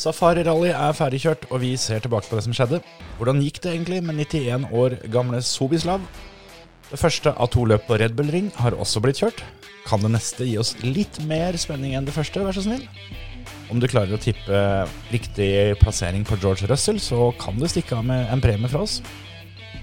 Safari 0.00 0.40
Rally 0.46 0.70
er 0.72 0.94
ferdigkjørt, 0.96 1.42
og 1.52 1.60
vi 1.60 1.74
ser 1.76 2.00
tilbake 2.00 2.30
på 2.30 2.38
det 2.38 2.46
som 2.46 2.54
skjedde. 2.56 2.78
Hvordan 3.18 3.42
gikk 3.44 3.58
det 3.60 3.74
egentlig 3.74 3.98
med 4.06 4.16
91 4.22 4.70
år 4.72 4.94
gamle 5.12 5.42
Sobislav? 5.44 6.00
Det 6.88 6.98
første 6.98 7.34
av 7.36 7.50
to 7.52 7.66
løp 7.68 7.84
på 7.84 7.98
Red 8.00 8.16
Bull 8.16 8.32
Ring 8.32 8.48
har 8.56 8.78
også 8.80 9.02
blitt 9.04 9.20
kjørt. 9.20 9.42
Kan 9.84 10.00
det 10.00 10.14
neste 10.14 10.48
gi 10.48 10.56
oss 10.62 10.72
litt 10.80 11.20
mer 11.28 11.58
spenning 11.60 11.98
enn 11.98 12.08
det 12.08 12.16
første, 12.16 12.40
vær 12.40 12.56
så 12.56 12.64
snill? 12.64 12.86
Om 13.68 13.82
du 13.82 13.90
klarer 13.92 14.16
å 14.16 14.22
tippe 14.24 14.64
riktig 15.12 15.76
plassering 15.84 16.24
på 16.24 16.40
George 16.40 16.70
Russell, 16.72 16.96
så 16.96 17.28
kan 17.36 17.60
du 17.60 17.68
stikke 17.68 18.00
av 18.00 18.08
med 18.08 18.32
en 18.32 18.40
premie 18.40 18.72
fra 18.72 18.86
oss. 18.88 19.02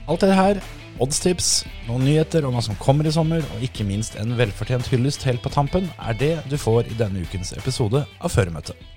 Alt 0.09 0.25
det 0.25 0.33
her, 0.33 0.65
oddstips, 0.97 1.61
noen 1.85 2.07
nyheter 2.09 2.49
om 2.49 2.57
hva 2.57 2.65
som 2.65 2.81
kommer 2.81 3.05
i 3.05 3.13
sommer, 3.13 3.45
og 3.53 3.69
ikke 3.69 3.85
minst 3.85 4.17
en 4.17 4.33
velfortjent 4.41 4.89
hyllest 4.89 5.29
helt 5.29 5.45
på 5.45 5.53
tampen, 5.53 5.93
er 6.01 6.17
det 6.17 6.35
du 6.49 6.57
får 6.57 6.89
i 6.89 6.97
denne 7.05 7.21
ukens 7.21 7.53
episode 7.53 8.07
av 8.17 8.33
Føremøtet. 8.33 8.96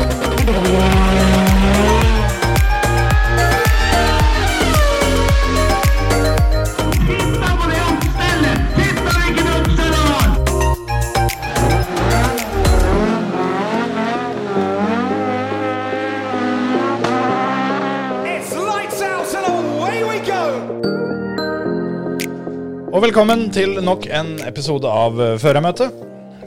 Og 22.91 22.99
velkommen 23.05 23.45
til 23.55 23.77
nok 23.79 24.03
en 24.11 24.33
episode 24.43 24.89
av 24.89 25.19
eh, 25.23 25.37
Førermøtet. 25.39 25.93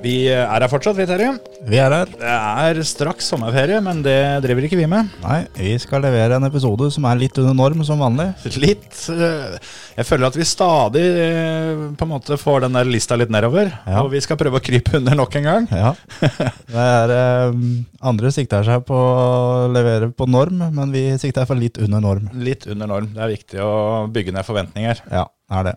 Vi 0.05 0.27
er 0.29 0.45
her 0.45 0.65
fortsatt, 0.69 0.99
vi, 0.99 1.07
Terje. 1.09 1.31
Vi 1.65 1.79
er 1.81 1.95
her. 1.95 2.11
Det 2.13 2.29
er 2.29 2.81
straks 2.85 3.31
sommerferie, 3.33 3.79
men 3.81 4.03
det 4.05 4.19
driver 4.45 4.67
ikke 4.67 4.77
vi 4.77 4.89
med. 4.91 5.09
Nei, 5.23 5.39
vi 5.57 5.71
skal 5.81 6.05
levere 6.05 6.37
en 6.37 6.45
episode 6.45 6.91
som 6.93 7.07
er 7.09 7.23
litt 7.23 7.41
under 7.41 7.57
norm 7.57 7.81
som 7.89 8.03
vanlig. 8.05 8.27
Litt 8.61 8.99
eh, 9.15 9.55
Jeg 9.97 10.05
føler 10.05 10.29
at 10.29 10.37
vi 10.37 10.45
stadig 10.51 11.07
eh, 11.23 11.87
på 11.97 12.05
en 12.05 12.13
måte 12.13 12.37
får 12.41 12.67
den 12.67 12.77
der 12.77 12.93
lista 12.93 13.17
litt 13.17 13.33
nedover. 13.33 13.73
Ja. 13.89 14.03
Og 14.03 14.13
vi 14.13 14.21
skal 14.21 14.37
prøve 14.43 14.61
å 14.61 14.67
krype 14.69 14.99
under 15.01 15.17
nok 15.23 15.41
en 15.41 15.49
gang. 15.49 15.71
Ja. 15.73 15.95
Det 16.75 16.85
er, 16.85 17.15
eh, 17.17 17.57
andre 18.05 18.35
sikter 18.37 18.69
seg 18.69 18.85
på 18.85 19.01
å 19.01 19.73
levere 19.73 20.13
på 20.13 20.29
norm, 20.29 20.61
men 20.77 20.93
vi 20.93 21.07
sikter 21.25 21.49
for 21.49 21.57
litt 21.57 21.81
under 21.81 22.05
norm. 22.05 22.29
Litt 22.37 22.69
under 22.69 22.93
norm. 22.93 23.09
Det 23.17 23.25
er 23.25 23.35
viktig 23.39 23.65
å 23.65 23.75
bygge 24.13 24.37
ned 24.37 24.45
forventninger. 24.45 25.05
Ja, 25.09 25.25
det 25.33 25.61
er 25.63 25.69
det. 25.73 25.77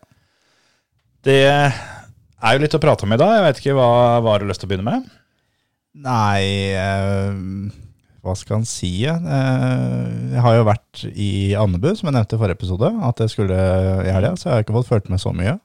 Det 1.26 1.42
er 1.48 2.54
jo 2.56 2.62
litt 2.64 2.76
å 2.78 2.82
prate 2.82 3.06
om 3.08 3.14
i 3.16 3.20
dag. 3.20 3.34
Jeg 3.38 3.46
vet 3.48 3.62
ikke 3.64 3.76
hva, 3.78 3.90
hva 4.24 4.36
har 4.36 4.44
du 4.44 4.50
lyst 4.50 4.62
til 4.64 4.70
å 4.70 4.72
begynne 4.72 4.88
med? 4.88 5.08
Nei, 5.98 6.74
eh, 6.78 7.32
hva 8.24 8.36
skal 8.38 8.60
han 8.60 8.68
si? 8.70 8.92
Eh, 9.10 9.16
jeg 10.36 10.44
har 10.46 10.58
jo 10.60 10.68
vært 10.68 11.06
i 11.18 11.30
Andebu, 11.58 11.90
som 11.98 12.10
jeg 12.12 12.18
nevnte 12.20 12.38
i 12.38 12.42
forrige 12.42 12.60
episode, 12.60 12.92
at 13.10 13.24
jeg 13.24 13.34
skulle 13.34 13.58
i 14.06 14.14
helga, 14.14 14.36
så 14.38 14.50
jeg 14.52 14.54
har 14.60 14.66
ikke 14.68 14.78
fått 14.78 14.92
følt 14.92 15.10
med 15.14 15.24
så 15.24 15.34
mye. 15.36 15.58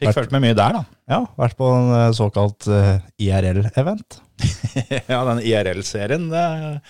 Fikk 0.00 0.08
Vært- 0.08 0.18
følt 0.22 0.32
med 0.34 0.42
mye 0.46 0.56
der, 0.58 0.78
da. 0.80 0.84
Ja, 1.12 1.20
vært 1.38 1.56
på 1.58 1.68
en 1.76 1.90
eh, 1.94 2.08
såkalt 2.16 2.66
uh, 2.72 2.96
IRL-event. 3.20 4.20
ja, 5.12 5.20
den 5.28 5.42
IRL-serien 5.44 6.30
det 6.32 6.46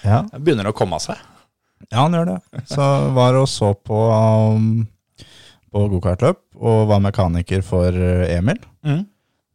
Ja. 0.07 0.23
begynner 0.39 0.71
å 0.71 0.77
komme 0.77 0.97
av 0.97 1.03
seg. 1.05 1.19
Ja, 1.91 2.05
han 2.07 2.15
gjør 2.15 2.31
det. 2.31 2.63
Så 2.71 2.87
var 3.17 3.35
og 3.41 3.49
så 3.51 3.73
på, 3.75 3.99
um, 4.55 4.87
på 5.73 5.87
gokartløp, 5.89 6.39
og 6.61 6.87
var 6.91 7.01
mekaniker 7.05 7.65
for 7.67 7.89
uh, 7.97 8.29
Emil, 8.29 8.61
Mm. 8.83 9.05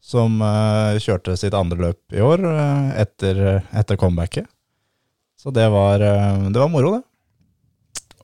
som 0.02 0.38
uh, 0.42 0.96
kjørte 1.04 1.36
sitt 1.38 1.54
andre 1.58 1.78
løp 1.90 2.16
i 2.16 2.22
år 2.24 2.42
uh, 2.48 2.94
etter, 2.98 3.42
etter 3.76 4.00
comebacket. 4.00 4.48
Så 5.38 5.52
det 5.54 5.68
var, 5.70 6.02
uh, 6.02 6.48
det 6.48 6.62
var 6.62 6.72
moro, 6.72 6.96
det. 6.96 7.04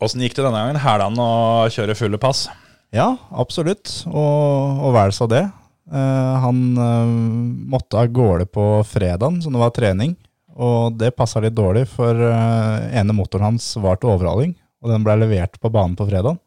Åssen 0.04 0.24
gikk 0.24 0.36
det 0.38 0.46
denne 0.46 0.62
gangen? 0.62 0.80
Hæla 0.84 1.10
han 1.10 1.20
å 1.22 1.70
kjøre 1.72 1.96
fulle 1.96 2.20
pass? 2.20 2.48
Ja, 2.96 3.14
absolutt, 3.32 3.92
og, 4.10 4.82
og 4.84 4.96
vel 4.96 5.14
så 5.16 5.28
det. 5.32 5.44
Han 5.94 6.60
måtte 7.70 8.00
av 8.00 8.12
gårde 8.16 8.46
på 8.48 8.66
fredagen, 8.88 9.42
så 9.44 9.52
det 9.52 9.60
var 9.62 9.74
trening, 9.76 10.14
og 10.56 10.96
det 11.00 11.12
passa 11.18 11.42
litt 11.44 11.56
dårlig, 11.58 11.84
for 11.92 12.16
ene 12.16 13.16
motoren 13.16 13.50
hans 13.52 13.66
var 13.82 14.00
til 14.00 14.14
overhaling, 14.14 14.54
og 14.84 14.94
den 14.94 15.04
ble 15.06 15.18
levert 15.20 15.60
på 15.62 15.72
banen 15.74 15.98
på 16.00 16.08
fredagen. 16.08 16.40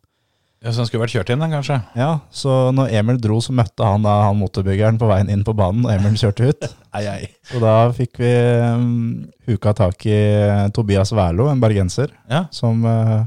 Ja, 0.65 0.73
Så 0.73 0.81
han 0.81 0.87
skulle 0.89 1.05
vært 1.05 1.13
kjørt 1.15 1.31
inn, 1.31 1.43
den, 1.45 1.53
kanskje? 1.53 1.77
Ja, 1.99 2.09
så 2.33 2.73
når 2.75 2.91
Emil 2.99 3.19
dro, 3.23 3.37
så 3.45 3.53
møtte 3.55 3.85
han 3.87 4.03
da 4.07 4.15
han 4.25 4.39
motorbyggeren 4.41 4.97
på 4.99 5.07
veien 5.11 5.29
inn 5.31 5.45
på 5.47 5.53
banen, 5.55 5.85
og 5.87 5.93
Emil 5.93 6.17
kjørte 6.19 6.49
ut. 6.49 6.65
Ei, 6.97 7.05
ei. 7.13 7.27
Så 7.51 7.61
da 7.61 7.75
fikk 7.93 8.17
vi 8.23 8.31
um, 8.65 9.27
huka 9.47 9.75
tak 9.77 10.07
i 10.09 10.15
eh, 10.17 10.63
Tobias 10.75 11.13
Wærlo, 11.13 11.51
en 11.53 11.61
bergenser, 11.61 12.09
Ja. 12.33 12.47
som 12.57 12.81
uh, 12.89 13.27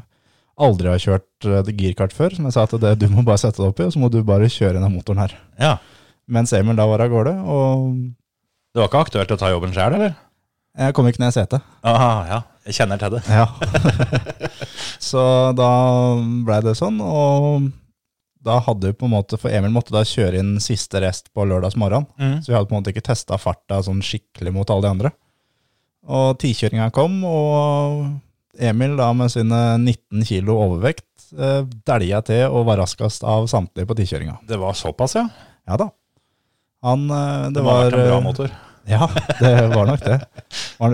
aldri 0.59 0.89
har 0.89 0.99
kjørt 1.03 1.45
uh, 1.47 1.69
girkart 1.69 2.15
før. 2.17 2.33
Som 2.35 2.49
jeg 2.49 2.57
sa 2.57 2.65
til 2.71 2.81
det, 2.81 2.95
du 2.99 3.05
må 3.13 3.21
bare 3.27 3.37
sette 3.43 3.61
deg 3.61 3.69
oppi, 3.69 3.85
og 3.85 3.93
så 3.93 4.01
må 4.01 4.09
du 4.11 4.19
bare 4.25 4.49
kjøre 4.49 4.79
denne 4.79 4.89
motoren 4.93 5.21
her. 5.27 5.37
ja. 5.61 5.77
Mens 6.29 6.51
Emil 6.53 6.77
da 6.77 6.85
var 6.85 7.01
av 7.01 7.09
gårde, 7.09 7.31
og 7.49 7.93
Det 8.73 8.77
var 8.83 8.89
ikke 8.91 8.99
aktuelt 9.01 9.31
å 9.33 9.37
ta 9.41 9.47
jobben 9.49 9.71
sjøl, 9.73 9.95
eller? 9.97 10.11
Jeg 10.79 10.95
kom 10.95 11.09
ikke 11.09 11.21
ned 11.23 11.33
i 11.33 11.37
setet. 11.37 11.65
Aha, 11.87 12.13
ja. 12.29 12.39
Jeg 12.69 12.77
kjenner 12.77 13.01
til 13.01 13.15
det. 13.15 13.21
Ja. 13.27 13.47
så 15.09 15.21
da 15.57 15.69
blei 16.45 16.59
det 16.65 16.75
sånn, 16.77 16.99
og 17.01 17.69
da 18.45 18.59
hadde 18.63 18.91
vi 18.91 18.95
på 18.95 19.07
en 19.09 19.15
måte, 19.17 19.39
for 19.41 19.51
Emil 19.51 19.73
måtte 19.75 19.93
da 19.95 20.05
kjøre 20.07 20.39
inn 20.39 20.53
siste 20.63 21.01
rest 21.03 21.27
på 21.35 21.43
lørdags 21.49 21.75
morgen. 21.79 22.07
Mm. 22.21 22.39
Så 22.43 22.51
vi 22.51 22.55
hadde 22.57 22.69
på 22.69 22.75
en 22.77 22.81
måte 22.81 22.93
ikke 22.93 23.07
testa 23.09 23.39
farta 23.41 23.81
sånn 23.83 24.03
skikkelig 24.05 24.53
mot 24.55 24.71
alle 24.71 24.85
de 24.85 24.93
andre. 24.93 25.11
Og 26.09 26.39
tikjøringa 26.41 26.87
kom, 26.95 27.19
og 27.27 28.59
Emil 28.59 28.95
da 28.99 29.11
med 29.15 29.31
sine 29.33 29.59
19 29.81 30.23
kilo 30.27 30.55
overvekt 30.63 31.29
eh, 31.35 31.61
dælja 31.87 32.21
til 32.27 32.47
og 32.47 32.65
var 32.69 32.81
raskest 32.81 33.25
av 33.27 33.47
samtlige 33.51 33.89
på 33.89 33.97
tikjøringa. 33.99 34.39
Det 34.47 34.59
var 34.61 34.77
såpass, 34.77 35.17
ja. 35.19 35.27
Ja 35.69 35.77
da. 35.79 35.91
Han 36.87 37.09
eh, 37.11 37.45
Det 37.49 37.59
Det 37.59 37.63
må 37.65 37.69
ha 37.69 37.77
var 37.77 37.89
vært 37.89 37.99
en 37.99 38.09
bra 38.09 38.17
eh, 38.17 38.25
motor. 38.25 38.57
Ja, 38.89 39.05
det 39.39 39.53
var 39.71 39.85
nok 39.89 40.01
det. 40.01 40.17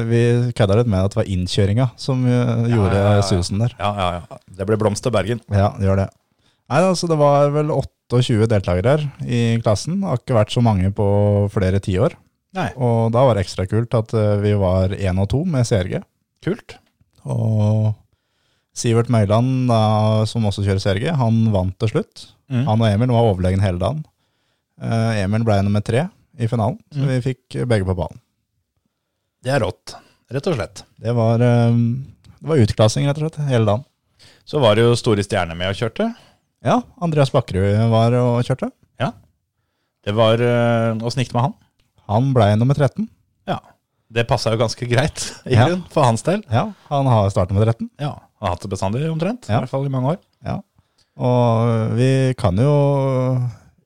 Vi 0.09 0.21
kødda 0.57 0.77
litt 0.81 0.89
med 0.91 1.05
at 1.05 1.13
det 1.13 1.19
var 1.21 1.31
innkjøringa 1.31 1.87
som 1.99 2.25
eh, 2.27 2.67
gjorde 2.73 2.97
ja, 2.97 3.07
ja, 3.07 3.15
ja. 3.21 3.25
susen 3.25 3.61
der. 3.63 3.75
Ja, 3.79 3.91
ja, 3.95 4.07
ja. 4.19 4.39
Det 4.59 4.67
ble 4.67 4.77
blomst 4.81 5.05
til 5.05 5.13
Bergen. 5.15 5.41
Ja, 5.53 5.71
det 5.77 5.87
gjør 5.87 6.03
det. 6.03 6.09
Nei, 6.71 6.81
altså 6.81 7.07
Det 7.11 7.17
var 7.19 7.51
vel 7.53 7.71
28 7.71 8.49
deltakere 8.49 8.95
her 8.95 9.05
i 9.23 9.41
klassen. 9.63 9.99
Det 10.01 10.09
har 10.11 10.21
ikke 10.21 10.39
vært 10.39 10.55
så 10.55 10.63
mange 10.65 10.91
på 10.95 11.07
flere 11.53 11.81
tiår. 11.83 12.17
Og 12.55 13.11
da 13.11 13.25
var 13.27 13.35
det 13.35 13.45
ekstra 13.45 13.65
kult 13.69 13.95
at 13.97 14.15
eh, 14.15 14.33
vi 14.43 14.55
var 14.59 14.95
én 14.95 15.21
og 15.21 15.29
to 15.31 15.43
med 15.47 15.67
CRG. 15.67 16.01
kult. 16.45 16.77
Og 17.25 17.93
Sivert 18.75 19.07
Møyland, 19.09 19.71
som 20.27 20.43
også 20.45 20.65
kjører 20.65 20.81
CRG, 20.83 21.05
han 21.15 21.45
vant 21.53 21.77
til 21.79 21.93
slutt. 21.93 22.25
Mm. 22.51 22.65
Han 22.67 22.81
og 22.83 22.89
Emil 22.89 23.13
var 23.15 23.29
overlegen 23.31 23.63
hele 23.63 23.79
dagen. 23.79 24.03
Eh, 24.83 25.23
Emil 25.23 25.45
ble 25.47 25.61
nummer 25.63 25.83
tre 25.85 26.09
i 26.39 26.47
finalen, 26.51 26.77
så 26.91 26.99
Mm. 27.03 27.07
vi 27.07 27.21
fikk 27.33 27.67
begge 27.67 27.85
på 27.85 27.95
ballen. 27.95 28.19
Det 29.43 29.51
er 29.53 29.59
rått, 29.61 29.95
rett 30.31 30.47
og 30.47 30.55
slett. 30.57 30.83
Det 30.99 31.13
var, 31.15 31.35
eh, 31.39 31.71
det 32.41 32.47
var 32.49 32.57
utklassing, 32.57 33.05
rett 33.07 33.17
og 33.21 33.29
slett, 33.31 33.47
hele 33.49 33.65
dagen. 33.65 33.85
Så 34.45 34.59
var 34.61 34.75
det 34.75 34.83
jo 34.85 34.95
store 34.95 35.23
stjerner 35.23 35.55
med 35.57 35.69
og 35.69 35.75
kjørte. 35.75 36.15
Ja, 36.63 36.81
Andreas 37.01 37.29
Bakkerud 37.31 37.89
var 37.91 38.13
og 38.13 38.43
kjørte. 38.43 38.71
Det 40.05 40.13
var 40.13 40.37
Åssen 41.01 41.23
gikk 41.23 41.31
det 41.31 41.33
med 41.33 41.41
han? 41.41 41.53
Han 42.07 42.33
ble 42.35 42.55
nummer 42.59 42.75
13. 42.77 43.07
Ja. 43.47 43.57
Det 44.13 44.27
passa 44.29 44.51
jo 44.53 44.57
ganske 44.61 44.85
greit 44.87 45.31
i 45.49 45.55
Ja. 45.55 45.65
grunn, 45.67 45.83
for 45.89 46.03
hans 46.05 46.21
del. 46.21 46.43
Ja, 46.51 46.67
han 46.91 47.07
har 47.09 47.27
startet 47.33 47.53
med 47.57 47.65
13. 47.65 47.89
Ja, 47.99 48.11
Han 48.39 48.47
har 48.47 48.49
hatt 48.53 48.61
det 48.61 48.69
bestandig 48.69 49.01
omtrent. 49.09 49.47
Ja. 49.49 49.57
I 49.57 49.59
hvert 49.63 49.69
fall 49.71 49.85
i 49.87 49.89
mange 49.89 50.11
år. 50.13 50.19
Ja. 50.45 50.59
Og 51.17 51.95
vi 51.97 52.35
kan 52.37 52.55
jo 52.55 52.69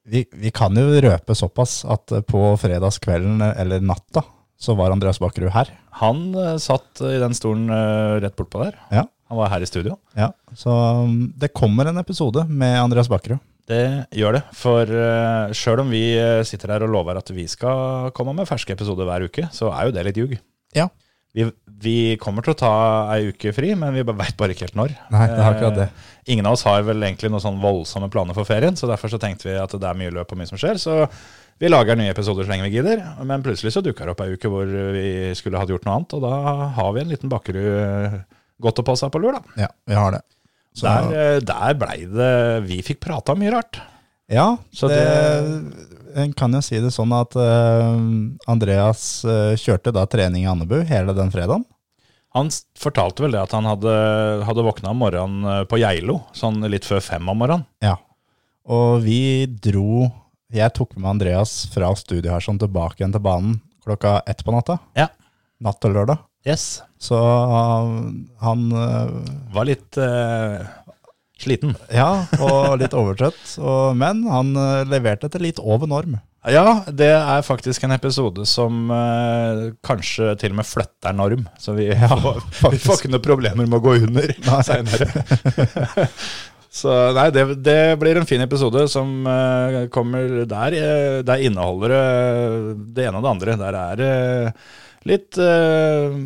vi, 0.10 0.26
vi 0.32 0.52
kan 0.56 0.76
jo 0.78 1.02
røpe 1.06 1.36
såpass 1.38 1.84
at 1.86 2.14
på 2.28 2.44
fredagskvelden 2.62 3.44
eller 3.52 3.84
natta 3.86 4.24
så 4.60 4.76
var 4.76 4.92
Andreas 4.92 5.20
Bakkerud 5.24 5.54
her. 5.56 5.72
Han 6.02 6.34
uh, 6.36 6.58
satt 6.60 7.00
i 7.08 7.16
den 7.22 7.36
stolen 7.38 7.70
uh, 7.72 8.20
rett 8.20 8.36
bortpå 8.36 8.60
der. 8.66 8.76
Ja. 8.92 9.06
Han 9.30 9.40
var 9.40 9.52
her 9.54 9.64
i 9.64 9.70
studio. 9.70 9.96
Ja, 10.18 10.32
Så 10.58 10.74
um, 11.06 11.30
det 11.38 11.54
kommer 11.56 11.88
en 11.88 12.02
episode 12.02 12.44
med 12.50 12.76
Andreas 12.82 13.08
Bakkerud. 13.12 13.40
Det 13.70 14.10
gjør 14.18 14.40
det. 14.40 14.42
For 14.58 14.90
uh, 14.90 15.54
sjøl 15.56 15.84
om 15.86 15.94
vi 15.94 16.04
sitter 16.50 16.74
her 16.74 16.84
og 16.88 16.92
lover 16.92 17.22
at 17.22 17.30
vi 17.32 17.46
skal 17.48 18.10
komme 18.18 18.34
med 18.36 18.50
ferske 18.50 18.74
episoder 18.76 19.08
hver 19.08 19.30
uke, 19.30 19.48
så 19.54 19.70
er 19.72 19.88
jo 19.88 19.96
det 19.96 20.08
litt 20.10 20.20
ljug. 20.20 20.36
Ja. 20.76 20.90
Vi, 21.38 21.46
vi 21.84 21.96
kommer 22.18 22.42
til 22.42 22.56
å 22.56 22.58
ta 22.58 22.72
ei 23.14 23.28
uke 23.30 23.52
fri, 23.54 23.76
men 23.78 23.94
vi 23.94 24.02
veit 24.02 24.36
bare 24.40 24.56
ikke 24.56 24.66
helt 24.66 24.78
når. 24.80 24.96
Nei, 25.14 25.28
det 25.30 25.38
er 25.44 25.50
akkurat 25.54 25.76
det. 25.78 25.86
Eh, 25.92 26.34
Ingen 26.34 26.46
av 26.50 26.56
oss 26.58 26.64
har 26.66 26.82
vel 26.88 27.02
egentlig 27.06 27.30
noen 27.32 27.44
sånn 27.44 27.60
voldsomme 27.62 28.10
planer 28.14 28.34
for 28.38 28.46
ferien, 28.50 28.76
så 28.78 28.90
derfor 28.90 29.10
så 29.14 29.20
tenkte 29.22 29.48
vi 29.50 29.54
at 29.58 29.72
det 29.72 29.88
er 29.90 29.98
mye 29.98 30.12
løp 30.14 30.34
og 30.34 30.38
mye 30.42 30.50
som 30.50 30.58
skjer. 30.62 30.78
Så 30.82 30.96
vi 31.62 31.70
lager 31.70 31.96
nye 32.00 32.12
episoder 32.14 32.46
så 32.46 32.52
lenge 32.54 32.66
vi 32.68 32.74
gidder. 32.80 33.04
Men 33.30 33.44
plutselig 33.46 33.74
så 33.76 33.82
dukker 33.86 34.06
det 34.10 34.16
opp 34.16 34.22
ei 34.26 34.34
uke 34.36 34.50
hvor 34.52 34.66
vi 34.96 35.06
skulle 35.38 35.62
hatt 35.62 35.70
gjort 35.72 35.86
noe 35.86 36.00
annet, 36.00 36.18
og 36.18 36.26
da 36.26 36.34
har 36.80 36.92
vi 36.98 37.02
en 37.06 37.14
liten 37.14 37.30
Bakkerud 37.32 38.20
godt 38.62 38.82
å 38.82 38.88
passe 38.90 39.10
på 39.14 39.22
lur, 39.24 39.38
da. 39.38 39.42
Ja, 39.68 39.70
vi 39.88 39.96
har 40.02 40.12
det. 40.18 40.22
Så- 40.74 40.86
Der, 40.90 41.36
eh, 41.36 41.40
der 41.42 41.74
blei 41.74 42.06
det 42.06 42.64
Vi 42.68 42.82
fikk 42.86 43.00
prata 43.02 43.34
mye 43.36 43.52
rart. 43.52 43.80
Ja, 44.30 44.58
Så 44.72 44.88
det, 44.88 45.00
en 46.16 46.34
kan 46.34 46.54
jo 46.54 46.62
si 46.64 46.80
det 46.82 46.92
sånn 46.96 47.12
at 47.16 47.36
uh, 47.38 47.98
Andreas 48.50 49.26
uh, 49.28 49.54
kjørte 49.60 49.94
da 49.96 50.06
trening 50.10 50.46
i 50.46 50.50
Andebu 50.50 50.82
hele 50.88 51.16
den 51.18 51.32
fredagen. 51.34 51.66
Han 52.38 52.52
fortalte 52.78 53.24
vel 53.26 53.34
det 53.34 53.42
at 53.42 53.54
han 53.58 53.66
hadde, 53.66 53.94
hadde 54.46 54.66
våkna 54.66 54.92
om 54.94 55.00
morgenen 55.02 55.48
eh, 55.50 55.64
på 55.66 55.80
Geilo, 55.82 56.20
sånn 56.38 56.62
litt 56.70 56.86
før 56.86 57.02
fem 57.02 57.26
om 57.26 57.40
morgenen. 57.42 57.66
Ja. 57.82 57.96
Og 58.70 59.02
vi 59.02 59.48
dro 59.50 60.12
Jeg 60.54 60.74
tok 60.78 60.96
med 60.98 61.10
Andreas 61.10 61.68
fra 61.74 61.90
studio 61.98 62.32
her 62.34 62.42
sånn 62.42 62.58
tilbake 62.62 63.02
igjen 63.02 63.14
til 63.14 63.22
banen 63.22 63.60
klokka 63.86 64.20
ett 64.30 64.42
på 64.46 64.54
natta. 64.54 64.80
Ja. 64.98 65.08
Natt 65.62 65.78
til 65.82 65.94
lørdag. 65.94 66.22
Yes. 66.46 66.84
Så 67.02 67.18
uh, 67.18 67.90
han 68.42 68.64
Var 69.54 69.68
litt 69.68 69.98
sliten. 71.44 71.76
Ja, 71.94 72.26
og 72.40 72.80
litt 72.82 72.96
overtrøtt. 72.98 73.40
Og, 73.62 73.96
men 74.00 74.26
han 74.30 74.52
uh, 74.58 74.84
leverte 74.90 75.30
etter 75.30 75.44
litt 75.44 75.62
over 75.62 75.90
norm. 75.90 76.18
Ja, 76.48 76.86
det 76.88 77.10
er 77.12 77.42
faktisk 77.44 77.84
en 77.84 77.92
episode 77.92 78.46
som 78.48 78.88
eh, 78.96 79.74
kanskje 79.84 80.32
til 80.40 80.54
og 80.54 80.62
med 80.62 80.68
flytter 80.70 81.12
norm. 81.18 81.42
Så 81.60 81.74
vi, 81.76 81.90
Ja, 81.92 82.16
får, 82.16 82.72
vi 82.72 82.80
får 82.80 83.02
ikke 83.02 83.12
noen 83.12 83.26
problemer 83.26 83.68
med 83.68 83.76
å 83.76 83.84
gå 83.84 83.98
under 84.08 84.32
seinere. 84.70 86.08
Så 86.80 86.94
nei, 87.18 87.26
det, 87.34 87.44
det 87.66 87.80
blir 88.00 88.20
en 88.22 88.28
fin 88.30 88.44
episode 88.46 88.86
som 88.94 89.26
eh, 89.28 89.82
kommer 89.92 90.46
der. 90.48 90.78
eh, 90.78 91.18
der 91.28 91.44
inneholder 91.44 91.96
det 91.96 92.04
det 92.96 93.08
ene 93.10 93.20
og 93.20 93.26
det 93.26 93.34
andre. 93.34 93.58
Der 93.60 93.80
er 93.82 94.00
det 94.00 94.14
litt 95.10 95.40
eh, 95.44 96.20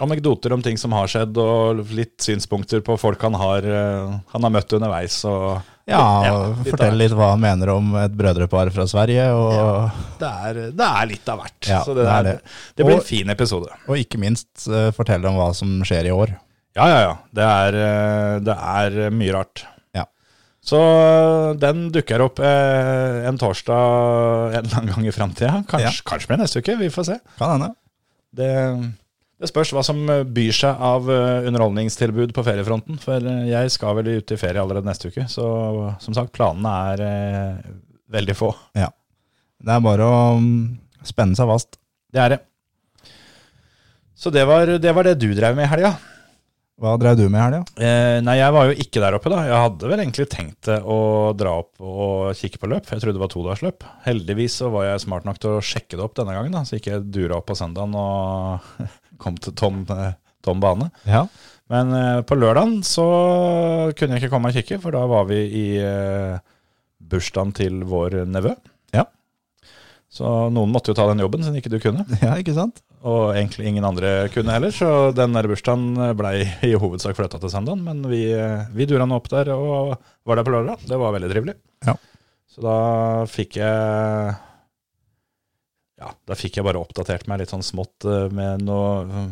anekdoter 0.00 0.52
om 0.54 0.62
ting 0.62 0.76
som 0.78 0.92
har 0.94 1.08
skjedd, 1.10 1.36
og 1.42 1.80
litt 1.96 2.16
synspunkter 2.22 2.80
på 2.86 2.96
folk 3.00 3.22
han 3.26 3.34
har, 3.34 3.64
eh, 3.66 4.12
han 4.34 4.46
har 4.46 4.50
møtt 4.54 4.72
underveis. 4.78 5.24
Og, 5.28 5.60
Ja, 5.88 6.00
Ja, 6.26 6.32
litt 6.52 6.68
Fortell 6.68 6.98
litt 7.00 7.12
hva 7.16 7.30
han 7.30 7.40
mener 7.40 7.70
om 7.72 7.94
et 7.96 8.12
brødrepar 8.12 8.68
fra 8.74 8.84
Sverige. 8.86 9.24
Og, 9.32 9.90
det, 10.20 10.28
er, 10.28 10.58
det 10.76 10.84
er 10.84 11.06
litt 11.08 11.30
av 11.32 11.38
hvert. 11.40 11.62
Ja, 11.70 11.78
så 11.82 11.94
det, 11.96 12.04
det 12.04 12.12
er 12.12 12.22
det. 12.28 12.34
blir 12.76 12.90
Og- 12.92 13.00
en 13.00 13.06
fin 13.08 13.30
episode. 13.32 13.70
og 13.88 13.96
ikke 13.96 14.20
minst 14.20 14.68
uh, 14.68 14.90
fortelle 14.92 15.24
om 15.30 15.38
hva 15.40 15.54
som 15.56 15.80
skjer 15.88 16.10
i 16.10 16.12
år. 16.12 16.34
Ja, 16.76 16.86
ja, 16.92 16.98
ja. 17.06 17.14
Det 17.32 17.42
er, 17.48 17.74
eh, 17.86 18.38
det 18.44 18.54
er 18.54 19.10
mye 19.10 19.32
rart. 19.34 19.64
Så 20.68 20.76
eh, 20.76 21.54
den 21.56 21.86
dukker 21.94 22.20
opp 22.20 22.40
eh, 22.44 23.24
en 23.24 23.38
torsdag 23.40 24.52
en 24.58 24.66
eller 24.66 24.76
annen 24.82 24.90
gang 24.92 25.06
i 25.08 25.12
framtida. 25.14 25.62
Kanskje, 25.70 25.86
Ja. 25.86 25.92
kanskje 26.04 26.28
blir 26.28 26.40
neste 26.42 26.60
uke, 26.60 26.74
vi 26.76 26.90
får 26.92 27.06
se. 27.08 27.16
Kan 27.38 27.54
hende. 27.54 27.70
Det, 28.36 28.50
det 29.38 29.46
spørs 29.52 29.70
hva 29.70 29.84
som 29.86 30.00
byr 30.34 30.54
seg 30.56 30.80
av 30.82 31.06
eh, 31.14 31.46
underholdningstilbud 31.46 32.32
på 32.34 32.42
feriefronten. 32.46 32.98
For 33.02 33.22
eh, 33.22 33.44
jeg 33.52 33.70
skal 33.70 33.94
vel 34.00 34.10
ut 34.18 34.34
i 34.34 34.38
ferie 34.40 34.62
allerede 34.62 34.88
neste 34.88 35.12
uke, 35.12 35.28
så 35.30 35.46
som 36.02 36.16
sagt, 36.16 36.34
planene 36.34 36.72
er 36.92 37.04
eh, 37.06 37.70
veldig 38.10 38.34
få. 38.38 38.50
Ja. 38.78 38.90
Det 39.58 39.74
er 39.74 39.82
bare 39.82 40.06
å 40.06 40.18
um, 40.38 40.50
spenne 41.06 41.38
seg 41.38 41.50
fast. 41.50 41.78
Det 42.14 42.22
er 42.22 42.34
det. 42.34 42.42
Så 44.18 44.30
det 44.34 44.42
var 44.48 44.66
det, 44.66 44.94
var 44.94 45.06
det 45.06 45.18
du 45.22 45.30
drev 45.34 45.54
med 45.54 45.68
i 45.68 45.70
helga. 45.70 45.94
Hva 46.78 46.92
drev 46.98 47.16
du 47.18 47.24
med 47.26 47.38
i 47.38 47.42
helga? 47.42 47.62
Eh, 47.78 48.18
nei, 48.22 48.36
jeg 48.38 48.54
var 48.54 48.68
jo 48.68 48.74
ikke 48.86 49.02
der 49.02 49.16
oppe, 49.18 49.30
da. 49.30 49.40
Jeg 49.46 49.62
hadde 49.64 49.90
vel 49.90 50.02
egentlig 50.02 50.26
tenkt 50.30 50.70
å 50.70 50.98
dra 51.38 51.56
opp 51.62 51.82
og 51.82 52.38
kikke 52.38 52.58
på 52.62 52.70
løp. 52.70 52.90
Jeg 52.90 53.02
trodde 53.02 53.18
det 53.18 53.22
var 53.22 53.32
todagersløp. 53.32 53.86
Heldigvis 54.06 54.60
så 54.62 54.70
var 54.74 54.86
jeg 54.86 55.02
smart 55.06 55.26
nok 55.26 55.38
til 55.42 55.56
å 55.56 55.62
sjekke 55.62 55.98
det 55.98 56.06
opp 56.06 56.18
denne 56.18 56.34
gangen, 56.34 56.54
da, 56.54 56.62
så 56.66 56.78
ikke 56.78 56.96
jeg 56.96 57.10
dura 57.14 57.38
opp 57.38 57.48
på 57.50 57.58
søndagen 57.58 57.94
og 57.98 58.82
kom 59.20 59.36
til 59.42 59.54
tom, 59.58 59.84
eh, 59.92 60.16
tom 60.44 60.62
bane. 60.62 60.90
Ja. 61.08 61.26
Men 61.72 61.92
eh, 61.96 62.20
på 62.26 62.38
lørdagen 62.38 62.80
så 62.86 63.08
kunne 63.98 64.16
jeg 64.16 64.24
ikke 64.24 64.32
komme 64.34 64.52
og 64.52 64.58
kikke, 64.58 64.80
for 64.82 64.94
da 64.96 65.04
var 65.10 65.28
vi 65.28 65.42
i 65.44 65.66
eh, 65.82 66.40
bursdagen 66.98 67.54
til 67.56 67.82
vår 67.88 68.22
nevø. 68.30 68.54
Ja. 68.96 69.06
Så 70.08 70.48
noen 70.54 70.72
måtte 70.72 70.92
jo 70.92 70.98
ta 70.98 71.08
den 71.10 71.22
jobben, 71.22 71.44
siden 71.44 71.60
ikke 71.60 71.74
du 71.74 71.80
kunne. 71.82 72.06
ja, 72.24 72.38
ikke 72.40 72.56
sant? 72.56 72.82
Og 73.06 73.36
egentlig 73.36 73.68
ingen 73.70 73.86
andre 73.86 74.26
kunne 74.34 74.56
heller, 74.56 74.72
så 74.74 75.12
den 75.14 75.36
der 75.36 75.46
bursdagen 75.50 76.16
blei 76.18 76.48
i 76.66 76.74
hovedsak 76.74 77.18
flytta 77.18 77.38
til 77.42 77.52
søndagen. 77.52 77.84
Men 77.86 78.02
vi, 78.10 78.24
vi 78.74 78.88
dura 78.90 79.06
nå 79.06 79.20
opp 79.20 79.30
der 79.30 79.52
og 79.54 79.94
var 80.26 80.40
der 80.40 80.48
på 80.48 80.56
lørdag. 80.56 80.88
Det 80.88 80.98
var 80.98 81.14
veldig 81.14 81.30
trivelig. 81.30 81.58
Ja. 81.86 81.94
Så 82.48 82.64
da 82.64 82.78
fikk 83.30 83.60
jeg 83.60 84.34
Ja, 85.98 86.12
da 86.30 86.36
fikk 86.38 86.58
jeg 86.58 86.66
bare 86.66 86.80
oppdatert 86.80 87.26
meg 87.30 87.42
litt 87.42 87.52
sånn 87.52 87.66
smått 87.66 88.06
eh, 88.06 88.28
med 88.34 88.64
noe 88.66 89.28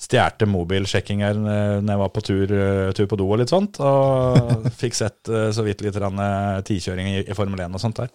Stjerte 0.00 0.46
mobilsjekkinger 0.48 1.26
her 1.28 1.82
når 1.84 1.90
jeg 1.92 2.00
var 2.00 2.12
på 2.14 2.22
tur, 2.24 2.52
eh, 2.56 2.92
tur 2.96 3.08
på 3.10 3.18
do 3.20 3.26
og 3.28 3.42
litt 3.42 3.52
sånt. 3.52 3.76
Og 3.84 4.68
fikk 4.80 4.96
sett 4.96 5.28
eh, 5.28 5.50
så 5.52 5.64
vidt 5.66 5.84
litt 5.84 5.98
grann, 5.98 6.16
eh, 6.24 6.62
tidkjøring 6.64 7.10
i, 7.10 7.18
i 7.28 7.36
Formel 7.36 7.60
1 7.66 7.76
og 7.76 7.82
sånt 7.82 8.00
der. 8.00 8.08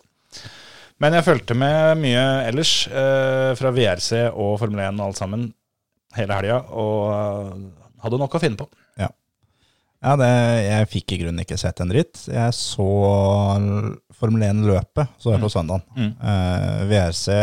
Men 1.03 1.13
jeg 1.13 1.27
fulgte 1.27 1.57
med 1.59 2.01
mye 2.01 2.23
ellers 2.47 2.73
eh, 2.89 3.51
fra 3.59 3.69
VRC 3.75 4.31
og 4.31 4.57
Formel 4.63 4.81
1 4.87 4.97
og 4.97 5.11
alt 5.11 5.21
sammen 5.21 5.45
hele 6.17 6.39
helga, 6.39 6.57
og 6.73 7.13
eh, 7.13 7.61
hadde 8.01 8.21
nok 8.23 8.39
å 8.39 8.41
finne 8.41 8.59
på. 8.63 8.69
Ja, 10.05 10.13
det, 10.19 10.27
jeg 10.61 10.89
fikk 10.91 11.15
i 11.15 11.17
grunnen 11.23 11.41
ikke 11.41 11.57
sett 11.57 11.79
en 11.81 11.89
dritt. 11.89 12.19
Jeg 12.29 12.53
så 12.53 12.85
Formel 14.15 14.43
1-løpet 14.45 15.15
så 15.21 15.33
jeg 15.33 15.41
på 15.41 15.49
søndagen. 15.49 15.85
Mm. 15.97 16.11
Eh, 16.21 16.83
VRC 16.91 17.37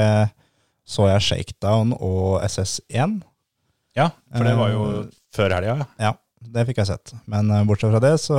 så 0.93 1.09
jeg 1.09 1.25
Shakedown 1.29 1.95
og 1.99 2.43
SS1. 2.45 3.21
Ja, 3.97 4.11
for 4.33 4.49
det 4.49 4.57
var 4.59 4.73
jo 4.73 4.85
Eh, 5.03 5.09
før 5.33 5.55
helga. 5.57 5.79
Ja. 5.81 5.87
Ja, 6.13 6.13
det 6.53 6.67
fikk 6.69 6.83
jeg 6.83 6.91
sett. 6.91 7.15
Men 7.31 7.49
eh, 7.53 7.65
bortsett 7.69 7.93
fra 7.95 8.03
det 8.05 8.15
så 8.21 8.37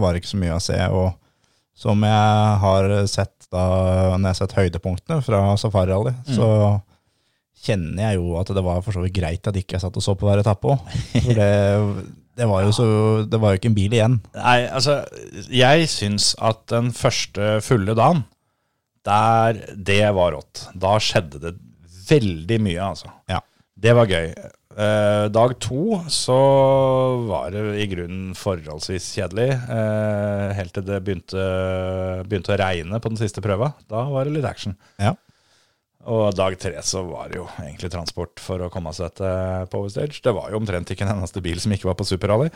var 0.00 0.12
det 0.12 0.22
ikke 0.22 0.34
så 0.34 0.40
mye 0.42 0.58
å 0.58 0.62
se. 0.64 0.76
Og 0.92 1.08
som 1.78 2.04
jeg 2.04 2.60
har 2.64 2.90
sett 3.08 3.48
da, 3.52 3.64
når 4.18 4.26
jeg 4.26 4.34
har 4.34 4.38
sett 4.42 4.56
høydepunktene 4.58 5.20
fra 5.24 5.42
Safari 5.60 5.92
Rally, 5.94 6.12
så 6.26 6.48
kjenner 7.64 8.10
jeg 8.10 8.18
jo 8.18 8.36
at 8.40 8.50
det 8.54 8.64
var 8.66 8.82
for 8.84 8.94
så 8.94 9.02
vidt 9.02 9.16
greit 9.16 9.48
at 9.48 9.56
ikke 9.58 9.76
jeg 9.76 9.84
satt 9.84 9.96
og 9.98 10.04
så 10.04 10.14
på 10.18 10.28
hver 10.28 10.42
etappe 10.42 10.74
òg. 10.74 10.96
For 11.14 11.38
det, 11.38 11.52
det 12.38 12.48
var 12.50 12.66
jo 12.66 12.74
så 12.78 12.88
Det 13.30 13.40
var 13.42 13.54
jo 13.54 13.60
ikke 13.62 13.70
en 13.72 13.78
bil 13.78 13.94
igjen. 13.96 14.18
Nei, 14.36 14.58
altså, 14.66 15.00
jeg 15.52 15.88
syns 15.90 16.32
at 16.44 16.66
den 16.74 16.92
første 16.96 17.56
fulle 17.64 17.96
dagen, 17.98 18.26
der 19.06 19.62
Det 19.72 20.02
var 20.18 20.34
rått. 20.34 20.66
Da 20.76 20.98
skjedde 21.00 21.40
det 21.46 21.54
veldig 22.08 22.58
mye, 22.64 22.80
altså. 22.92 23.12
Ja. 23.30 23.42
Det 23.78 23.94
var 23.94 24.10
gøy. 24.10 24.32
Eh, 24.78 25.24
dag 25.34 25.54
to 25.62 25.98
så 26.12 26.38
var 27.26 27.50
det 27.54 27.62
i 27.82 27.86
grunnen 27.90 28.34
forholdsvis 28.38 29.06
kjedelig. 29.18 29.48
Eh, 29.54 30.52
helt 30.58 30.74
til 30.76 30.86
det 30.86 31.00
begynte, 31.06 31.46
begynte 32.28 32.54
å 32.54 32.60
regne 32.60 33.00
på 33.02 33.10
den 33.10 33.20
siste 33.20 33.42
prøva. 33.44 33.72
Da 33.90 34.04
var 34.10 34.26
det 34.26 34.36
litt 34.36 34.48
action. 34.48 34.76
Ja. 35.02 35.14
Og 36.08 36.30
dag 36.38 36.54
tre 36.62 36.78
så 36.86 37.02
var 37.04 37.28
det 37.30 37.40
jo 37.40 37.48
egentlig 37.58 37.90
transport 37.92 38.40
for 38.40 38.62
å 38.64 38.70
komme 38.72 38.94
seg 38.96 39.16
til 39.18 39.66
Power 39.72 39.90
Stage. 39.92 40.22
Det 40.24 40.34
var 40.34 40.52
jo 40.52 40.60
omtrent 40.60 40.90
ikke 40.94 41.04
en 41.04 41.16
eneste 41.18 41.42
bil 41.44 41.58
som 41.60 41.74
ikke 41.74 41.90
var 41.90 41.98
på 41.98 42.06
superrally. 42.08 42.52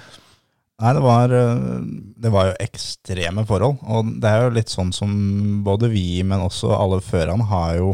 Nei, 0.82 0.92
det 0.97 1.02
var, 1.04 1.30
eh, 1.30 1.82
det 2.23 2.30
var 2.32 2.49
jo 2.49 2.61
ekstreme 2.64 3.44
forhold. 3.47 3.82
Og 3.82 4.14
det 4.23 4.30
er 4.30 4.47
jo 4.47 4.54
litt 4.56 4.73
sånn 4.73 4.94
som 4.94 5.12
både 5.66 5.90
vi, 5.92 6.23
men 6.23 6.47
også 6.47 6.73
alle 6.75 7.02
førerne 7.04 7.47
har 7.50 7.76
jo 7.78 7.92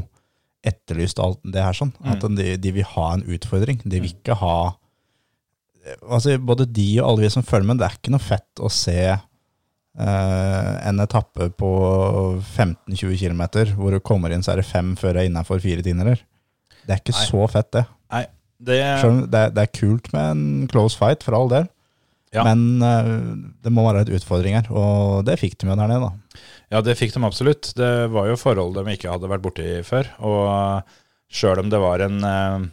etterlyst 0.66 1.20
alt 1.22 1.40
det 1.46 1.62
her 1.62 1.76
sånn. 1.76 1.92
At 2.06 2.24
de, 2.34 2.52
de 2.58 2.74
vil 2.74 2.86
ha 2.96 3.08
en 3.14 3.24
utfordring. 3.28 3.80
De 3.84 4.02
vil 4.02 4.14
ikke 4.16 4.38
ha 4.42 4.58
Altså, 6.04 6.34
både 6.36 6.66
de 6.68 6.98
og 6.98 7.06
alle 7.06 7.22
vi 7.22 7.28
som 7.32 7.44
følger 7.46 7.64
med, 7.70 7.78
det 7.80 7.86
er 7.86 7.94
ikke 7.96 8.12
noe 8.12 8.20
fett 8.20 8.60
å 8.60 8.68
se 8.68 8.98
eh, 9.08 10.72
en 10.90 11.00
etappe 11.00 11.46
på 11.56 11.70
15-20 12.42 13.14
km 13.22 13.42
hvor 13.78 13.94
du 13.94 14.00
kommer 14.04 14.34
inn, 14.34 14.44
så 14.44 14.52
er 14.52 14.60
det 14.60 14.68
fem 14.68 14.90
før 15.00 15.16
det 15.16 15.22
er 15.22 15.30
innafor 15.30 15.62
fire 15.64 15.84
timer. 15.86 16.20
Det 16.84 16.92
er 16.92 17.00
ikke 17.00 17.16
Nei. 17.16 17.24
så 17.30 17.48
fett, 17.54 17.70
det. 17.78 17.84
Nei, 18.12 18.22
det 18.68 18.78
Selv 19.00 19.30
det, 19.32 19.42
det 19.56 19.64
er 19.64 19.74
kult 19.80 20.12
med 20.12 20.30
en 20.34 20.44
close 20.68 20.98
fight, 20.98 21.24
for 21.24 21.38
all 21.38 21.48
del. 21.54 21.70
Ja. 22.36 22.44
Men 22.44 22.84
eh, 22.84 23.12
det 23.64 23.72
må 23.72 23.86
være 23.86 24.04
et 24.04 24.12
utfordring 24.18 24.58
her, 24.58 24.68
og 24.68 25.24
det 25.28 25.38
fikk 25.40 25.56
de 25.56 25.70
jo 25.70 25.76
der 25.78 25.88
nede, 25.88 26.10
da. 26.10 26.27
Ja, 26.68 26.82
det 26.84 26.98
fikk 26.98 27.14
de 27.14 27.24
absolutt. 27.24 27.70
Det 27.78 27.92
var 28.12 28.28
jo 28.28 28.40
forhold 28.40 28.76
de 28.76 28.92
ikke 28.92 29.12
hadde 29.12 29.30
vært 29.30 29.44
borti 29.44 29.68
før. 29.86 30.10
Og 30.28 30.96
sjøl 31.32 31.62
om 31.62 31.70
det 31.72 31.80
var 31.80 32.04
en 32.04 32.18
eh, 32.24 32.66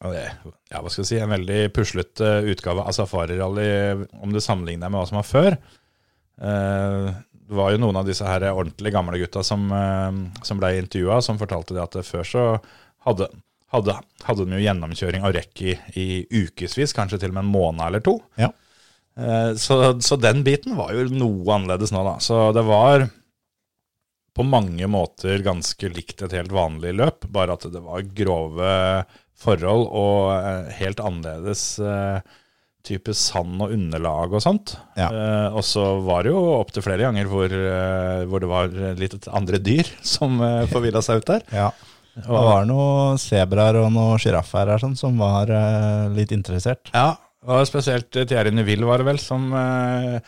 ja, 0.00 0.80
hva 0.80 0.88
skal 0.88 1.02
jeg 1.02 1.10
si, 1.10 1.18
en 1.20 1.34
veldig 1.34 1.58
puslete 1.76 2.28
utgave 2.48 2.84
av 2.86 2.94
Safari 2.96 3.36
Rally, 3.38 4.06
om 4.22 4.32
du 4.32 4.40
sammenligner 4.40 4.88
med 4.88 4.96
hva 4.96 5.08
som 5.10 5.18
var 5.18 5.26
før 5.28 5.50
eh, 6.40 7.10
Det 7.50 7.58
var 7.58 7.74
jo 7.74 7.82
noen 7.82 7.98
av 8.00 8.08
disse 8.08 8.24
her 8.24 8.46
ordentlig 8.48 8.94
gamle 8.94 9.20
gutta 9.20 9.44
som, 9.46 9.66
eh, 9.76 10.22
som 10.46 10.62
ble 10.62 10.72
intervjua, 10.80 11.20
som 11.24 11.40
fortalte 11.40 11.76
det 11.76 11.84
at 11.84 12.00
før 12.06 12.24
så 12.26 12.46
hadde, 13.06 13.28
hadde, 13.74 13.98
hadde 14.24 14.46
de 14.46 14.56
jo 14.56 14.64
gjennomkjøring 14.64 15.26
av 15.26 15.36
rekk 15.36 15.66
i, 15.68 15.76
i 16.00 16.08
ukevis, 16.46 16.96
kanskje 16.96 17.20
til 17.20 17.34
og 17.34 17.38
med 17.38 17.46
en 17.46 17.54
måned 17.54 17.86
eller 17.90 18.04
to. 18.04 18.16
Ja. 18.40 18.50
Eh, 19.18 19.54
Så, 19.58 20.00
så 20.00 20.16
den 20.20 20.44
biten 20.46 20.76
var 20.78 20.92
jo 20.94 21.08
noe 21.10 21.56
annerledes 21.56 21.92
nå, 21.94 22.04
da. 22.06 22.18
Så 22.22 22.50
det 22.56 22.62
var 22.68 23.08
på 24.36 24.44
mange 24.46 24.86
måter 24.86 25.42
ganske 25.42 25.90
likt 25.90 26.22
et 26.22 26.36
helt 26.36 26.52
vanlig 26.54 26.94
løp, 26.96 27.26
bare 27.34 27.56
at 27.58 27.66
det 27.72 27.82
var 27.82 28.06
grove 28.14 28.74
forhold 29.40 29.88
og 29.90 30.30
eh, 30.36 30.70
helt 30.78 31.00
annerledes 31.02 31.64
eh, 31.82 32.20
type 32.86 33.12
sand 33.16 33.60
og 33.60 33.74
underlag 33.74 34.32
og 34.32 34.40
sånt. 34.44 34.76
Ja. 34.96 35.10
Eh, 35.10 35.56
og 35.56 35.64
så 35.66 35.98
var 36.06 36.24
det 36.24 36.32
jo 36.32 36.40
opptil 36.60 36.84
flere 36.86 37.04
ganger 37.08 37.28
hvor, 37.28 37.52
eh, 37.52 38.22
hvor 38.30 38.40
det 38.40 38.50
var 38.52 38.70
litt 39.00 39.28
andre 39.28 39.60
dyr 39.60 39.90
som 40.06 40.38
uh, 40.40 40.64
forvilla 40.70 41.02
seg 41.04 41.20
ut 41.20 41.32
der. 41.34 41.44
Ja. 41.52 41.70
Det 42.20 42.26
var 42.28 42.64
noen 42.68 43.20
sebraer 43.20 43.78
og 43.80 43.92
noen 43.94 44.18
sjiraffer 44.20 44.72
som 44.98 45.20
var 45.20 45.50
eh, 45.54 46.08
litt 46.16 46.32
interessert. 46.34 46.90
Ja, 46.92 47.14
og 47.48 47.64
spesielt 47.68 48.10
Thierry 48.12 48.52
Neville, 48.52 48.86
var 48.88 49.00
det 49.00 49.08
vel, 49.08 49.20
som 49.22 49.48
eh, 49.56 50.18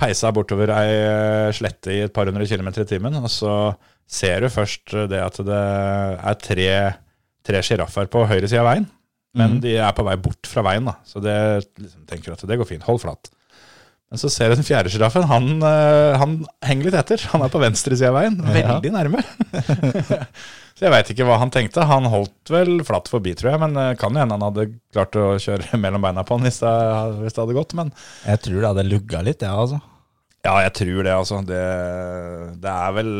peisa 0.00 0.32
bortover 0.34 0.72
ei 0.74 0.96
eh, 0.96 1.52
slette 1.54 1.94
i 1.94 2.02
et 2.06 2.14
par 2.14 2.26
hundre 2.30 2.46
kilometer 2.50 2.82
i 2.82 2.90
timen. 2.90 3.20
Og 3.20 3.30
så 3.30 3.54
ser 4.10 4.42
du 4.42 4.50
først 4.52 4.96
det 5.10 5.22
at 5.22 5.38
det 5.46 5.62
er 6.18 6.40
tre, 6.42 6.68
tre 7.46 7.62
sjiraffer 7.64 8.10
på 8.10 8.26
høyre 8.30 8.50
side 8.50 8.64
av 8.64 8.70
veien. 8.72 8.90
Men 9.34 9.56
de 9.62 9.72
er 9.82 9.94
på 9.94 10.04
vei 10.06 10.14
bort 10.22 10.46
fra 10.46 10.62
veien, 10.62 10.86
da. 10.86 10.94
Så 11.06 11.18
det 11.22 11.34
liksom, 11.80 12.04
tenker 12.06 12.36
at 12.36 12.44
det 12.46 12.58
går 12.60 12.68
fint. 12.68 12.84
Hold 12.86 13.00
flat. 13.02 13.30
Men 14.14 14.20
så 14.22 14.28
ser 14.30 14.52
du 14.52 14.60
den 14.60 14.66
fjerde 14.66 14.90
sjiraffen. 14.94 15.24
Han, 15.26 15.56
eh, 15.66 16.14
han 16.20 16.34
henger 16.62 16.86
litt 16.86 16.96
etter. 17.00 17.22
Han 17.32 17.42
er 17.42 17.50
på 17.50 17.58
venstre 17.58 17.96
side 17.98 18.12
av 18.12 18.20
veien. 18.20 18.36
Veldig 18.38 18.92
nærme. 18.94 19.22
så 20.78 20.84
jeg 20.86 20.92
veit 20.94 21.10
ikke 21.10 21.26
hva 21.26 21.40
han 21.42 21.50
tenkte. 21.50 21.82
Han 21.90 22.06
holdt 22.12 22.52
vel 22.54 22.76
flatt 22.86 23.10
forbi, 23.10 23.32
tror 23.34 23.50
jeg. 23.50 23.62
Men 23.64 23.74
det 23.74 23.88
kan 23.98 24.14
jo 24.14 24.22
hende 24.22 24.38
han 24.38 24.46
hadde 24.46 24.68
klart 24.94 25.18
å 25.18 25.32
kjøre 25.42 25.80
mellom 25.82 26.06
beina 26.06 26.22
på 26.22 26.38
han 26.38 26.46
hvis 26.46 26.62
det, 26.62 26.76
hvis 27.24 27.34
det 27.34 27.42
hadde 27.42 27.58
gått. 27.58 27.74
Men 27.74 27.90
Jeg 28.22 28.44
tror 28.46 28.60
det 28.60 28.70
hadde 28.70 28.86
lugga 28.86 29.26
litt, 29.26 29.42
ja, 29.42 29.58
altså. 29.64 29.82
ja, 30.46 30.54
jeg 30.68 30.76
tror 30.78 31.02
det, 31.02 31.18
altså. 31.18 31.42
Det, 31.50 31.66
det 32.62 32.78
er 32.86 32.96
vel 33.02 33.12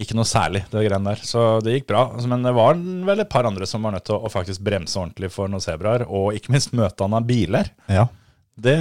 ikke 0.00 0.16
noe 0.16 0.32
særlig, 0.32 0.64
det 0.72 0.88
greiene 0.88 1.12
der. 1.12 1.28
Så 1.28 1.46
det 1.60 1.76
gikk 1.76 1.90
bra. 1.92 2.06
Altså, 2.14 2.32
Men 2.32 2.48
det 2.48 2.56
var 2.56 2.80
vel 2.80 3.20
et 3.20 3.34
par 3.36 3.52
andre 3.52 3.68
som 3.68 3.84
var 3.84 4.00
nødt 4.00 4.08
til 4.08 4.16
å, 4.16 4.22
å 4.24 4.32
faktisk 4.32 4.64
bremse 4.64 4.96
ordentlig 4.96 5.28
for 5.36 5.52
noen 5.52 5.68
sebraer, 5.68 6.08
og 6.08 6.32
ikke 6.40 6.56
minst 6.56 6.72
møte 6.72 7.04
han 7.04 7.20
av 7.20 7.28
biler. 7.28 7.68
Ja. 7.92 8.08
Det, 8.56 8.76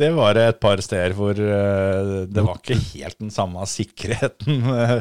det 0.00 0.08
var 0.16 0.38
et 0.40 0.56
par 0.62 0.80
steder 0.80 1.12
hvor 1.16 1.36
eh, 1.36 2.12
det 2.32 2.44
var 2.46 2.60
ikke 2.62 2.78
helt 2.94 3.18
den 3.20 3.32
samme 3.34 3.66
sikkerheten 3.68 4.62
eh, 4.72 4.94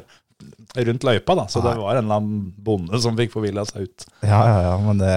rundt 0.87 1.05
løypa, 1.07 1.35
da. 1.39 1.45
Så 1.51 1.61
det 1.63 1.77
var 1.79 1.95
en 1.95 2.03
eller 2.03 2.17
annen 2.19 2.41
bonde 2.59 2.99
som 3.03 3.15
fikk 3.15 3.31
forvilla 3.37 3.63
seg 3.69 3.87
ut. 3.87 4.07
Ja, 4.25 4.41
ja, 4.49 4.57
ja, 4.67 4.73
men 4.83 4.99
det 4.99 5.15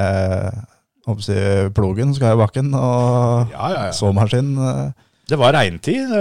jeg, 1.04 1.72
Plogen 1.76 2.14
skal 2.16 2.36
i 2.36 2.40
bakken, 2.40 2.70
og 2.78 3.50
Ja, 3.52 3.66
ja, 3.74 3.82
ja. 3.88 3.96
såmaskin 3.96 4.54
eh, 4.56 4.92
Det 5.28 5.40
var 5.40 5.56
regntid. 5.56 6.14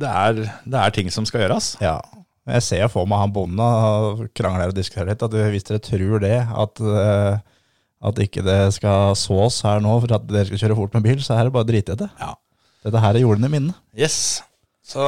Det 0.00 0.08
er, 0.08 0.40
det 0.64 0.80
er 0.80 0.94
ting 0.96 1.12
som 1.12 1.28
skal 1.28 1.44
gjøres. 1.44 1.74
Ja. 1.84 1.98
Jeg 2.46 2.62
ser 2.62 2.88
for 2.88 3.08
meg 3.10 3.18
han 3.24 3.34
bonden 3.34 3.60
og 3.60 4.24
krangler 4.38 4.70
og 4.70 4.76
diskuterer 4.78 5.12
litt, 5.12 5.22
at 5.26 5.34
hvis 5.52 5.66
dere 5.66 5.82
tror 5.82 6.20
det, 6.22 6.36
at, 6.46 6.82
at 8.04 8.18
ikke 8.20 8.44
det 8.44 8.58
skal 8.76 9.14
sås 9.18 9.62
her 9.64 9.80
nå 9.84 9.94
for 10.02 10.16
at 10.18 10.26
dere 10.28 10.48
skal 10.50 10.60
kjøre 10.66 10.76
fort 10.78 10.96
med 10.98 11.06
bil, 11.06 11.22
så 11.24 11.36
er 11.36 11.46
det 11.46 11.54
bare 11.54 11.64
å 11.66 11.70
drite 11.70 11.96
i 11.96 12.02
det. 12.02 12.10
Ja. 12.20 12.34
Dette 12.86 13.02
her 13.02 13.16
er 13.16 13.24
jordene 13.24 13.48
i 13.48 13.54
minnet. 13.56 13.78
Yes. 13.96 14.18
Så 14.86 15.02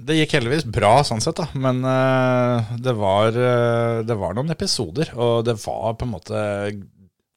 det 0.00 0.16
gikk 0.16 0.38
heldigvis 0.38 0.64
bra 0.64 1.02
sånn 1.04 1.20
sett, 1.20 1.36
da. 1.42 1.48
Men 1.60 1.82
uh, 1.84 2.70
det, 2.80 2.94
var, 2.96 3.34
uh, 3.36 4.00
det 4.06 4.16
var 4.16 4.36
noen 4.36 4.54
episoder, 4.54 5.10
og 5.18 5.42
det 5.44 5.58
var 5.60 5.98
på 6.00 6.06
en 6.06 6.14
måte 6.14 6.44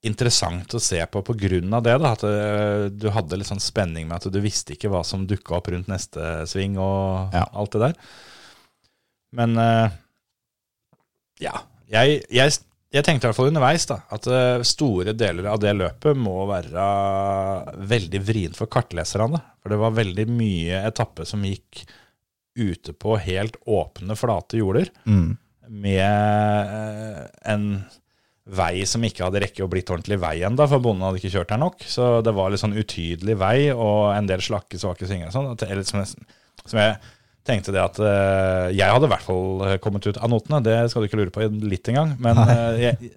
interessant 0.03 0.75
å 0.75 0.79
se 0.83 0.99
på 1.07 1.21
av 1.23 1.83
det. 1.83 1.97
da, 2.03 2.09
At 2.11 2.23
eh, 2.27 2.89
du 2.91 3.05
hadde 3.15 3.37
litt 3.39 3.47
sånn 3.47 3.61
spenning 3.63 4.09
med 4.09 4.17
at 4.17 4.33
du 4.35 4.39
visste 4.43 4.75
ikke 4.75 4.89
hva 4.91 4.99
som 5.07 5.23
dukka 5.23 5.55
opp 5.55 5.69
rundt 5.71 5.87
neste 5.87 6.41
sving 6.51 6.75
og 6.75 7.31
Ja. 7.31 7.45
alt 7.55 7.71
det 7.71 7.79
der. 7.85 7.93
Men 9.31 9.55
ja. 11.39 11.55
Jeg, 11.87 12.19
jeg, 12.35 12.51
jeg 12.93 13.05
tenkte 13.05 13.25
i 13.25 13.31
hvert 13.31 13.37
fall 13.39 13.49
underveis 13.49 13.87
da, 13.89 13.97
at 14.13 14.27
eh, 14.29 14.63
store 14.67 15.15
deler 15.17 15.47
av 15.49 15.57
det 15.61 15.71
løpet 15.73 16.19
må 16.19 16.43
være 16.49 16.83
veldig 17.89 18.21
vrient 18.21 18.59
for 18.59 18.69
kartleserne. 18.69 19.39
For 19.63 19.73
det 19.73 19.79
var 19.81 19.95
veldig 19.97 20.27
mye 20.29 20.83
etappe 20.85 21.25
som 21.25 21.45
gikk 21.47 21.81
ute 22.53 22.93
på 22.93 23.17
helt 23.23 23.57
åpne, 23.65 24.17
flate 24.19 24.61
jorder. 24.61 24.91
Mm. 25.09 25.33
Med 25.73 26.03
eh, 26.05 27.25
en 27.55 27.67
vei 28.43 28.83
som 28.85 29.03
ikke 29.07 29.23
hadde 29.25 29.41
rekke 29.41 29.65
å 29.65 29.71
blitt 29.71 29.89
ordentlig 29.89 30.19
vei 30.21 30.35
ennå, 30.45 30.67
for 30.69 30.83
bonden 30.83 31.07
hadde 31.07 31.21
ikke 31.21 31.33
kjørt 31.33 31.55
her 31.55 31.61
nok. 31.63 31.81
Så 31.89 32.13
det 32.21 32.35
var 32.37 32.53
litt 32.53 32.61
sånn 32.61 32.77
utydelig 32.77 33.39
vei 33.41 33.57
og 33.71 34.13
en 34.13 34.29
del 34.29 34.43
slakke, 34.43 34.77
svake 34.77 35.09
svinger 35.09 35.31
og 35.31 35.57
sånn. 35.57 36.25
som 36.67 36.83
jeg 36.83 36.97
tenkte 37.47 37.75
det 37.75 37.83
at 37.83 37.99
uh, 37.99 38.71
jeg 38.71 38.87
hadde 38.87 39.09
i 39.09 39.13
hvert 39.13 39.25
fall 39.25 39.77
kommet 39.83 40.07
ut 40.07 40.19
av 40.19 40.31
notene, 40.31 40.61
det 40.63 40.77
skal 40.91 41.03
du 41.03 41.09
ikke 41.09 41.19
lure 41.19 41.33
på 41.33 41.47
litt 41.67 41.89
engang. 41.91 42.15
Men 42.23 42.39
uh, 42.39 42.75
jeg, 42.79 43.11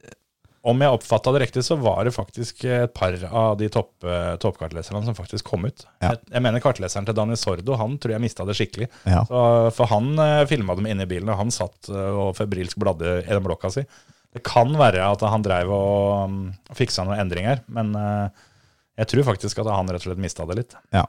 om 0.66 0.82
jeg 0.82 0.94
oppfatta 0.96 1.30
det 1.34 1.40
riktig, 1.44 1.62
så 1.62 1.76
var 1.78 2.00
det 2.06 2.12
faktisk 2.14 2.64
et 2.66 2.94
par 2.96 3.14
av 3.28 3.54
de 3.60 3.68
topp, 3.70 3.92
eh, 4.02 4.32
toppkartleserne 4.42 5.04
som 5.06 5.14
faktisk 5.14 5.46
kom 5.52 5.68
ut. 5.68 5.84
Ja. 6.02 6.10
Jeg, 6.10 6.24
jeg 6.32 6.42
mener 6.42 6.62
kartleseren 6.64 7.06
til 7.06 7.14
Daniel 7.14 7.38
Sordo, 7.38 7.76
han 7.78 7.94
tror 8.02 8.16
jeg 8.16 8.24
mista 8.24 8.46
det 8.48 8.56
skikkelig. 8.58 8.88
Ja. 9.06 9.22
Så, 9.28 9.42
for 9.76 9.92
han 9.92 10.10
uh, 10.18 10.42
filma 10.50 10.74
dem 10.78 10.88
inne 10.90 11.06
i 11.06 11.10
bilen, 11.10 11.30
og 11.30 11.38
han 11.38 11.54
satt 11.54 11.90
eh, 11.92 12.10
og 12.10 12.34
febrilsk 12.38 12.80
bladde 12.82 13.20
i 13.22 13.30
den 13.30 13.46
blokka 13.46 13.70
si. 13.76 13.86
Det 14.34 14.42
kan 14.46 14.74
være 14.76 15.06
at 15.06 15.22
han 15.22 15.46
dreiv 15.46 15.70
og 15.72 16.26
um, 16.26 16.40
fiksa 16.76 17.06
noen 17.06 17.22
endringer, 17.22 17.62
men 17.72 17.94
eh, 17.96 18.42
jeg 19.04 19.12
tror 19.12 19.30
faktisk 19.30 19.62
at 19.62 19.70
han 19.70 19.92
rett 19.92 20.02
og 20.02 20.10
slett 20.10 20.24
mista 20.24 20.48
det 20.50 20.58
litt. 20.64 20.76
Ja. 20.90 21.06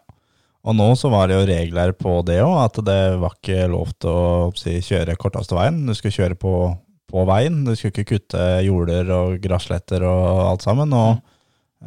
Og 0.67 0.75
nå 0.75 0.87
så 0.99 1.11
var 1.13 1.29
det 1.29 1.37
jo 1.37 1.47
regler 1.47 1.93
på 1.95 2.17
det 2.27 2.41
òg, 2.43 2.55
at 2.65 2.79
det 2.87 3.01
var 3.21 3.37
ikke 3.37 3.67
lov 3.71 3.93
til 4.01 4.11
å 4.11 4.49
si, 4.57 4.79
kjøre 4.83 5.17
korteste 5.19 5.55
veien. 5.55 5.83
Du 5.87 5.93
skulle 5.95 6.15
kjøre 6.15 6.37
på, 6.39 6.53
på 7.07 7.25
veien, 7.29 7.61
du 7.67 7.75
skulle 7.75 7.93
ikke 7.93 8.17
kutte 8.17 8.47
jorder 8.65 9.11
og 9.15 9.37
grassletter 9.43 10.03
og 10.07 10.41
alt 10.47 10.65
sammen. 10.65 10.95
Og 10.97 11.21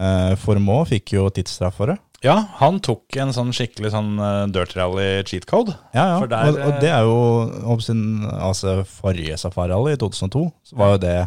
eh, 0.00 0.36
Formå 0.40 0.80
fikk 0.88 1.16
jo 1.18 1.26
tidsstraff 1.34 1.76
for 1.80 1.92
det. 1.92 1.98
Ja, 2.24 2.36
han 2.60 2.82
tok 2.84 3.16
en 3.16 3.32
sånn 3.32 3.52
skikkelig 3.56 3.92
sånn 3.94 4.14
eh, 4.20 4.46
dirt 4.52 4.76
rally 4.76 5.10
cheat 5.28 5.48
code. 5.50 5.74
Ja, 5.96 6.06
ja. 6.14 6.30
Der, 6.30 6.52
og, 6.52 6.62
og 6.68 6.80
det 6.84 6.94
er 6.94 7.08
jo 7.08 7.20
om 7.74 7.84
sin, 7.84 8.02
altså 8.28 8.80
forrige 8.88 9.40
safari-rally 9.40 9.96
i 9.96 10.00
2002, 10.00 10.46
så 10.72 10.80
var 10.80 10.94
jo 10.94 11.04
det 11.04 11.18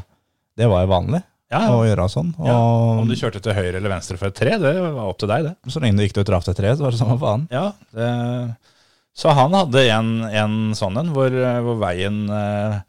det 0.53 0.67
var 0.69 0.83
jo 0.83 0.91
vanlig 0.91 1.23
Ja, 1.53 1.61
å 1.71 1.83
gjøre 1.85 2.09
sånn. 2.11 2.33
Og 2.39 2.49
Ja, 2.49 2.57
Om 3.03 3.09
du 3.09 3.15
kjørte 3.19 3.41
til 3.43 3.55
høyre 3.57 3.77
eller 3.77 3.93
venstre 3.93 4.17
for 4.19 4.31
et 4.31 4.37
tre, 4.37 4.57
det 4.61 4.73
var 4.81 5.05
opp 5.05 5.21
til 5.21 5.31
deg, 5.31 5.49
det. 5.49 5.73
så 5.73 5.83
lenge 5.83 5.99
du 5.99 6.05
gikk 6.07 6.17
ut 6.17 6.23
og 6.25 6.31
traff 6.31 6.49
et 6.49 6.59
tre, 6.59 6.73
så 6.73 6.85
var 6.87 6.95
det 6.95 7.01
samme 7.03 7.19
faen. 7.21 7.47
Ja, 7.53 7.67
det, 7.93 8.09
Så 9.13 9.33
han 9.37 9.53
hadde 9.53 9.85
en, 9.93 10.11
en 10.25 10.57
sånn 10.77 10.97
en 10.97 11.13
hvor, 11.13 11.35
hvor 11.65 11.77
veien 11.83 12.23
eh, 12.33 12.79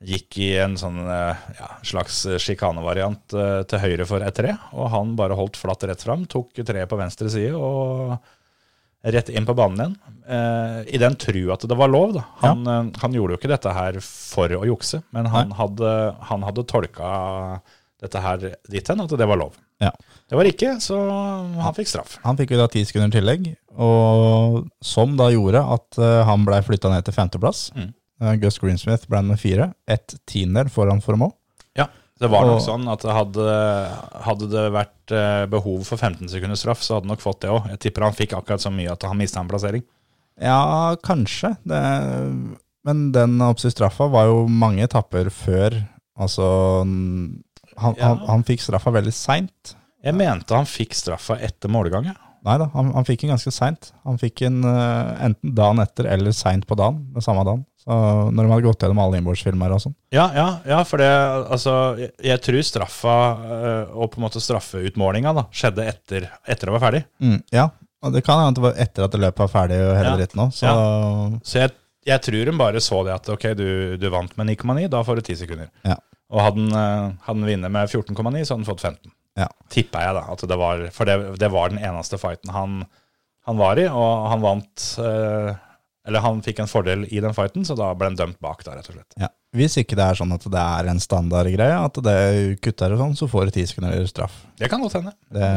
gikk 0.00 0.38
i 0.40 0.50
en 0.62 0.76
sånn 0.80 1.00
eh, 1.04 1.40
ja, 1.58 1.70
slags 1.84 2.22
sjikanevariant 2.40 3.34
eh, 3.36 3.62
til 3.68 3.82
høyre 3.84 4.06
for 4.08 4.24
et 4.24 4.36
tre. 4.36 4.54
Og 4.76 4.92
han 4.92 5.16
bare 5.18 5.36
holdt 5.38 5.60
flatt 5.60 5.84
rett 5.88 6.04
fram, 6.04 6.26
tok 6.30 6.60
treet 6.60 6.88
på 6.88 7.00
venstre 7.00 7.32
side 7.32 7.56
og 7.56 8.16
rett 9.00 9.30
inn 9.32 9.46
på 9.48 9.56
banen 9.56 9.80
igjen. 9.80 9.98
Eh, 10.30 10.78
I 10.96 11.00
den 11.00 11.16
tru 11.20 11.42
at 11.52 11.64
det 11.68 11.76
var 11.76 11.92
lov. 11.92 12.14
da. 12.16 12.24
Han, 12.44 12.64
ja. 12.64 12.78
han 13.02 13.16
gjorde 13.16 13.36
jo 13.36 13.40
ikke 13.40 13.52
dette 13.52 13.76
her 13.76 14.00
for 14.04 14.56
å 14.56 14.64
jukse, 14.68 15.02
men 15.16 15.28
han 15.32 15.52
hadde, 15.56 15.92
han 16.30 16.48
hadde 16.48 16.66
tolka 16.68 17.12
dette 18.00 18.20
her 18.24 18.38
dit 18.70 18.88
hen 18.88 19.00
at 19.04 19.12
det 19.20 19.26
var 19.28 19.38
lov. 19.40 19.56
Ja. 19.80 19.90
Det 20.28 20.36
var 20.38 20.48
ikke, 20.48 20.74
så 20.80 20.96
han 21.60 21.74
fikk 21.76 21.88
straff. 21.90 22.18
Han 22.24 22.36
fikk 22.38 22.52
jo 22.54 22.60
da 22.60 22.68
ti 22.72 22.82
sekunder 22.88 23.12
tillegg, 23.14 23.50
og 23.80 24.66
som 24.84 25.16
da 25.18 25.30
gjorde 25.32 25.62
at 25.76 25.98
eh, 26.00 26.20
han 26.28 26.44
blei 26.48 26.60
flytta 26.64 26.92
ned 26.92 27.06
til 27.06 27.16
femteplass. 27.16 27.66
Mm. 27.76 27.90
Eh, 28.20 28.34
Gus 28.42 28.60
Greensmith 28.60 29.08
ble 29.10 29.22
nummer 29.24 29.40
fire, 29.40 29.70
ett 29.88 30.16
tiendedel 30.28 30.72
foran 30.72 31.00
Formå. 31.04 31.30
Ja, 31.78 31.88
det 32.20 32.28
var 32.32 32.44
nok 32.48 32.60
Og- 32.60 32.66
sånn 32.66 32.88
at 32.92 33.04
hadde, 33.08 33.46
hadde 34.26 34.50
det 34.52 34.66
vært 34.76 35.14
eh, 35.16 35.44
behov 35.52 35.84
for 35.88 35.96
15 35.96 36.28
sekunders 36.28 36.60
straff, 36.64 36.82
så 36.84 36.96
hadde 36.98 37.08
han 37.08 37.14
nok 37.16 37.24
fått 37.24 37.40
det 37.44 37.52
òg. 37.52 37.68
Jeg 37.72 37.80
tipper 37.86 38.04
han 38.08 38.16
fikk 38.16 38.36
akkurat 38.36 38.60
så 38.64 38.72
mye 38.74 38.92
at 38.92 39.02
han 39.08 39.16
mista 39.20 39.40
en 39.40 39.48
plassering. 39.48 39.84
Ja, 40.40 40.96
kanskje. 41.04 41.54
Det, 41.68 41.80
men 42.88 43.00
den 43.12 43.40
straffa 43.56 44.06
var 44.08 44.28
jo 44.30 44.46
mange 44.48 44.84
etapper 44.86 45.28
før. 45.32 45.76
Altså 46.20 46.84
han, 47.80 47.94
Ja. 47.98 48.08
han, 48.12 48.18
han 48.28 48.44
fikk 48.48 48.60
straffa 48.64 48.92
veldig 48.94 49.12
seint. 49.16 49.76
Jeg 50.04 50.14
mente 50.16 50.54
han 50.56 50.68
fikk 50.68 50.94
straffa 50.96 51.38
etter 51.40 51.68
målgang. 51.72 52.06
ja. 52.12 52.16
Nei 52.40 52.54
da, 52.56 52.70
han, 52.72 52.86
han 52.96 53.04
fikk 53.04 53.20
den 53.20 53.34
ganske 53.34 53.50
seint. 53.52 53.90
Han 54.08 54.16
fikk 54.16 54.38
den 54.40 54.62
uh, 54.64 55.12
enten 55.26 55.50
dagen 55.58 55.82
etter 55.82 56.06
eller 56.08 56.32
seint 56.32 56.64
på 56.66 56.72
dagen. 56.78 57.02
Den 57.12 57.20
samme 57.26 57.42
dagen. 57.44 57.66
Så 57.76 57.92
når 58.32 58.46
de 58.46 58.52
hadde 58.54 58.64
gått 58.64 58.80
gjennom 58.86 59.00
alle 59.02 59.18
innbordsfilmer 59.20 59.74
og 59.76 59.82
sånn. 59.84 59.92
Ja, 60.16 60.24
ja, 60.32 60.46
ja, 60.68 60.78
for 60.88 61.00
det 61.04 61.10
Altså, 61.52 61.74
jeg, 62.00 62.10
jeg 62.30 62.40
tror 62.46 62.62
straffa 62.64 63.16
uh, 63.44 63.92
og 63.92 64.08
på 64.14 64.20
en 64.22 64.24
måte 64.24 64.40
straffeutmålinga 64.40 65.34
da, 65.36 65.44
skjedde 65.52 65.84
etter, 65.92 66.30
etter 66.48 66.70
det 66.70 66.74
var 66.78 66.84
ferdig. 66.86 67.02
Mm, 67.20 67.38
ja, 67.52 67.66
og 68.00 68.16
det 68.16 68.24
kan 68.24 68.40
hende 68.40 68.56
det 68.56 68.64
var 68.70 68.80
etter 68.86 69.04
at 69.10 69.20
løpet 69.20 69.44
var 69.44 69.52
ferdig 69.58 69.82
og 69.84 69.92
hele 70.00 70.14
Ja. 70.14 70.16
dritten 70.22 70.44
òg. 70.46 70.56
Så 70.56 70.72
Så 71.44 71.58
jeg, 71.66 71.76
jeg 72.06 72.22
tror 72.24 72.48
hun 72.50 72.60
bare 72.60 72.80
så 72.80 73.02
det 73.06 73.12
at 73.14 73.28
ok, 73.32 73.50
du, 73.58 73.96
du 74.00 74.06
vant 74.12 74.36
med 74.38 74.52
9,9, 74.54 74.86
da 74.92 75.02
får 75.04 75.20
du 75.20 75.26
10 75.28 75.40
sekunder. 75.42 75.70
Ja. 75.84 75.98
Og 76.30 76.44
hadde 76.44 76.66
han, 76.70 77.16
eh, 77.42 77.48
vunnet 77.50 77.74
med 77.74 77.90
14,9, 77.90 78.44
så 78.44 78.54
hadde 78.54 78.60
han 78.62 78.68
fått 78.68 78.84
15. 78.86 79.12
Ja. 79.38 79.48
Tippa 79.72 80.04
jeg, 80.04 80.16
da. 80.16 80.22
At 80.32 80.44
det 80.48 80.58
var, 80.58 80.84
for 80.94 81.08
det, 81.08 81.16
det 81.40 81.50
var 81.52 81.72
den 81.72 81.82
eneste 81.82 82.18
fighten 82.20 82.52
han, 82.54 82.80
han 83.48 83.58
var 83.60 83.80
i, 83.80 83.88
og 83.88 84.30
han 84.30 84.44
vant 84.44 84.86
eh, 85.00 85.50
Eller 86.08 86.24
han 86.24 86.40
fikk 86.44 86.62
en 86.62 86.70
fordel 86.70 87.04
i 87.12 87.20
den 87.20 87.34
fighten, 87.36 87.64
så 87.68 87.76
da 87.78 87.90
ble 87.94 88.08
han 88.08 88.16
dømt 88.18 88.38
bak, 88.42 88.62
da, 88.64 88.78
rett 88.78 88.88
og 88.88 88.96
slett. 88.96 89.18
Ja. 89.20 89.28
Hvis 89.56 89.76
ikke 89.80 89.96
det 89.98 90.04
er 90.06 90.18
sånn 90.18 90.32
at 90.32 90.44
det 90.46 90.62
er 90.62 90.88
en 90.92 91.02
standardgreie, 91.02 91.76
at 91.82 91.98
det 92.06 92.16
kutter 92.62 92.94
og 92.94 93.02
sånn, 93.02 93.16
så 93.18 93.28
får 93.30 93.48
du 93.48 93.56
ti 93.58 93.64
sekunder 93.66 94.06
straff. 94.08 94.36
Det 94.58 94.70
kan 94.70 94.82
godt 94.82 94.96
hende. 95.00 95.12
Det 95.34 95.50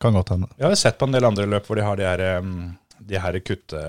kan 0.00 0.14
godt 0.16 0.30
hende. 0.36 0.48
Vi 0.54 0.64
har 0.64 0.72
jo 0.72 0.78
sett 0.78 0.96
på 1.00 1.08
en 1.08 1.16
del 1.16 1.26
andre 1.26 1.46
løp 1.50 1.66
hvor 1.68 1.78
de 1.78 1.84
har 1.86 1.98
de 1.98 2.06
her, 2.06 2.22
em, 2.38 2.54
de 3.04 3.20
her 3.20 3.38
kutte, 3.44 3.80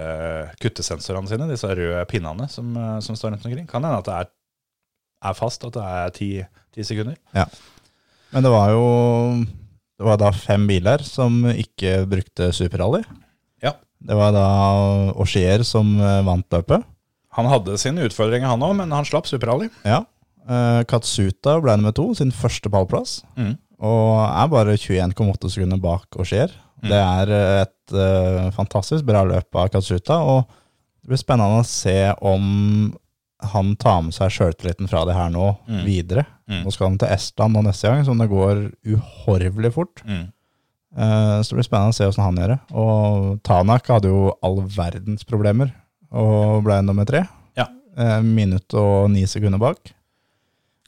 kuttesensorene 0.61 1.29
sine, 1.31 1.49
disse 1.51 1.69
røde 1.69 2.01
pinnene 2.11 2.47
som, 2.51 2.71
eh, 2.77 2.97
som 3.05 3.17
står 3.17 3.35
rundt 3.35 3.47
omkring. 3.47 3.67
Kan 3.69 3.85
hende 3.85 4.01
at 4.01 4.09
det 4.09 4.17
er, 4.17 4.31
er 5.31 5.37
fast, 5.37 5.63
at 5.67 5.77
det 5.77 5.85
er 5.85 6.15
ti, 6.15 6.31
ti 6.75 6.87
sekunder. 6.87 7.19
Men 8.33 8.43
det 8.43 8.51
var 8.51 8.73
jo 8.73 8.89
det 9.95 10.03
var 10.03 10.19
da 10.19 10.31
fem 10.35 10.65
biler 10.67 11.03
som 11.07 11.45
ikke 11.47 12.01
brukte 12.11 12.49
superrally. 12.55 12.99
Ja. 13.63 13.77
Det 14.03 14.17
var 14.17 14.33
da 14.35 14.47
Auxier 15.15 15.63
som 15.67 15.95
eh, 16.01 16.19
vant 16.27 16.47
løpet. 16.51 16.83
Han 17.35 17.47
hadde 17.51 17.77
sine 17.79 18.03
utfordringer, 18.07 18.47
han 18.47 18.63
òg, 18.63 18.75
men 18.79 18.91
han 18.95 19.07
slapp 19.07 19.27
superrally. 19.29 19.69
Ja. 19.87 20.03
Eh, 20.45 20.81
Katsuta 20.87 21.57
ble 21.63 21.77
nummer 21.79 21.95
to, 21.95 22.09
sin 22.17 22.33
første 22.35 22.71
pallplass. 22.71 23.21
Mm. 23.39 23.55
Og 23.85 24.19
er 24.25 24.51
bare 24.51 24.75
21,8 24.79 25.51
sekunder 25.55 25.79
bak 25.83 26.19
Auxier. 26.19 26.51
Det 26.89 26.99
er 26.99 27.33
eh, 27.35 27.63
et 27.63 27.95
uh, 27.95 28.51
fantastisk 28.55 29.05
bra 29.07 29.23
løp 29.27 29.57
av 29.61 29.71
Katsuta, 29.73 30.19
og 30.21 30.45
det 31.01 31.11
blir 31.13 31.21
spennende 31.21 31.61
å 31.61 31.67
se 31.67 31.97
om 32.25 32.93
han 33.45 33.75
tar 33.77 33.99
med 34.07 34.15
seg 34.15 34.31
sjøltilliten 34.33 34.89
fra 34.89 35.03
det 35.05 35.13
her 35.13 35.29
nå 35.29 35.51
videre. 35.85 36.23
Mm. 36.49 36.63
Nå 36.63 36.71
skal 36.73 36.89
han 36.89 36.97
til 37.01 37.11
Estland 37.13 37.53
nå 37.53 37.61
neste 37.65 37.91
gang, 37.91 38.05
som 38.07 38.17
det 38.21 38.29
går 38.31 38.63
uhorvelig 38.89 39.73
fort. 39.75 40.01
Mm. 40.07 40.23
Eh, 40.97 41.41
Så 41.43 41.51
det 41.51 41.59
blir 41.59 41.67
spennende 41.67 41.93
å 41.93 41.97
se 41.97 42.07
hvordan 42.07 42.25
han 42.25 42.39
gjør 42.41 42.53
det. 42.53 42.59
Og 42.81 43.41
Tanak 43.45 43.91
hadde 43.91 44.09
jo 44.09 44.31
all 44.45 44.61
verdens 44.63 45.27
problemer 45.27 45.73
og 46.15 46.63
ble 46.65 46.79
nummer 46.87 47.05
tre. 47.05 47.25
Ja. 47.59 47.67
Uh, 47.99 48.21
Minutt 48.25 48.73
og 48.77 49.11
ni 49.13 49.27
sekunder 49.29 49.61
bak. 49.61 49.93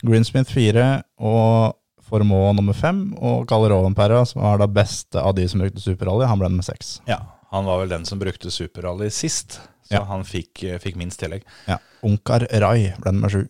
Greensmith 0.02 0.50
fire 0.54 1.02
og 1.18 1.77
Formå 2.08 2.38
nummer 2.56 2.72
fem. 2.76 3.02
Og 3.20 3.46
Kalle 3.50 3.68
Rovenpera, 3.72 4.22
som 4.26 4.42
var 4.42 4.58
da 4.62 4.66
beste 4.66 5.20
av 5.20 5.34
de 5.36 5.44
som 5.48 5.60
brukte 5.60 5.82
superrally, 5.84 6.26
han 6.28 6.40
ble 6.40 6.48
nummer 6.48 6.64
seks. 6.66 6.98
Ja, 7.08 7.18
han 7.52 7.66
var 7.68 7.82
vel 7.82 7.92
den 7.92 8.06
som 8.08 8.20
brukte 8.20 8.50
superrally 8.54 9.10
sist, 9.12 9.58
så 9.88 9.98
Ja. 9.98 10.04
han 10.04 10.24
fikk, 10.24 10.64
fikk 10.80 10.96
minst 10.96 11.20
tillegg. 11.20 11.42
Ja. 11.66 11.78
Onkar 12.04 12.46
Rai 12.60 12.94
ble 13.00 13.12
nummer 13.12 13.28
sju. 13.32 13.46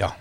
Ja. 0.00 0.12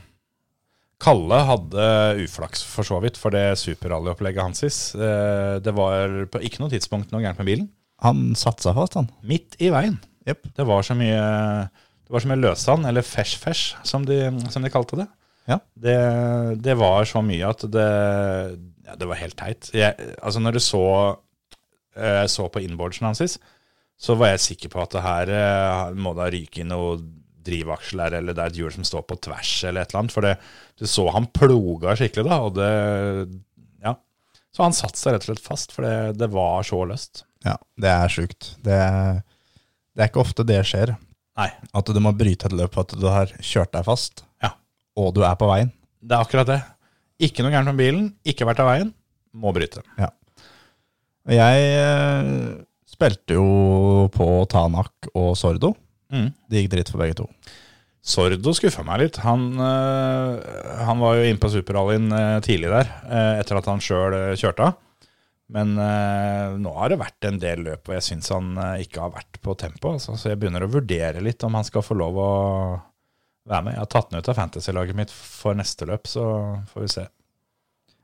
Kalle 1.04 1.42
hadde 1.44 1.86
uflaks 2.24 2.64
for 2.64 2.84
så 2.88 3.00
vidt 3.04 3.18
for 3.20 3.34
det 3.36 3.58
superrallyopplegget 3.60 4.42
hans. 4.44 4.64
Eh, 4.96 5.60
Det 5.60 5.74
var 5.76 6.26
på 6.32 6.40
ikke 6.42 6.60
noe 6.64 6.70
tidspunkt 6.72 7.12
noe 7.12 7.22
gærent 7.22 7.38
med 7.40 7.46
bilen. 7.48 7.70
Han 8.02 8.34
satsa 8.36 8.74
fast, 8.74 8.94
han. 8.96 9.10
Midt 9.24 9.56
i 9.60 9.70
veien. 9.70 10.00
Yep. 10.28 10.54
Det 10.56 10.66
var 10.66 10.82
så 10.84 10.96
mye 10.96 11.70
det 12.04 12.12
var 12.12 12.20
så 12.20 12.28
mye 12.28 12.88
eller 12.88 13.02
fesh-fesh, 13.02 13.76
som, 13.84 14.06
som 14.52 14.62
de 14.62 14.70
kalte 14.70 14.96
det. 15.00 15.08
Ja. 15.50 15.60
Det, 15.76 15.98
det 16.64 16.76
var 16.80 17.08
så 17.10 17.24
mye 17.26 17.50
at 17.50 17.66
det, 17.72 17.88
ja, 18.88 18.96
det 19.00 19.10
var 19.10 19.20
helt 19.20 19.38
teit. 19.40 19.72
Jeg, 19.76 20.14
altså 20.22 20.44
når 20.44 20.58
du 20.58 20.62
så, 20.64 20.86
jeg 21.98 22.32
så 22.32 22.48
på 22.52 22.64
inboardsen 22.64 23.10
hans, 23.10 23.38
så 24.00 24.16
var 24.20 24.34
jeg 24.34 24.46
sikker 24.48 24.72
på 24.74 24.82
at 24.84 24.96
det 24.96 25.04
her 25.04 25.34
eh, 25.36 26.00
må 26.00 26.16
da 26.18 26.30
ryke 26.34 26.64
i 26.64 26.68
noe 26.68 26.98
drivaksler, 27.44 28.16
eller 28.20 28.36
det 28.36 28.40
er 28.44 28.54
et 28.54 28.60
hjul 28.62 28.72
som 28.72 28.86
står 28.88 29.04
på 29.08 29.18
tvers, 29.28 29.52
eller 29.68 29.84
et 29.84 29.92
eller 29.92 30.04
annet. 30.04 30.16
For 30.16 30.26
det, 30.26 30.38
du 30.80 30.86
så 30.90 31.08
han 31.12 31.28
ploga 31.36 31.96
skikkelig, 32.00 32.30
da, 32.30 32.40
og 32.48 32.56
det 32.60 32.72
Ja. 33.84 33.98
Så 34.56 34.64
han 34.64 34.76
satte 34.78 35.00
seg 35.00 35.16
rett 35.16 35.26
og 35.26 35.32
slett 35.34 35.48
fast, 35.48 35.76
for 35.76 35.88
det, 35.88 36.20
det 36.22 36.30
var 36.32 36.64
så 36.68 36.84
løst. 36.88 37.26
Ja, 37.44 37.58
det 37.80 37.92
er 37.92 38.12
sjukt. 38.12 38.54
Det, 38.64 38.80
det 39.92 40.06
er 40.06 40.12
ikke 40.12 40.24
ofte 40.24 40.46
det 40.48 40.62
skjer. 40.70 40.96
Nei. 41.40 41.50
At 41.74 41.90
du 41.90 42.00
må 42.04 42.14
bryte 42.16 42.48
et 42.48 42.56
løp 42.56 42.78
at 42.80 42.94
du 42.96 43.08
har 43.10 43.32
kjørt 43.42 43.74
deg 43.74 43.88
fast. 43.88 44.24
Og 45.00 45.14
du 45.16 45.24
er 45.26 45.38
på 45.40 45.50
veien. 45.50 45.72
Det 46.04 46.16
er 46.16 46.26
akkurat 46.26 46.50
det. 46.50 46.60
Ikke 47.24 47.46
noe 47.46 47.54
gærent 47.54 47.72
med 47.72 47.80
bilen, 47.80 48.06
ikke 48.28 48.48
vært 48.48 48.62
av 48.64 48.70
veien, 48.72 48.92
må 49.34 49.54
bryte. 49.56 49.84
Ja. 50.00 50.10
Jeg 51.32 51.68
eh, 51.80 52.32
spilte 52.90 53.38
jo 53.38 54.08
på 54.14 54.28
Tanak 54.52 55.12
og 55.16 55.34
Sordo. 55.40 55.72
Mm. 56.14 56.32
Det 56.50 56.64
gikk 56.64 56.74
dritt 56.74 56.92
for 56.92 57.04
begge 57.04 57.18
to. 57.22 57.30
Sordo 58.04 58.52
skuffa 58.52 58.84
meg 58.84 59.06
litt. 59.06 59.22
Han, 59.24 59.54
øh, 59.56 60.34
han 60.84 61.00
var 61.00 61.16
jo 61.16 61.28
inne 61.30 61.40
på 61.40 61.52
superrallyen 61.54 62.12
øh, 62.12 62.40
tidlig 62.44 62.74
der, 62.74 62.90
etter 63.40 63.62
at 63.62 63.70
han 63.72 63.84
sjøl 63.84 64.18
kjørte 64.36 64.72
av. 64.72 64.82
Men 65.54 65.76
nå 65.76 66.72
har 66.80 66.90
det 66.90 66.96
vært 66.98 67.26
en 67.28 67.36
del 67.38 67.60
løp 67.68 67.90
og 67.90 67.94
jeg 67.94 68.06
syns 68.08 68.32
han 68.34 68.56
ikke 68.82 69.04
har 69.04 69.12
vært 69.14 69.38
på 69.44 69.54
tempo. 69.60 69.92
Altså, 69.94 70.16
så 70.18 70.32
jeg 70.32 70.40
begynner 70.42 70.64
å 70.66 70.72
vurdere 70.72 71.22
litt 71.22 71.44
om 71.46 71.60
han 71.60 71.68
skal 71.68 71.84
få 71.86 71.98
lov 72.00 72.18
å 72.18 72.32
være 73.50 73.66
med. 73.66 73.76
Jeg 73.76 73.84
har 73.84 73.92
tatt 73.92 74.10
den 74.12 74.22
ut 74.22 74.30
av 74.32 74.40
fantasy-laget 74.40 74.98
mitt 74.98 75.12
for 75.14 75.58
neste 75.58 75.88
løp, 75.90 76.08
så 76.10 76.26
får 76.72 76.86
vi 76.86 76.92
se. 76.94 77.06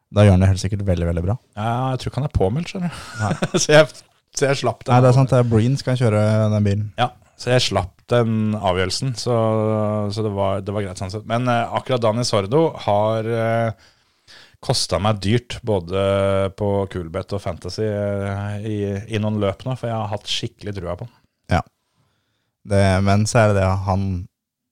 Da 0.10 0.26
gjør 0.26 0.36
han 0.36 0.44
det 0.44 0.50
helt 0.52 0.62
sikkert 0.64 0.86
veldig, 0.88 1.08
veldig 1.12 1.24
bra. 1.28 1.36
Ja, 1.60 1.74
jeg 1.94 2.02
tror 2.02 2.12
ikke 2.12 2.22
han 2.22 2.30
er 2.30 2.38
påmeldt, 2.40 2.72
skjønner 2.72 2.94
du. 2.96 3.60
så, 3.64 3.76
jeg, 3.76 3.90
så 4.36 4.50
jeg 4.50 4.62
slapp 4.64 4.84
den. 4.86 4.96
Nei, 4.96 5.04
det 5.06 5.12
er 5.12 5.18
sant, 5.20 5.34
det 5.34 5.42
er 5.44 5.52
Breen 5.52 5.78
skal 5.80 6.00
kjøre 6.00 6.24
den 6.56 6.66
bilen. 6.66 6.90
Ja, 7.00 7.12
så 7.40 7.54
jeg 7.54 7.68
slapp 7.70 7.94
den 8.12 8.58
avgjørelsen, 8.58 9.14
så, 9.20 9.38
så 10.12 10.26
det, 10.26 10.34
var, 10.36 10.66
det 10.66 10.76
var 10.76 10.88
greit 10.88 11.00
sånn 11.00 11.14
sett. 11.14 11.30
Men 11.30 11.48
eh, 11.52 11.78
akkurat 11.78 12.04
Dani 12.04 12.26
Sordo 12.28 12.66
har 12.88 13.30
eh, 13.30 13.88
kosta 14.66 15.00
meg 15.00 15.22
dyrt, 15.24 15.60
både 15.64 16.02
på 16.60 16.72
Coolbet 16.92 17.38
og 17.38 17.44
Fantasy, 17.46 17.86
eh, 17.86 18.58
i, 18.66 18.80
i 19.14 19.22
noen 19.22 19.40
løp 19.40 19.64
nå, 19.64 19.78
for 19.80 19.92
jeg 19.92 19.96
har 19.96 20.12
hatt 20.12 20.34
skikkelig 20.34 20.76
trua 20.82 20.98
på 21.00 21.08
den. 21.08 21.16
Det, 22.70 22.84
men 23.02 23.24
så 23.26 23.40
er 23.42 23.52
det 23.52 23.62
det 23.62 23.70
han, 23.88 24.02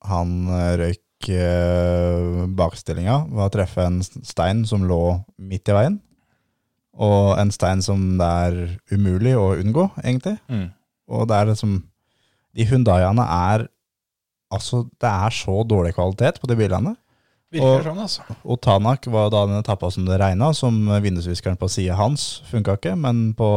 han 0.06 0.34
eh, 0.54 0.74
røyk 0.82 1.30
uh, 1.34 2.46
bakstillinga 2.58 3.24
ved 3.32 3.46
å 3.48 3.54
treffe 3.54 3.86
en 3.88 4.02
stein 4.06 4.66
som 4.70 4.84
lå 4.88 5.00
midt 5.38 5.70
i 5.72 5.76
veien. 5.76 5.98
Og 6.98 7.38
en 7.38 7.52
stein 7.54 7.82
som 7.86 8.18
det 8.18 8.28
er 8.28 8.60
umulig 8.94 9.36
å 9.38 9.52
unngå, 9.58 9.90
egentlig. 10.04 10.38
Mm. 10.50 10.70
Og 11.14 11.28
det 11.30 11.36
er 11.38 11.52
liksom 11.52 11.76
De 12.58 12.66
Hundaiene 12.66 13.22
er 13.24 13.68
Altså, 14.48 14.86
det 14.96 15.10
er 15.12 15.34
så 15.36 15.60
dårlig 15.68 15.92
kvalitet 15.98 16.38
på 16.40 16.48
de 16.48 16.56
bilene. 16.56 16.94
Virker 17.52 17.68
Og- 17.68 17.84
sånn, 17.84 17.98
altså. 18.00 18.22
Og 18.46 18.62
Tanak 18.62 19.06
var 19.12 19.30
da 19.30 19.46
den 19.46 19.58
etappa 19.62 19.90
som 19.92 20.06
det 20.06 20.20
regna, 20.22 20.54
som 20.56 20.88
vindusviskeren 21.04 21.58
på 21.60 21.68
sida 21.70 21.96
hans 21.96 22.42
funka 22.50 22.78
ikke, 22.78 22.94
men 22.96 23.34
på 23.34 23.48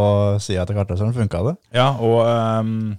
sida 0.43 0.67
til 0.67 0.75
kartløseren 0.75 1.15
funka 1.15 1.45
det. 1.47 1.57
Ja, 1.75 1.93
og 1.99 2.27
ehm, 2.27 2.99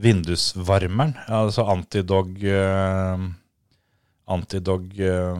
vindusvarmeren, 0.00 1.16
altså 1.28 1.66
antidog 1.68 2.36
uh, 2.46 3.28
Antidog 4.30 4.92
uh, 5.02 5.38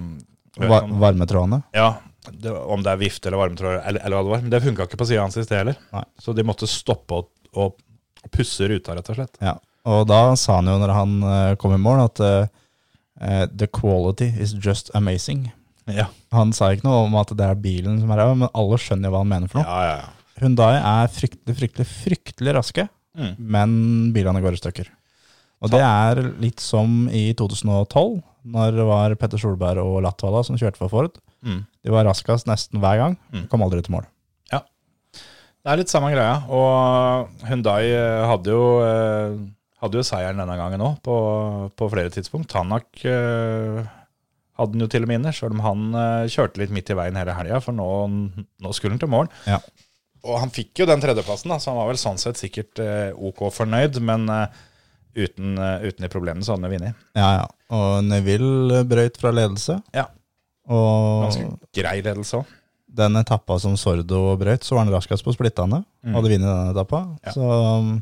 varmetrådene. 0.58 1.60
Ja, 1.76 2.00
det, 2.26 2.50
om 2.50 2.82
det 2.82 2.90
er 2.90 3.00
vifte 3.00 3.30
eller 3.30 3.38
varmetråd 3.38 3.76
eller, 3.78 4.02
eller 4.02 4.16
hva 4.16 4.24
det 4.24 4.32
var. 4.32 4.42
Men 4.42 4.52
det 4.52 4.62
funka 4.64 4.86
ikke 4.88 4.98
på 5.00 5.06
sida 5.08 5.22
hans 5.22 5.38
i 5.38 5.44
sted 5.46 5.60
heller. 5.60 5.78
Nei. 5.94 6.02
Så 6.18 6.34
de 6.36 6.44
måtte 6.46 6.68
stoppe 6.70 7.20
og, 7.20 7.30
og 7.54 7.78
pusse 8.34 8.66
ruta, 8.68 8.96
rett 8.98 9.12
og 9.12 9.20
slett. 9.20 9.38
Ja. 9.44 9.54
Og 9.88 10.04
da 10.10 10.34
sa 10.36 10.58
han 10.58 10.68
jo 10.68 10.76
når 10.82 10.92
han 10.92 11.14
eh, 11.24 11.54
kom 11.60 11.72
i 11.72 11.80
mål, 11.80 12.02
at 12.10 12.20
eh, 12.20 13.46
the 13.48 13.68
quality 13.72 14.28
is 14.42 14.52
just 14.58 14.90
amazing. 14.94 15.48
Ja, 15.90 16.10
Han 16.36 16.52
sa 16.54 16.68
ikke 16.70 16.86
noe 16.86 17.06
om 17.06 17.16
at 17.18 17.32
det 17.34 17.46
er 17.46 17.58
bilen 17.58 17.96
som 18.02 18.10
er 18.12 18.20
ræva, 18.20 18.36
men 18.42 18.50
alle 18.52 18.76
skjønner 18.78 19.08
jo 19.08 19.14
hva 19.14 19.22
han 19.24 19.30
mener 19.30 19.50
for 19.50 19.62
noe. 19.62 19.68
ja, 19.70 19.84
ja. 19.86 20.00
ja. 20.04 20.16
Hundai 20.40 20.72
er 20.78 21.10
fryktelig, 21.12 21.54
fryktelig, 21.58 21.84
fryktelig 21.90 22.52
raske, 22.56 22.86
Mm. 23.16 23.32
men 23.38 23.70
bilene 24.14 24.40
går 24.42 24.54
i 24.54 24.60
stykker. 24.60 24.86
Og 25.60 25.70
det 25.72 25.80
er 25.82 26.20
litt 26.40 26.60
som 26.62 27.08
i 27.12 27.32
2012, 27.36 28.22
når 28.48 28.76
det 28.78 28.84
var 28.88 29.14
Petter 29.20 29.36
Solberg 29.42 29.82
og 29.82 29.98
Latvala 30.06 30.44
som 30.46 30.56
kjørte 30.56 30.78
for 30.80 30.88
Ford. 30.88 31.18
Mm. 31.44 31.64
De 31.84 31.90
var 31.92 32.06
raskest 32.06 32.46
nesten 32.48 32.80
hver 32.80 32.96
gang, 33.02 33.16
Mm. 33.32 33.48
kom 33.50 33.62
aldri 33.66 33.82
til 33.82 33.92
mål. 33.96 34.06
Ja, 34.52 34.60
Det 35.62 35.72
er 35.72 35.76
litt 35.76 35.88
samme 35.92 36.12
greia. 36.14 36.38
Og 36.48 37.28
Hundai 37.44 37.90
eh, 37.92 38.24
hadde 38.30 38.46
jo, 38.54 38.62
eh, 38.80 39.36
hadde 39.82 39.98
jo 40.00 40.06
seieren 40.06 40.38
denne 40.40 40.56
gangen 40.56 40.80
òg, 40.80 41.02
på, 41.02 41.70
på 41.76 41.90
flere 41.92 42.08
tidspunkt. 42.14 42.48
Tanak 42.48 42.86
eh, 43.04 43.84
hadde 44.56 44.72
den 44.72 44.80
jo 44.80 44.86
til 44.88 45.02
og 45.04 45.08
med 45.08 45.20
inne, 45.20 45.32
sjøl 45.36 45.52
om 45.58 45.60
han 45.66 45.92
kjørte 46.28 46.58
litt 46.62 46.70
midt 46.72 46.90
i 46.90 46.96
veien 46.96 47.16
hele 47.16 47.34
helga, 47.36 47.60
for 47.60 47.72
nå, 47.76 47.90
nå 48.60 48.72
skulle 48.72 48.92
han 48.96 49.00
til 49.02 49.08
mål. 49.12 49.28
Ja. 49.48 49.58
Og 50.26 50.36
han 50.42 50.52
fikk 50.52 50.82
jo 50.82 50.88
den 50.88 51.00
tredjeplassen, 51.02 51.52
da, 51.52 51.58
så 51.60 51.72
han 51.72 51.80
var 51.80 51.88
vel 51.90 52.00
sånn 52.00 52.20
sett 52.20 52.40
sikkert 52.40 52.80
eh, 52.82 53.08
ok 53.16 53.46
fornøyd, 53.56 54.00
men 54.04 54.26
eh, 54.34 54.60
uten, 55.16 55.54
eh, 55.56 55.86
uten 55.88 56.04
de 56.04 56.10
problemene 56.12 56.44
så 56.44 56.54
hadde 56.54 56.68
han 56.68 56.74
vunnet. 56.74 57.04
Ja, 57.16 57.30
ja. 57.40 57.46
Og 57.76 58.04
Neville 58.04 58.82
brøyt 58.90 59.20
fra 59.20 59.32
ledelse. 59.34 59.78
Ja. 59.96 60.08
Og 60.70 61.26
Ganske 61.26 61.46
grei 61.80 61.96
ledelse 62.04 62.42
òg. 62.42 62.56
den 63.00 63.16
etappa 63.20 63.56
som 63.62 63.76
Sordo 63.80 64.36
brøyt, 64.38 64.66
så 64.66 64.76
var 64.76 64.84
han 64.84 64.94
raskest 64.94 65.24
på 65.24 65.34
splittene. 65.34 65.84
Mm. 66.04 66.14
Hadde 66.18 66.32
vunnet 66.34 66.50
den 66.50 66.72
etappa. 66.74 67.02
Ja. 67.24 67.34
Så 67.34 67.50
um, 67.80 67.92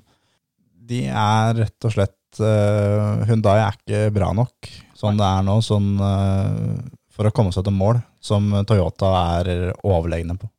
de 0.88 1.04
er 1.06 1.58
rett 1.62 1.86
og 1.86 1.94
slett 1.94 2.40
uh, 2.42 3.24
Hundai 3.28 3.58
er 3.60 3.76
ikke 3.76 4.06
bra 4.16 4.32
nok 4.36 4.70
sånn 4.98 5.18
det 5.20 5.26
er 5.26 5.44
nå, 5.46 5.58
sånn 5.64 5.92
uh, 6.00 6.78
for 7.14 7.28
å 7.28 7.34
komme 7.34 7.52
seg 7.54 7.66
til 7.66 7.74
mål, 7.74 8.00
som 8.22 8.50
Toyota 8.66 9.12
er 9.38 9.72
overlegne 9.86 10.36
på. 10.38 10.50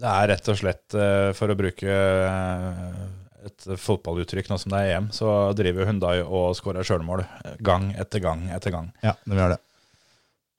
Det 0.00 0.10
er 0.10 0.30
rett 0.32 0.48
og 0.50 0.58
slett, 0.58 0.96
eh, 0.98 1.28
for 1.38 1.52
å 1.52 1.58
bruke 1.58 1.90
eh, 1.90 3.04
et 3.46 3.68
fotballuttrykk 3.78 4.50
nå 4.50 4.58
som 4.58 4.74
det 4.74 4.80
er 4.80 4.96
EM, 4.96 5.12
så 5.14 5.52
driver 5.56 5.86
Hundai 5.90 6.16
og 6.24 6.56
skårer 6.58 6.86
sjølmål 6.86 7.22
gang 7.62 7.92
etter 8.00 8.24
gang 8.24 8.48
etter 8.54 8.74
gang. 8.74 8.90
Ja, 9.04 9.14
det 9.22 9.38
gjør 9.38 9.54
det. 9.54 9.62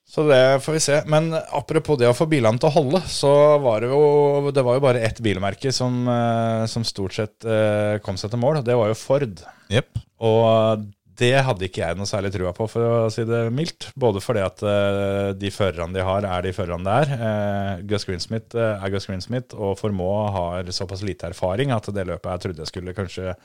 Så 0.07 0.23
det 0.29 0.59
får 0.61 0.73
vi 0.73 0.79
se. 0.79 0.97
Men 1.09 1.31
apropos 1.33 1.97
det 1.97 2.07
å 2.07 2.15
få 2.15 2.27
bilene 2.29 2.61
til 2.61 2.69
å 2.69 2.75
holde, 2.75 3.01
så 3.09 3.31
var 3.63 3.81
det 3.81 3.89
jo, 3.89 4.51
det 4.53 4.63
var 4.63 4.77
jo 4.77 4.83
bare 4.85 5.01
ett 5.03 5.19
bilmerke 5.25 5.73
som, 5.73 6.03
eh, 6.07 6.65
som 6.69 6.85
stort 6.85 7.17
sett 7.17 7.47
eh, 7.49 7.97
kom 8.05 8.19
seg 8.21 8.31
til 8.31 8.41
mål, 8.41 8.61
det 8.65 8.77
var 8.77 8.91
jo 8.91 8.99
Ford. 8.99 9.41
Yep. 9.73 10.03
Og 10.29 10.85
det 11.19 11.33
hadde 11.47 11.67
ikke 11.67 11.83
jeg 11.83 11.97
noe 11.99 12.09
særlig 12.09 12.31
trua 12.33 12.53
på, 12.55 12.67
for 12.71 12.85
å 12.85 13.09
si 13.13 13.25
det 13.27 13.41
mildt. 13.55 13.89
Både 13.99 14.23
fordi 14.23 14.43
at 14.45 14.63
uh, 14.65 15.33
de 15.37 15.51
førerne 15.53 15.95
de 15.95 16.05
har, 16.05 16.27
er 16.27 16.45
de 16.45 16.55
førerne 16.55 16.85
det 16.85 16.95
er. 17.03 17.25
Uh, 17.25 17.83
Gus 17.89 18.07
Greensmith 18.07 18.57
uh, 18.57 18.79
er 18.79 18.93
Gus 18.93 19.07
Greensmith, 19.09 19.57
og 19.57 19.77
Formaux 19.79 20.33
har 20.35 20.73
såpass 20.75 21.05
lite 21.07 21.31
erfaring 21.31 21.75
at 21.75 21.91
det 21.95 22.07
løpet 22.07 22.31
jeg 22.31 22.45
trodde 22.47 22.65
jeg 22.65 22.73
skulle 22.73 22.97
kanskje 22.97 23.35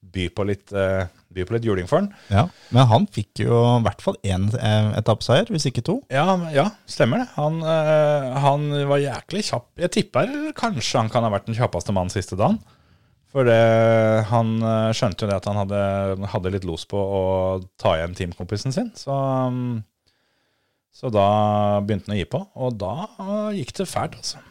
by 0.00 0.26
på 0.32 0.44
litt, 0.48 0.72
eh, 0.72 1.04
by 1.30 1.44
på 1.46 1.54
litt 1.54 1.66
juling 1.68 1.88
for 1.88 2.00
han. 2.00 2.10
Ja. 2.32 2.46
Men 2.74 2.88
han 2.90 3.06
fikk 3.12 3.42
jo 3.44 3.60
i 3.76 3.84
hvert 3.84 4.02
fall 4.02 4.16
én 4.24 4.48
eh, 4.56 4.90
etappeseier, 4.98 5.50
hvis 5.52 5.68
ikke 5.68 5.84
to. 5.86 5.98
Ja, 6.12 6.34
ja, 6.54 6.70
stemmer 6.88 7.22
det. 7.22 7.28
Han, 7.36 7.60
eh, 7.60 8.28
han 8.46 8.68
var 8.90 9.02
jæklig 9.02 9.44
kjapp. 9.50 9.68
Jeg 9.84 9.94
tipper 9.98 10.32
kanskje 10.56 11.04
han 11.04 11.12
kan 11.12 11.26
ha 11.26 11.32
vært 11.32 11.50
den 11.50 11.58
kjappeste 11.58 11.94
mannen 11.96 12.12
siste 12.12 12.38
dagen. 12.40 12.58
For 13.30 13.46
det, 13.46 13.60
han 14.26 14.56
eh, 14.58 14.90
skjønte 14.96 15.24
jo 15.24 15.30
det 15.30 15.38
at 15.38 15.46
han 15.46 15.60
hadde, 15.60 15.80
hadde 16.32 16.50
litt 16.56 16.66
los 16.66 16.82
på 16.90 16.98
å 16.98 17.22
ta 17.78 17.94
igjen 17.98 18.16
teamkompisen 18.18 18.74
sin. 18.74 18.90
Så, 18.98 19.14
mm, 19.14 19.76
så 21.00 21.12
da 21.14 21.26
begynte 21.86 22.10
han 22.10 22.16
å 22.16 22.20
gi 22.20 22.26
på, 22.30 22.40
og 22.58 22.78
da 22.80 22.94
gikk 23.54 23.76
det 23.78 23.86
fælt, 23.90 24.18
altså. 24.18 24.42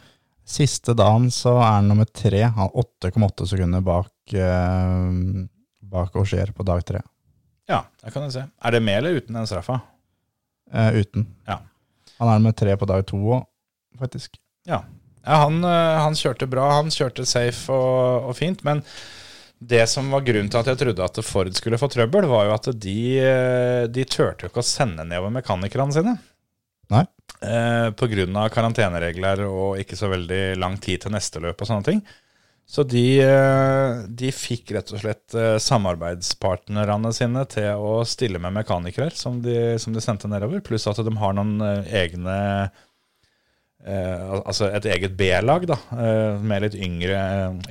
Siste 0.50 0.96
dagen 0.98 1.28
så 1.30 1.52
er 1.60 1.76
han 1.76 1.90
nummer 1.92 2.08
tre. 2.08 2.40
Han 2.42 2.64
har 2.64 2.72
8,8 2.82 3.46
sekunder 3.52 3.84
bak, 3.86 4.10
eh, 4.34 5.44
bak 5.92 6.16
Auger 6.18 6.50
på 6.56 6.66
dag 6.66 6.82
tre. 6.88 7.04
Ja, 7.70 7.84
det 8.02 8.10
kan 8.14 8.24
du 8.26 8.32
se. 8.34 8.48
Er 8.48 8.74
det 8.74 8.80
med 8.82 8.98
eller 8.98 9.20
uten 9.20 9.36
den 9.38 9.46
straffa? 9.46 9.76
Eh, 10.72 11.02
uten. 11.04 11.28
Ja. 11.46 11.60
Han 12.18 12.32
er 12.32 12.40
nummer 12.40 12.56
tre 12.56 12.74
på 12.80 12.88
dag 12.88 13.04
to 13.06 13.20
òg, 13.20 13.44
faktisk. 14.00 14.40
Ja, 14.66 14.82
ja 15.26 15.40
han, 15.44 15.62
eh, 15.64 15.96
han 16.00 16.16
kjørte 16.16 16.48
bra. 16.50 16.68
Han 16.78 16.92
kjørte 16.94 17.26
safe 17.28 17.72
og, 17.72 18.30
og 18.30 18.36
fint. 18.38 18.64
Men 18.66 18.82
det 19.60 19.84
som 19.92 20.08
var 20.12 20.24
grunnen 20.24 20.48
til 20.48 20.62
at 20.62 20.70
jeg 20.72 20.80
trodde 20.80 21.04
at 21.04 21.20
Ford 21.26 21.52
skulle 21.56 21.80
få 21.80 21.90
trøbbel, 21.92 22.28
var 22.30 22.48
jo 22.48 22.56
at 22.56 22.70
de, 22.80 23.00
eh, 23.20 23.84
de 23.92 24.06
turte 24.08 24.46
jo 24.46 24.52
ikke 24.52 24.64
å 24.64 24.66
sende 24.66 25.04
nedover 25.04 25.34
mekanikerne 25.36 25.96
sine. 25.96 26.16
Nei. 26.90 27.04
Eh, 27.40 27.90
av 27.92 28.48
karanteneregler 28.52 29.44
og 29.46 29.78
ikke 29.80 29.96
så 29.96 30.10
veldig 30.10 30.58
lang 30.58 30.80
tid 30.80 31.04
til 31.04 31.14
neste 31.14 31.40
løp 31.44 31.60
og 31.60 31.68
sånne 31.68 31.86
ting. 31.86 32.02
Så 32.70 32.84
de, 32.86 33.20
eh, 33.20 34.02
de 34.06 34.30
fikk 34.32 34.72
rett 34.76 34.92
og 34.94 35.02
slett 35.02 35.36
samarbeidspartnerne 35.60 37.12
sine 37.12 37.44
til 37.50 37.82
å 37.82 38.00
stille 38.06 38.38
med 38.38 38.54
mekanikere 38.54 39.10
som 39.12 39.40
de, 39.42 39.76
som 39.82 39.92
de 39.92 40.00
sendte 40.00 40.30
nedover, 40.30 40.62
pluss 40.64 40.86
at 40.88 41.02
de 41.02 41.16
har 41.18 41.34
noen 41.36 41.58
egne 41.84 42.38
eh, 42.64 42.86
al- 43.86 44.42
Altså 44.46 44.68
et 44.74 44.84
eget 44.92 45.14
B-lag, 45.16 45.64
da, 45.70 45.76
eh, 45.96 46.40
med 46.42 46.66
litt 46.66 46.74
yngre, 46.76 47.20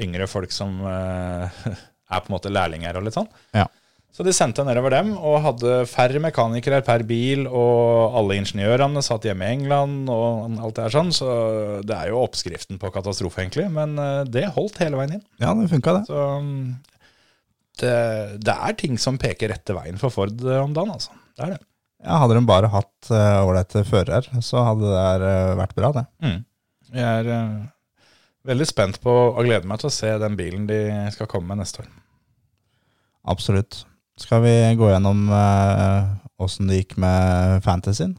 yngre 0.02 0.28
folk 0.32 0.52
som 0.56 0.80
eh, 0.86 1.60
er 2.14 2.24
på 2.24 2.32
en 2.32 2.36
måte 2.38 2.50
lærlinger 2.54 2.98
og 2.98 3.06
litt 3.06 3.18
sånn. 3.20 3.30
Ja. 3.54 3.68
Så 4.10 4.26
de 4.26 4.34
sendte 4.34 4.64
nedover 4.66 4.90
dem, 4.92 5.12
og 5.16 5.38
hadde 5.46 5.84
færre 5.88 6.20
mekanikere 6.20 6.82
per 6.84 7.04
bil, 7.08 7.46
og 7.46 8.16
alle 8.18 8.40
ingeniørene 8.42 9.04
satt 9.06 9.28
hjemme 9.30 9.46
i 9.46 9.54
England, 9.60 10.10
og 10.12 10.58
alt 10.58 10.76
det 10.80 10.88
her 10.88 10.96
sånn, 10.98 11.12
så 11.16 11.30
det 11.86 11.94
er 11.96 12.10
jo 12.10 12.24
oppskriften 12.26 12.82
på 12.82 12.90
katastrofe, 12.92 13.44
egentlig, 13.46 13.68
men 13.72 13.94
eh, 14.02 14.24
det 14.28 14.48
holdt 14.58 14.82
hele 14.82 14.98
veien 15.00 15.20
inn. 15.20 15.26
Ja, 15.40 15.54
det 15.56 15.70
funka, 15.72 16.00
det. 16.00 16.10
Så 16.10 16.26
mm, 16.42 16.64
det, 17.80 17.94
det 18.50 18.56
er 18.58 18.76
ting 18.82 18.98
som 19.00 19.22
peker 19.22 19.54
rette 19.54 19.78
veien 19.78 20.02
for 20.02 20.12
Ford 20.12 20.42
eh, 20.44 20.58
om 20.66 20.74
dagen, 20.76 20.98
altså. 20.98 21.14
Det 21.38 21.46
er 21.46 21.54
det. 21.56 21.62
Ja, 22.04 22.22
hadde 22.22 22.38
de 22.38 22.46
bare 22.48 22.70
hatt 22.72 23.10
ålreite 23.12 23.84
uh, 23.84 23.88
førere, 23.88 24.42
så 24.46 24.64
hadde 24.64 24.88
det 24.88 24.96
der, 24.96 25.26
eh, 25.28 25.58
vært 25.60 25.76
bra, 25.76 25.90
det. 25.98 26.06
Mm. 26.24 26.38
Jeg 26.96 27.24
er 27.24 27.32
uh, 27.34 28.06
veldig 28.48 28.68
spent 28.70 29.02
på 29.04 29.12
og 29.12 29.42
gleder 29.44 29.68
meg 29.68 29.82
til 29.82 29.90
å 29.90 29.94
se 29.94 30.14
den 30.22 30.38
bilen 30.40 30.70
de 30.70 30.80
skal 31.16 31.30
komme 31.32 31.52
med 31.52 31.64
neste 31.64 31.84
år. 31.84 31.92
Absolutt. 33.30 33.84
Skal 34.20 34.42
vi 34.44 34.56
gå 34.80 34.88
gjennom 34.90 35.30
åssen 36.40 36.68
det 36.68 36.82
gikk 36.82 36.98
med 37.00 37.62
fantasyen? 37.64 38.18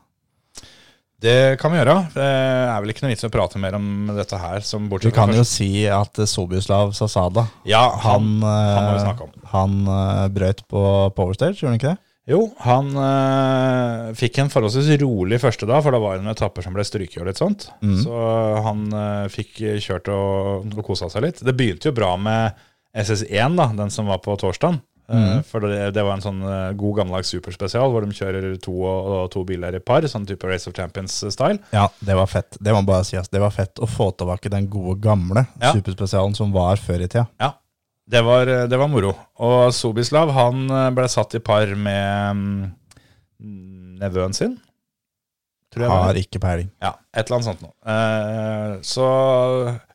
Det 1.20 1.60
kan 1.60 1.72
vi 1.72 1.76
gjøre. 1.76 1.94
Det 2.14 2.24
er 2.24 2.78
vel 2.80 2.92
ikke 2.94 3.04
noe 3.04 3.12
vits 3.12 3.26
i 3.26 3.28
å 3.28 3.32
prate 3.32 3.60
mer 3.60 3.76
om 3.76 4.08
dette 4.16 4.38
her. 4.40 4.62
Som 4.64 4.86
Vi 4.88 5.12
kan 5.12 5.32
jo 5.36 5.44
si 5.44 5.84
at 5.92 6.16
Sobuslav 6.28 6.94
Sasada 6.96 7.44
Ja, 7.68 7.82
han, 8.06 8.38
han, 8.40 8.86
han 8.88 9.02
eh, 9.10 9.42
han 9.52 9.74
eh, 9.96 10.28
brøt 10.32 10.64
på 10.70 10.82
Powerstage, 11.16 11.58
gjorde 11.58 11.74
han 11.74 11.80
ikke 11.80 11.92
det? 11.92 12.00
Jo, 12.30 12.44
han 12.62 12.92
øh, 12.94 14.10
fikk 14.18 14.38
en 14.38 14.50
forholdsvis 14.52 14.92
rolig 15.02 15.40
første 15.42 15.66
dag, 15.66 15.82
for 15.82 15.94
det 15.96 16.02
var 16.02 16.20
en 16.20 16.30
etapper 16.30 16.62
som 16.62 16.76
ble 16.76 16.84
stryket 16.86 17.22
og 17.24 17.26
litt 17.30 17.40
sånt. 17.40 17.66
Så 18.04 18.20
han 18.66 18.84
øh, 18.94 19.24
fikk 19.34 19.56
kjørt 19.82 20.10
og, 20.14 20.68
og 20.76 20.84
kosa 20.86 21.10
seg 21.10 21.26
litt. 21.26 21.42
Det 21.42 21.56
begynte 21.58 21.90
jo 21.90 21.96
bra 21.96 22.12
med 22.20 22.54
SS1, 22.94 23.58
da, 23.58 23.68
den 23.82 23.90
som 23.94 24.06
var 24.10 24.22
på 24.22 24.36
torsdagen. 24.38 24.78
Eh, 25.10 25.40
For 25.46 25.64
det, 25.66 25.88
det 25.96 26.04
var 26.06 26.20
en 26.20 26.22
sånn 26.22 26.40
god 26.78 27.00
gammeldags 27.00 27.32
superspesial 27.34 27.90
hvor 27.90 28.04
de 28.06 28.14
kjører 28.14 28.52
to 28.62 28.76
og, 28.78 29.08
og 29.16 29.24
to 29.34 29.42
biler 29.48 29.74
i 29.74 29.80
par, 29.82 30.06
sånn 30.06 30.22
type 30.28 30.46
Race 30.46 30.70
of 30.70 30.76
Champions-style. 30.78 31.58
Ja, 31.74 31.88
det 31.98 32.14
var 32.14 32.30
fett. 32.30 32.54
Det 32.62 32.74
må 32.76 32.84
bare 32.86 33.02
sies. 33.08 33.26
Det 33.32 33.42
var 33.42 33.50
fett 33.54 33.82
å 33.82 33.88
få 33.90 34.12
tilbake 34.14 34.52
den 34.54 34.68
gode, 34.70 35.00
gamle 35.02 35.48
Ja. 35.58 35.72
superspesialen 35.74 36.38
som 36.38 36.54
var 36.54 36.78
før 36.78 37.02
i 37.02 37.10
tida. 37.10 37.26
Ja, 37.42 37.56
det 38.10 38.22
var, 38.26 38.50
det 38.70 38.78
var 38.80 38.90
moro. 38.90 39.12
Og 39.44 39.70
Sobislav 39.76 40.32
han 40.34 40.66
øh, 40.66 40.88
ble 40.96 41.06
satt 41.10 41.36
i 41.38 41.42
par 41.44 41.70
med 41.78 42.40
mm, 42.40 43.96
nevøen 44.02 44.36
sin. 44.36 44.56
Tror 45.70 45.86
jeg. 45.86 45.92
Har 45.92 46.18
ikke 46.18 46.42
peiling. 46.42 46.70
Ja, 46.82 46.96
et 47.14 47.28
eller 47.28 47.38
annet 47.38 47.48
sånt 47.52 47.62
noe. 47.62 47.74
Eh, 47.94 48.72
så 48.86 49.06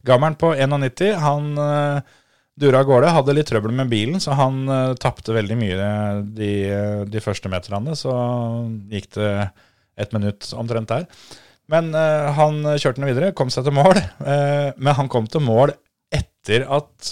gammelen 0.08 0.38
på 0.40 0.54
91, 0.56 1.18
han 1.20 1.50
eh, 1.60 2.14
dura 2.56 2.84
av 2.84 2.88
gårde. 2.88 3.12
Hadde 3.18 3.36
litt 3.36 3.52
trøbbel 3.52 3.76
med 3.76 3.92
bilen, 3.92 4.22
så 4.24 4.38
han 4.40 4.64
tapte 5.02 5.36
veldig 5.36 5.58
mye 5.60 5.90
de, 6.38 6.54
de 7.12 7.24
første 7.24 7.52
meterne. 7.52 7.98
Så 8.00 8.14
gikk 8.94 9.12
det 9.18 9.32
et 10.00 10.16
minutt 10.16 10.48
omtrent 10.56 10.92
der. 10.92 11.10
Men 11.72 11.92
eh, 11.98 12.28
han 12.38 12.62
kjørte 12.78 13.02
den 13.02 13.10
videre, 13.10 13.34
kom 13.38 13.52
seg 13.54 13.66
til 13.68 13.76
mål. 13.76 14.00
eh, 14.00 14.70
men 14.78 14.98
han 14.98 15.12
kom 15.12 15.28
til 15.32 15.44
mål 15.46 15.74
etter 16.14 16.68
at 16.72 17.12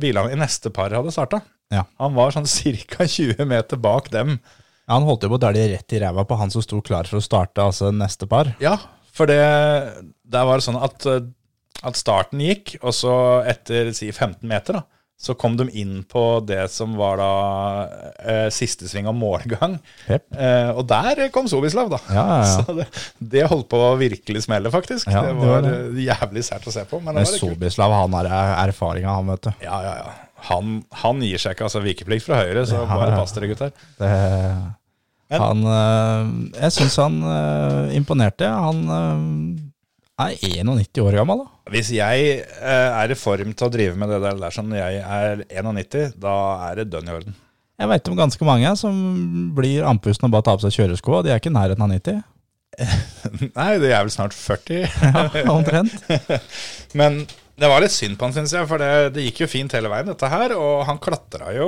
bilene 0.00 0.34
i 0.34 0.38
neste 0.38 0.72
par 0.74 0.92
hadde 0.94 1.12
starta. 1.14 1.42
Ja. 1.70 1.84
Han 2.02 2.16
var 2.16 2.34
sånn 2.34 2.48
ca. 2.48 3.06
20 3.06 3.44
meter 3.52 3.80
bak 3.80 4.10
dem. 4.12 4.38
Ja, 4.90 4.96
han 4.96 5.06
holdt 5.06 5.22
jo 5.24 5.30
på 5.32 5.38
å 5.38 5.42
dælje 5.44 5.68
rett 5.70 5.94
i 5.94 6.00
ræva 6.02 6.24
på 6.26 6.38
han 6.40 6.50
som 6.50 6.64
sto 6.64 6.80
klar 6.82 7.06
for 7.06 7.20
å 7.20 7.24
starte 7.24 7.62
altså 7.62 7.92
neste 7.94 8.26
par. 8.30 8.50
Ja, 8.62 8.76
for 9.14 9.30
det 9.30 9.38
Der 10.30 10.46
var 10.46 10.58
det 10.58 10.66
sånn 10.66 10.80
at, 10.82 11.06
eh, 11.06 11.28
at 11.86 11.98
starten 11.98 12.42
gikk, 12.42 12.76
og 12.82 12.94
så 12.94 13.12
etter 13.46 13.92
si 13.96 14.10
15 14.10 14.42
meter, 14.50 14.80
da, 14.80 14.99
så 15.20 15.34
kom 15.36 15.56
de 15.60 15.66
inn 15.76 15.98
på 16.08 16.22
det 16.48 16.62
som 16.72 16.94
var 16.96 17.20
da 17.20 17.32
eh, 18.24 18.46
siste 18.54 18.88
sving 18.88 19.08
av 19.10 19.16
målgang. 19.18 19.76
Yep. 20.06 20.24
Eh, 20.32 20.70
og 20.72 20.86
der 20.88 21.26
kom 21.34 21.48
Sobislav, 21.50 21.90
da. 21.92 22.00
Ja, 22.08 22.24
ja, 22.24 22.38
ja. 22.40 22.48
Så 22.56 22.76
det, 22.78 22.86
det 23.34 23.44
holdt 23.52 23.68
på 23.68 23.82
å 23.84 23.92
virkelig 24.00 24.46
smelle, 24.46 24.72
faktisk. 24.72 25.10
Det 25.12 25.20
det 25.28 25.36
var 25.36 25.52
var 25.60 25.68
eh, 25.74 26.00
jævlig 26.06 26.46
sært 26.48 26.64
å 26.64 26.72
se 26.72 26.86
på. 26.88 27.02
Men 27.04 27.20
Men. 27.20 27.28
Sobislav, 27.28 27.92
han 27.92 28.16
har 28.16 28.32
erfaringa, 28.64 29.12
han, 29.18 29.28
vet 29.34 29.50
du. 29.50 29.52
Ja, 29.68 29.82
ja, 29.84 29.94
ja. 30.00 30.10
Han, 30.48 30.80
han 31.02 31.20
gir 31.20 31.40
seg 31.40 31.52
ikke. 31.52 31.68
altså 31.68 31.84
Vikeplikt 31.84 32.24
fra 32.24 32.40
høyre, 32.40 32.64
så 32.68 32.86
bare 32.88 33.12
pass 33.12 33.36
dere, 33.36 33.52
gutter. 33.52 33.74
Det, 34.00 34.08
han 35.30 35.60
øh, 35.62 36.30
Jeg 36.56 36.72
syns 36.74 36.96
han 36.98 37.20
øh, 37.22 37.94
imponerte. 37.94 38.48
Han 38.48 38.80
øh, 38.88 40.24
er 40.26 40.32
91 40.64 41.04
år 41.04 41.20
gammel, 41.20 41.44
da. 41.44 41.59
Hvis 41.70 41.92
jeg 41.94 42.32
eh, 42.40 42.88
er 42.90 43.12
i 43.12 43.18
form 43.18 43.52
til 43.54 43.68
å 43.68 43.70
drive 43.72 43.98
med 43.98 44.10
det 44.10 44.18
der, 44.24 44.40
der 44.40 44.54
som 44.54 44.72
jeg 44.74 44.98
er 45.04 45.44
91, 45.46 46.16
da 46.18 46.34
er 46.66 46.80
det 46.80 46.90
dønn 46.90 47.10
i 47.10 47.14
orden. 47.14 47.36
Jeg 47.80 47.88
veit 47.88 48.10
om 48.10 48.18
ganske 48.18 48.44
mange 48.44 48.72
som 48.76 48.96
blir 49.56 49.86
andpusten 49.88 50.26
og 50.28 50.34
bare 50.34 50.44
tar 50.48 50.58
på 50.58 50.66
seg 50.66 50.76
kjøresko, 50.76 51.22
de 51.24 51.32
er 51.32 51.40
ikke 51.40 51.52
i 51.52 51.56
nærheten 51.56 51.86
av 51.86 51.92
90. 51.94 52.18
Nei, 53.58 53.70
de 53.80 53.88
er 53.92 54.02
vel 54.02 54.12
snart 54.12 54.36
40. 54.36 54.82
Ja, 54.84 55.22
omtrent. 55.52 55.94
Men 56.98 57.22
det 57.60 57.68
var 57.68 57.82
litt 57.84 57.92
synd 57.92 58.16
på 58.16 58.24
han, 58.24 58.32
syns 58.34 58.54
jeg, 58.56 58.66
for 58.70 58.80
det, 58.80 59.10
det 59.14 59.24
gikk 59.26 59.42
jo 59.42 59.50
fint 59.52 59.74
hele 59.76 59.90
veien, 59.92 60.08
dette 60.08 60.28
her. 60.32 60.54
Og 60.56 60.84
han 60.88 61.00
klatra 61.02 61.50
jo 61.52 61.66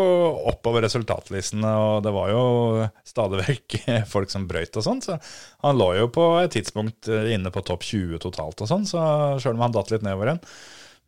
oppover 0.49 0.87
resultatlistene, 0.87 1.73
og 1.79 2.03
det 2.07 2.13
var 2.17 2.31
jo 2.33 2.45
stadig 3.09 3.43
vekk 3.45 3.77
folk 4.15 4.33
som 4.33 4.47
brøyt 4.49 4.79
og 4.81 4.87
sånn. 4.87 5.03
Så 5.05 5.19
han 5.67 5.81
lå 5.81 5.91
jo 6.01 6.09
på 6.15 6.29
et 6.41 6.55
tidspunkt 6.57 7.11
inne 7.13 7.53
på 7.53 7.65
topp 7.69 7.85
20 7.91 8.23
totalt 8.25 8.65
og 8.65 8.71
sånn, 8.71 8.89
så 8.89 9.03
sjøl 9.43 9.59
om 9.59 9.67
han 9.67 9.77
datt 9.77 9.93
litt 9.93 10.07
nedover 10.07 10.33
igjen. 10.33 10.43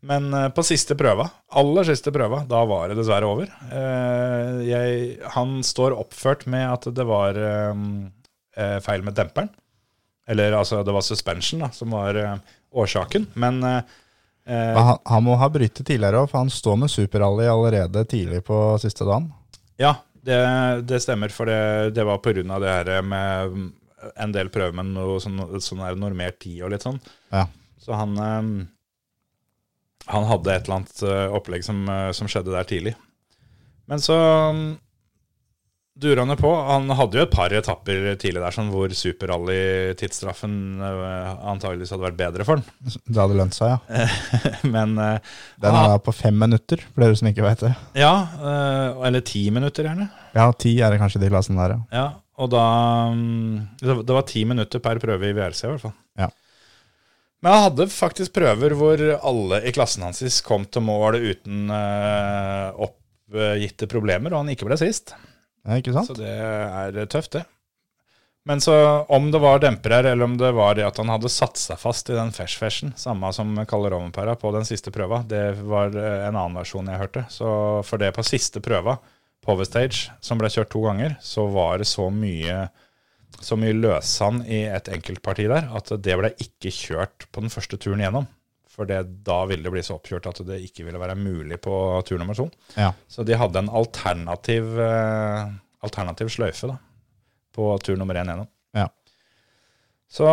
Men 0.04 0.28
eh, 0.36 0.50
på 0.52 0.60
siste 0.68 0.92
prøva, 1.00 1.30
aller 1.56 1.86
siste 1.88 2.12
prøva, 2.12 2.42
da 2.44 2.60
var 2.68 2.90
det 2.92 2.98
dessverre 2.98 3.28
over. 3.30 3.48
Eh, 3.72 4.58
Jeg, 4.68 4.98
han 5.32 5.62
står 5.64 5.96
oppført 5.96 6.44
med 6.52 6.66
at 6.68 6.90
det 6.92 7.06
var 7.08 7.38
eh, 7.40 7.84
eh, 8.60 8.78
feil 8.84 9.06
med 9.06 9.16
demperen. 9.16 9.48
Eller 10.28 10.56
altså, 10.56 10.82
det 10.84 10.92
var 10.92 11.04
suspension 11.04 11.64
da, 11.64 11.70
som 11.72 11.96
var 11.96 12.20
eh, 12.20 12.36
årsaken. 12.84 13.30
Men 13.40 13.62
eh, 14.46 14.74
Han, 14.76 14.98
han 15.04 15.24
må 15.26 15.36
ha 15.40 15.48
brytet 15.52 15.86
tidligere 15.86 16.24
òg, 16.24 16.30
for 16.32 16.42
han 16.42 16.52
står 16.52 16.76
med 16.84 16.92
superrally 16.92 17.48
allerede 17.50 18.04
tidlig 18.10 18.42
på 18.46 18.58
siste 18.82 19.06
dagen. 19.08 19.30
Ja, 19.80 19.96
det, 20.24 20.38
det 20.88 21.00
stemmer, 21.04 21.32
for 21.34 21.50
det, 21.50 21.94
det 21.96 22.04
var 22.06 22.20
av 22.20 22.60
det 22.64 22.76
her 22.76 23.02
med 23.02 23.72
en 24.20 24.32
del 24.34 24.50
prøver 24.52 24.74
med 24.76 24.92
noe 24.92 25.18
sånn, 25.22 25.40
sånn 25.62 25.82
der 25.84 25.98
normert 25.98 26.40
tid 26.44 26.62
og 26.64 26.74
litt 26.74 26.84
sånn. 26.84 27.00
Ja. 27.32 27.46
Så 27.80 27.96
han, 27.96 28.16
eh, 28.20 28.66
han 30.12 30.28
hadde 30.28 30.54
et 30.54 30.66
eller 30.66 30.80
annet 30.80 31.02
eh, 31.02 31.36
opplegg 31.36 31.64
som, 31.66 31.84
eh, 31.88 32.10
som 32.16 32.30
skjedde 32.30 32.54
der 32.54 32.68
tidlig. 32.68 32.94
Men 33.90 34.00
så 34.00 34.16
jo 36.02 36.36
på. 36.40 36.50
Han 36.66 36.90
hadde 36.90 37.18
jo 37.18 37.24
et 37.24 37.32
par 37.32 37.52
etapper 37.54 38.16
tidlig 38.18 38.42
der 38.42 38.54
sånn, 38.54 38.70
hvor 38.72 38.90
superrally-tidsstraffen 38.90 40.56
uh, 40.82 41.50
antageligvis 41.52 41.92
hadde 41.94 42.06
vært 42.08 42.18
bedre 42.18 42.46
for 42.46 42.58
han. 42.58 42.64
Det 43.06 43.20
hadde 43.20 43.38
lønt 43.38 43.54
seg, 43.54 43.76
ja. 43.76 44.08
Men 44.74 44.98
uh, 44.98 45.18
Den 45.62 45.78
er 45.78 45.98
på 46.02 46.14
fem 46.16 46.36
minutter, 46.36 46.82
for 46.90 47.04
dere 47.04 47.18
som 47.18 47.30
ikke 47.30 47.46
vet 47.46 47.62
det. 47.66 47.72
Ja, 48.00 48.14
uh, 48.40 49.04
eller 49.06 49.22
ti 49.22 49.46
minutter 49.54 49.86
gjerne. 49.86 50.08
Ja, 50.34 50.48
ti 50.52 50.74
er 50.80 50.90
det 50.90 51.02
kanskje 51.02 51.22
de 51.22 51.30
klassene 51.30 51.62
der, 51.62 51.76
ja. 51.76 52.00
Ja, 52.02 52.06
og 52.42 52.50
da 52.50 52.64
mm, 53.14 53.78
Det 53.78 54.00
det 54.08 54.16
var 54.16 54.24
ti 54.26 54.42
minutter 54.50 54.82
per 54.82 54.98
prøve 55.02 55.30
i 55.30 55.36
VRC, 55.36 55.62
i 55.62 55.70
hvert 55.70 55.84
fall. 55.84 55.94
Ja. 56.18 56.30
Men 57.44 57.52
han 57.52 57.64
hadde 57.68 57.86
faktisk 57.92 58.34
prøver 58.34 58.74
hvor 58.74 59.04
alle 59.14 59.60
i 59.68 59.72
klassen 59.76 60.02
hans 60.06 60.40
kom 60.42 60.64
til 60.66 60.82
mål 60.82 61.20
uten 61.20 61.70
uh, 61.70 62.72
oppgitte 62.82 63.86
problemer, 63.90 64.32
og 64.32 64.42
han 64.42 64.52
ikke 64.54 64.66
ble 64.66 64.80
sist. 64.80 65.14
Ikke 65.72 65.94
sant? 65.96 66.12
Så 66.12 66.18
det 66.18 66.30
er 66.30 67.04
tøft, 67.10 67.36
det. 67.38 67.44
Men 68.44 68.60
så 68.60 68.74
om 69.08 69.30
det 69.32 69.40
var 69.40 69.62
demper 69.62 70.04
eller 70.04 70.24
om 70.26 70.36
det 70.36 70.50
var 70.52 70.74
det 70.76 70.84
at 70.84 70.98
han 71.00 71.08
hadde 71.08 71.30
satt 71.32 71.56
seg 71.56 71.80
fast 71.80 72.10
i 72.12 72.16
den 72.16 72.32
fesh-feshen, 72.34 72.92
samme 73.00 73.30
som 73.32 73.56
Kalle 73.68 73.88
Rovenpera 73.94 74.34
på 74.36 74.52
den 74.52 74.68
siste 74.68 74.92
prøva, 74.92 75.22
det 75.24 75.62
var 75.64 75.96
eh, 75.96 76.26
en 76.26 76.36
annen 76.36 76.58
versjon 76.60 76.90
jeg 76.92 77.00
hørte. 77.00 77.24
Så 77.32 77.48
for 77.88 78.02
det 78.02 78.12
på 78.12 78.26
siste 78.26 78.60
prøva, 78.64 78.98
Power 79.44 79.64
Stage, 79.64 80.12
som 80.24 80.40
ble 80.40 80.52
kjørt 80.52 80.74
to 80.74 80.84
ganger, 80.84 81.16
så 81.24 81.46
var 81.52 81.80
det 81.80 81.88
så 81.88 82.10
mye 82.12 82.66
så 83.44 83.56
mye 83.58 83.74
løssand 83.74 84.44
i 84.46 84.60
et 84.70 84.88
enkeltparti 84.92 85.48
der 85.50 85.66
at 85.74 85.90
det 86.04 86.14
ble 86.20 86.30
ikke 86.40 86.70
kjørt 86.72 87.26
på 87.32 87.42
den 87.42 87.52
første 87.52 87.80
turen 87.80 88.04
gjennom. 88.04 88.28
For 88.74 88.88
det, 88.90 89.00
da 89.26 89.44
ville 89.46 89.62
det 89.62 89.70
bli 89.70 89.82
så 89.86 89.94
oppkjørt 90.00 90.26
at 90.32 90.40
det 90.48 90.56
ikke 90.66 90.86
ville 90.88 90.98
være 90.98 91.14
mulig 91.14 91.60
på 91.62 91.74
tur 92.08 92.18
nummer 92.18 92.34
to. 92.34 92.48
Ja. 92.74 92.90
Så 93.06 93.22
de 93.26 93.36
hadde 93.38 93.60
en 93.62 93.70
alternativ, 93.70 94.72
eh, 94.82 95.52
alternativ 95.86 96.32
sløyfe 96.34 96.72
da, 96.72 96.80
på 97.54 97.68
tur 97.86 98.00
nummer 98.00 98.18
én 98.18 98.32
gjennom. 98.32 98.50
Ja. 98.74 98.88
Så 100.10 100.26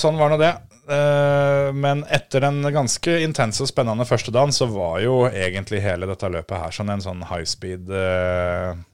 sånn 0.00 0.20
var 0.20 0.32
nå 0.32 0.38
det. 0.40 0.52
Eh, 0.92 1.72
Men 1.72 2.04
etter 2.12 2.44
den 2.44 2.60
ganske 2.72 3.16
intense 3.24 3.64
og 3.64 3.70
spennende 3.72 4.06
første 4.08 4.32
dagen, 4.34 4.52
så 4.54 4.68
var 4.70 5.00
jo 5.02 5.24
egentlig 5.30 5.80
hele 5.82 6.06
dette 6.06 6.28
løpet 6.30 6.62
her 6.62 6.76
sånn 6.76 6.92
en 6.94 7.02
sånn 7.04 7.24
high 7.30 7.48
speed 7.48 7.90
eh, 7.90 8.70
eh, 8.70 8.84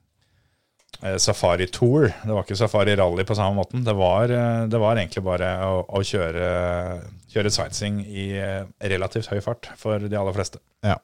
safari 1.19 1.67
tour. 1.67 2.13
Det 2.23 2.31
var 2.31 2.45
ikke 2.45 2.57
safari 2.59 2.95
rally 2.99 3.25
på 3.27 3.35
samme 3.35 3.57
måten. 3.59 3.85
Det 3.85 3.95
var, 3.99 4.31
eh, 4.31 4.67
det 4.71 4.79
var 4.81 4.97
egentlig 4.97 5.25
bare 5.27 5.51
å, 5.67 5.83
å 5.89 6.03
kjøre, 6.07 6.45
kjøre 7.33 7.51
sightseeing 7.51 8.01
i 8.07 8.39
eh, 8.39 8.63
relativt 8.93 9.27
høy 9.33 9.41
fart 9.45 9.69
for 9.81 9.99
de 9.99 10.17
aller 10.19 10.33
fleste. 10.37 10.59
Ja. 10.87 10.97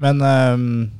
Men 0.00 0.20
ehm, 0.24 0.90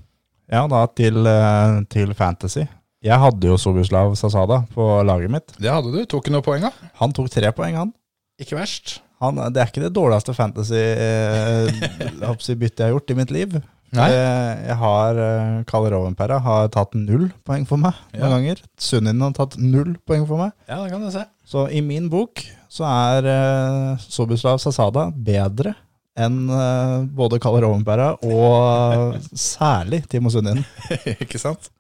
ja, 0.53 0.67
da 0.71 0.87
til, 0.93 1.27
eh, 1.27 1.83
til 1.91 2.15
Fantasy. 2.19 2.67
Jeg 3.05 3.19
hadde 3.21 3.47
jo 3.51 3.57
Sobuslav 3.61 4.15
Sasada 4.17 4.63
på 4.73 5.03
laget 5.05 5.31
mitt. 5.33 5.53
Det 5.61 5.71
hadde 5.73 5.93
du. 5.93 6.05
Tok 6.09 6.27
han 6.29 6.33
noen 6.39 6.47
poeng, 6.47 6.63
da? 6.65 6.71
Han 7.01 7.13
tok 7.17 7.29
tre 7.33 7.53
poeng, 7.57 7.75
han. 7.77 7.93
Ikke 8.41 8.57
verst. 8.59 9.01
han 9.23 9.35
det 9.53 9.61
er 9.61 9.67
ikke 9.71 9.85
det 9.85 9.97
dårligste 9.97 10.33
fantasy-byttet 10.37 12.79
jeg 12.81 12.87
har 12.87 12.95
gjort 12.97 13.13
i 13.13 13.19
mitt 13.19 13.33
liv. 13.33 13.51
Nei. 13.95 14.09
Jeg, 14.11 14.57
jeg 14.69 14.77
har 14.81 15.19
uh, 15.23 15.63
Kalle 15.71 15.91
Rovenpera 15.95 16.41
har 16.43 16.69
tatt 16.75 16.97
null 16.99 17.29
poeng 17.47 17.67
for 17.69 17.79
meg 17.79 17.95
Ja. 18.15 18.25
noen 18.25 18.33
ganger. 18.41 18.63
Sunnien 18.81 19.21
har 19.23 19.35
tatt 19.37 19.55
null 19.61 19.95
poeng 20.09 20.25
for 20.27 20.41
meg. 20.41 20.53
Ja, 20.69 20.81
det 20.83 20.91
kan 20.93 21.05
du 21.05 21.11
se. 21.15 21.23
Så 21.47 21.67
i 21.71 21.83
min 21.85 22.09
bok 22.11 22.43
så 22.73 22.87
er 22.89 23.29
uh, 23.29 24.03
Sobuslav 24.03 24.59
Sasada 24.63 25.07
bedre 25.15 25.77
enn 26.19 26.45
uh, 26.51 27.03
både 27.11 27.39
Kalle 27.43 27.63
Rovenpera 27.65 28.13
og 28.23 29.15
særlig 29.35 30.05
Timo 30.11 30.31
Sunnien. 30.35 30.65
ikke 31.23 31.39
sant? 31.43 31.71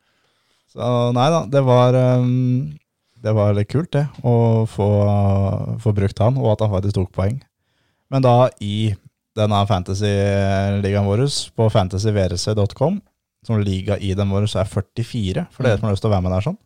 Så 0.74 0.86
nei 1.14 1.26
da, 1.30 1.44
det 1.46 1.60
var 1.62 1.94
um, 2.18 2.72
Det 3.22 3.30
var 3.34 3.54
litt 3.54 3.70
kult, 3.70 3.92
det. 3.94 4.04
Å 4.26 4.64
få, 4.68 4.88
få 5.82 5.92
brukt 5.96 6.18
han, 6.20 6.38
og 6.38 6.50
at 6.54 6.64
han 6.66 6.72
faktisk 6.74 6.98
tok 6.98 7.12
poeng. 7.14 7.38
Men 8.12 8.22
da 8.26 8.48
i 8.62 8.92
denne 9.38 9.60
fantasy-ligaen 9.68 11.08
vår, 11.08 11.24
på 11.56 11.66
fantasyvrc.com, 11.74 13.00
som 13.44 13.60
liga-ID-en 13.60 14.32
vår 14.32 14.46
så 14.50 14.62
er 14.62 14.70
44, 14.70 15.46
for 15.52 15.66
dere 15.66 15.80
som 15.80 15.88
har 15.88 15.96
lyst 15.96 16.04
til 16.04 16.12
å 16.12 16.14
være 16.14 16.26
med 16.26 16.34
der 16.36 16.46
sånn, 16.46 16.60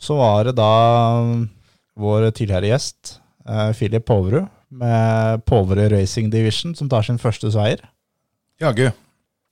så 0.00 0.16
var 0.16 0.48
det 0.48 0.56
da 0.56 0.70
um, 1.20 1.44
vår 2.00 2.30
tidligere 2.32 2.70
gjest, 2.70 3.18
eh, 3.44 3.70
Philip 3.76 4.06
Poverud, 4.08 4.48
med 4.70 5.42
Poverud 5.50 5.92
Racing 5.92 6.30
Division, 6.32 6.76
som 6.78 6.88
tar 6.88 7.02
sin 7.02 7.18
første 7.18 7.50
seier 7.50 7.82
Jaggu. 8.62 8.92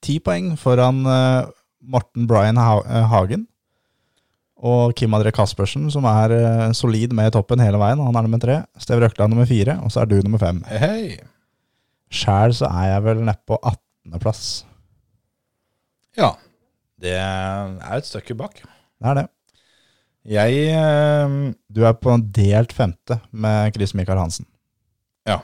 ti 0.05 0.20
poeng 0.22 0.53
foran 0.61 1.01
eh, 1.11 1.48
Morten 1.83 2.27
Brian 2.31 2.61
ha 2.61 2.79
eh, 2.85 3.07
Hagen. 3.11 3.46
Og 4.59 4.94
Kim 4.98 5.14
André 5.14 5.31
Caspersen, 5.35 5.87
som 5.90 6.07
er 6.11 6.35
eh, 6.35 6.68
solid 6.74 7.12
med 7.14 7.31
i 7.31 7.35
toppen 7.35 7.62
hele 7.62 7.79
veien. 7.81 8.01
Han 8.03 8.16
er 8.18 8.27
nummer 8.27 8.42
tre. 8.42 8.61
Steve 8.79 9.05
Røkland 9.05 9.35
nummer 9.35 9.46
fire, 9.46 9.79
og 9.85 9.92
så 9.94 10.03
er 10.03 10.11
du 10.11 10.16
nummer 10.22 10.42
fem. 10.42 10.62
Hei. 10.70 11.18
Sjæl 12.11 12.55
så 12.57 12.68
er 12.71 12.92
jeg 12.94 13.05
vel 13.05 13.25
nede 13.25 13.38
på 13.47 13.59
18.-plass. 13.61 14.44
Ja. 16.18 16.33
Det 16.99 17.14
er 17.14 17.99
et 17.99 18.09
stykke 18.09 18.35
bak. 18.38 18.62
Det 18.62 19.11
er 19.11 19.21
det. 19.21 19.27
Jeg 20.29 20.57
eh, 20.75 21.37
Du 21.73 21.85
er 21.87 21.94
på 21.97 22.12
en 22.12 22.25
delt 22.35 22.73
femte 22.75 23.21
med 23.31 23.73
Chris 23.77 23.94
Michael 23.94 24.18
Hansen. 24.18 24.49
Ja. 25.29 25.38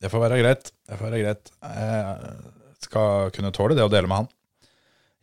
Det 0.00 0.10
får 0.10 0.24
være 0.24 0.40
greit. 0.42 0.72
Det 0.88 0.98
får 0.98 1.12
være 1.12 1.22
greit. 1.22 1.52
Jeg 1.62 2.84
skal 2.88 3.30
kunne 3.36 3.52
tåle 3.54 3.76
det 3.76 3.84
å 3.84 3.92
dele 3.92 4.08
med 4.08 4.22
han. 4.22 4.30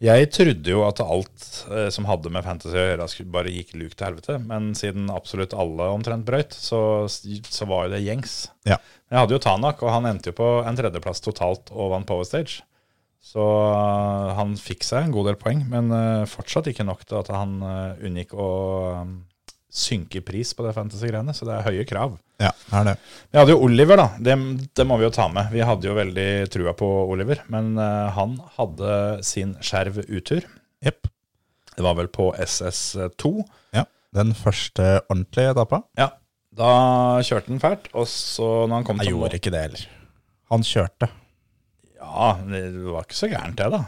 Jeg 0.04 0.28
trodde 0.30 0.70
jo 0.70 0.84
at 0.86 1.00
alt 1.02 1.46
eh, 1.74 1.88
som 1.94 2.06
hadde 2.06 2.30
med 2.30 2.46
fantasy 2.46 2.78
å 2.78 2.84
gjøre, 2.84 3.08
bare 3.34 3.54
gikk 3.54 3.74
luk 3.80 3.96
til 3.96 4.06
helvete. 4.12 4.38
Men 4.46 4.70
siden 4.78 5.10
absolutt 5.10 5.56
alle 5.58 5.90
omtrent 5.90 6.28
brøyt, 6.28 6.54
så, 6.54 6.80
så 7.10 7.70
var 7.70 7.88
jo 7.88 7.96
det 7.96 8.04
gjengs. 8.06 8.38
Ja. 8.70 8.78
Jeg 9.10 9.24
hadde 9.24 9.38
jo 9.38 9.42
Tanak, 9.42 9.82
og 9.82 9.94
han 9.96 10.06
endte 10.10 10.30
jo 10.30 10.38
på 10.38 10.50
en 10.62 10.78
tredjeplass 10.78 11.24
totalt 11.26 11.74
og 11.74 11.96
vant 11.96 12.10
Power 12.10 12.28
Stage. 12.30 12.62
Så 13.28 13.42
eh, 13.42 14.36
han 14.38 14.54
fikk 14.62 14.86
seg 14.86 15.08
en 15.08 15.16
god 15.16 15.32
del 15.32 15.40
poeng, 15.42 15.66
men 15.72 15.90
eh, 15.96 16.28
fortsatt 16.30 16.70
ikke 16.72 16.86
nok 16.88 17.04
til 17.08 17.20
at 17.20 17.34
han 17.34 17.58
eh, 17.66 18.06
unngikk 18.08 18.38
å 18.38 18.52
synke 19.78 20.20
i 20.20 20.26
pris 20.26 20.54
på 20.58 20.66
det 20.66 20.74
fantasy-greiene. 20.76 21.36
Så 21.36 21.48
det 21.48 21.56
er 21.56 21.68
høye 21.68 21.86
krav. 21.90 22.18
Ja, 22.42 22.52
det 22.54 22.80
er 22.80 22.88
det. 22.92 22.96
Vi 23.32 23.40
hadde 23.40 23.54
jo 23.56 23.62
Oliver, 23.66 24.00
da. 24.00 24.08
Det, 24.22 24.38
det 24.78 24.86
må 24.90 25.00
vi 25.00 25.08
jo 25.08 25.14
ta 25.14 25.28
med. 25.34 25.52
Vi 25.54 25.64
hadde 25.66 25.90
jo 25.90 25.98
veldig 25.98 26.30
trua 26.54 26.74
på 26.78 26.90
Oliver, 27.08 27.42
men 27.54 27.76
uh, 27.80 28.10
han 28.18 28.38
hadde 28.58 28.94
sin 29.26 29.56
skjerv 29.64 30.04
utur. 30.06 30.46
Jepp. 30.86 31.10
Det 31.78 31.86
var 31.86 31.98
vel 32.00 32.10
på 32.14 32.32
SS2. 32.42 33.34
Ja. 33.78 33.86
Den 34.18 34.34
første 34.38 34.98
ordentlige 35.10 35.54
etappa. 35.54 35.84
Ja, 36.00 36.12
da 36.58 36.72
kjørte 37.26 37.52
han 37.52 37.62
fælt, 37.62 37.90
og 37.94 38.08
så 38.10 38.66
når 38.66 38.80
han 38.80 38.88
kom 38.88 39.02
Jeg 39.02 39.10
til 39.10 39.18
gjorde 39.18 39.38
ikke 39.38 39.54
det 39.54 39.64
heller. 39.68 39.84
Han 40.54 40.66
kjørte. 40.66 41.10
Ja, 41.98 42.30
det 42.48 42.64
var 42.88 43.06
ikke 43.06 43.20
så 43.20 43.30
gærent 43.30 43.60
det, 43.60 43.68
da. 43.74 43.84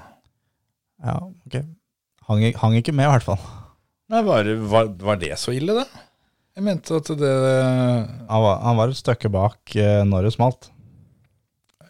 Ja, 1.05 1.15
ok. 1.23 1.61
Hang, 2.29 2.45
hang 2.61 2.77
ikke 2.77 2.93
med, 2.93 3.07
i 3.07 3.13
hvert 3.15 3.25
fall. 3.25 3.41
Nei, 4.09 4.23
var, 4.25 4.47
var, 4.71 4.91
var 5.05 5.19
det 5.21 5.35
så 5.37 5.53
ille, 5.53 5.75
da? 5.77 6.05
Jeg 6.57 6.65
mente 6.65 6.97
at 6.97 7.09
det 7.15 7.29
Han 8.27 8.41
var, 8.43 8.59
han 8.65 8.77
var 8.79 8.91
et 8.91 8.99
stykke 8.99 9.29
bak 9.31 9.75
eh, 9.77 10.01
når 10.07 10.27
det 10.27 10.35
smalt. 10.35 10.71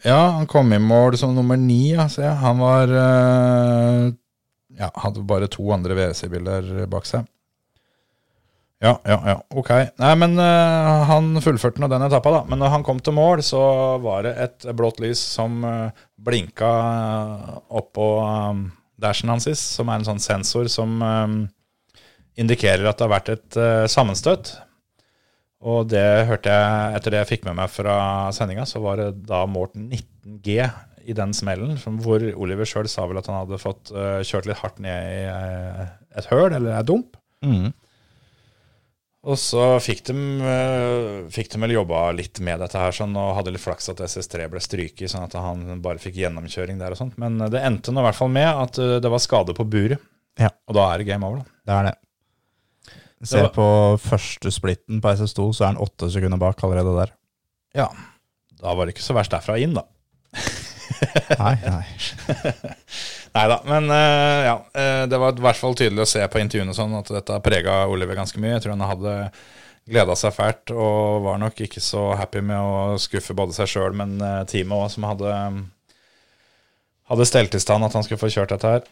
Ja, 0.04 0.20
han 0.38 0.48
kom 0.48 0.72
i 0.76 0.80
mål 0.80 1.18
som 1.20 1.34
nummer 1.36 1.60
ni, 1.60 1.94
ja, 1.96 2.08
ser 2.12 2.28
jeg. 2.28 2.38
Han 2.44 2.62
var 2.64 2.92
eh, 2.92 4.06
Ja, 4.80 4.92
hadde 5.04 5.26
bare 5.28 5.50
to 5.52 5.66
andre 5.76 5.96
WC-biler 5.98 6.86
bak 6.92 7.08
seg. 7.08 7.28
Ja, 8.80 8.94
ja, 9.04 9.18
ja, 9.28 9.36
ok. 9.60 9.72
Nei, 10.00 10.12
men 10.22 10.40
eh, 10.40 10.90
han 11.10 11.34
fullførte 11.44 11.84
nå 11.84 11.90
den 11.92 12.06
etappa, 12.06 12.32
da. 12.32 12.44
Men 12.48 12.62
når 12.64 12.76
han 12.78 12.86
kom 12.88 13.02
til 13.04 13.16
mål, 13.18 13.44
så 13.44 13.62
var 14.00 14.24
det 14.24 14.36
et 14.40 14.68
blått 14.72 15.02
lys 15.04 15.20
som 15.20 15.64
eh, 15.68 16.04
blinka 16.16 16.70
uh, 16.70 17.58
oppå 17.76 18.08
um, 18.24 18.62
dashen 19.00 19.32
hans, 19.34 19.50
som 19.60 19.92
er 19.92 20.00
en 20.00 20.08
sånn 20.08 20.24
sensor 20.24 20.72
som 20.72 20.96
eh, 21.04 21.28
indikerer 22.40 22.88
at 22.88 23.00
det 23.00 23.08
har 23.08 23.16
vært 23.18 23.32
et 23.34 23.60
eh, 23.60 23.86
sammenstøt. 23.92 24.54
Og 25.60 25.90
det 25.92 26.28
hørte 26.30 26.54
jeg 26.54 26.96
etter 26.96 27.14
det 27.14 27.24
jeg 27.24 27.32
fikk 27.34 27.50
med 27.50 27.58
meg 27.60 27.72
fra 27.72 27.96
sendinga, 28.36 28.64
så 28.70 28.80
var 28.84 29.02
det 29.02 29.10
da 29.28 29.44
målt 29.50 29.76
19 29.76 30.40
G 30.46 30.62
i 31.10 31.16
den 31.16 31.34
smellen, 31.36 31.76
hvor 32.04 32.24
Oliver 32.38 32.68
sjøl 32.70 32.88
sa 32.92 33.08
vel 33.10 33.20
at 33.20 33.28
han 33.28 33.42
hadde 33.42 33.60
fått 33.60 33.92
eh, 33.92 34.22
kjørt 34.28 34.48
litt 34.48 34.62
hardt 34.62 34.80
ned 34.84 35.12
i 35.12 35.22
eh, 35.28 35.86
et 36.20 36.32
høl 36.32 36.52
eller 36.54 36.78
ei 36.78 36.84
dump. 36.88 37.18
Mm. 37.44 37.72
Og 39.30 39.36
så 39.36 39.64
fikk 39.84 40.06
de, 40.08 40.16
fikk 41.34 41.50
de 41.52 41.60
vel 41.60 41.74
jobba 41.76 42.06
litt 42.16 42.40
med 42.46 42.62
dette 42.64 42.80
her, 42.80 42.96
sånn, 42.96 43.18
og 43.20 43.34
hadde 43.36 43.52
litt 43.52 43.64
flaks 43.64 43.92
at 43.92 44.00
SS3 44.06 44.48
ble 44.52 44.62
stryket, 44.64 45.12
sånn 45.12 45.26
at 45.26 45.36
han 45.36 45.82
bare 45.84 46.00
fikk 46.00 46.22
gjennomkjøring 46.22 46.80
der 46.80 46.96
og 46.96 47.02
sånt. 47.02 47.18
Men 47.20 47.36
det 47.52 47.60
endte 47.60 47.92
nå 47.92 48.00
i 48.00 48.08
hvert 48.08 48.20
fall 48.20 48.32
med 48.32 48.48
at 48.48 48.80
det 49.04 49.12
var 49.12 49.20
skade 49.20 49.58
på 49.58 49.68
buret. 49.68 50.00
Ja. 50.40 50.54
Og 50.72 50.78
da 50.78 50.88
er 50.88 51.02
det 51.02 51.10
game 51.10 51.28
over, 51.28 51.44
da. 51.44 51.58
Det 51.68 51.76
er 51.76 51.90
det. 51.90 51.98
Se 53.28 53.42
på 53.52 53.68
første 54.00 54.52
splitten 54.54 55.02
på 55.04 55.12
SS2, 55.12 55.50
så 55.56 55.66
er 55.66 55.74
han 55.74 55.82
åtte 55.84 56.08
sekunder 56.12 56.40
bak 56.40 56.62
allerede 56.64 56.94
der. 56.96 57.16
Ja. 57.76 57.90
Da 58.60 58.76
var 58.76 58.88
det 58.88 58.96
ikke 58.96 59.04
så 59.06 59.16
verst 59.18 59.34
derfra 59.34 59.58
inn, 59.60 59.76
da. 59.76 59.86
Nei, 61.40 61.56
nei. 61.64 61.84
Nei 63.36 63.44
da, 63.52 63.60
men 63.68 63.92
uh, 63.94 64.40
ja. 64.42 64.56
eh, 64.74 65.04
det 65.10 65.20
var 65.22 65.38
i 65.38 65.44
hvert 65.44 65.60
fall 65.60 65.76
tydelig 65.78 66.02
å 66.02 66.10
se 66.10 66.24
på 66.32 66.42
intervjuene 66.42 66.74
sånn 66.76 66.96
at 66.98 67.12
dette 67.14 67.38
prega 67.46 67.84
Oliver 67.92 68.18
ganske 68.18 68.42
mye. 68.42 68.56
Jeg 68.56 68.64
tror 68.66 68.74
han 68.74 68.88
hadde 68.90 69.14
gleda 69.90 70.16
seg 70.18 70.34
fælt 70.34 70.74
og 70.74 71.22
var 71.28 71.38
nok 71.42 71.62
ikke 71.66 71.82
så 71.84 72.10
happy 72.18 72.42
med 72.46 72.58
å 72.58 72.98
skuffe 73.02 73.36
både 73.38 73.56
seg 73.58 73.70
sjøl, 73.70 73.94
men 73.98 74.18
eh, 74.18 74.42
teamet 74.50 74.76
òg, 74.80 74.90
som 74.96 75.06
hadde 75.08 75.36
hadde 77.10 77.26
stelt 77.26 77.56
i 77.58 77.62
stand 77.62 77.86
at 77.86 77.96
han 77.98 78.06
skulle 78.06 78.22
få 78.22 78.30
kjørt 78.34 78.54
dette 78.54 78.74
her. 78.74 78.90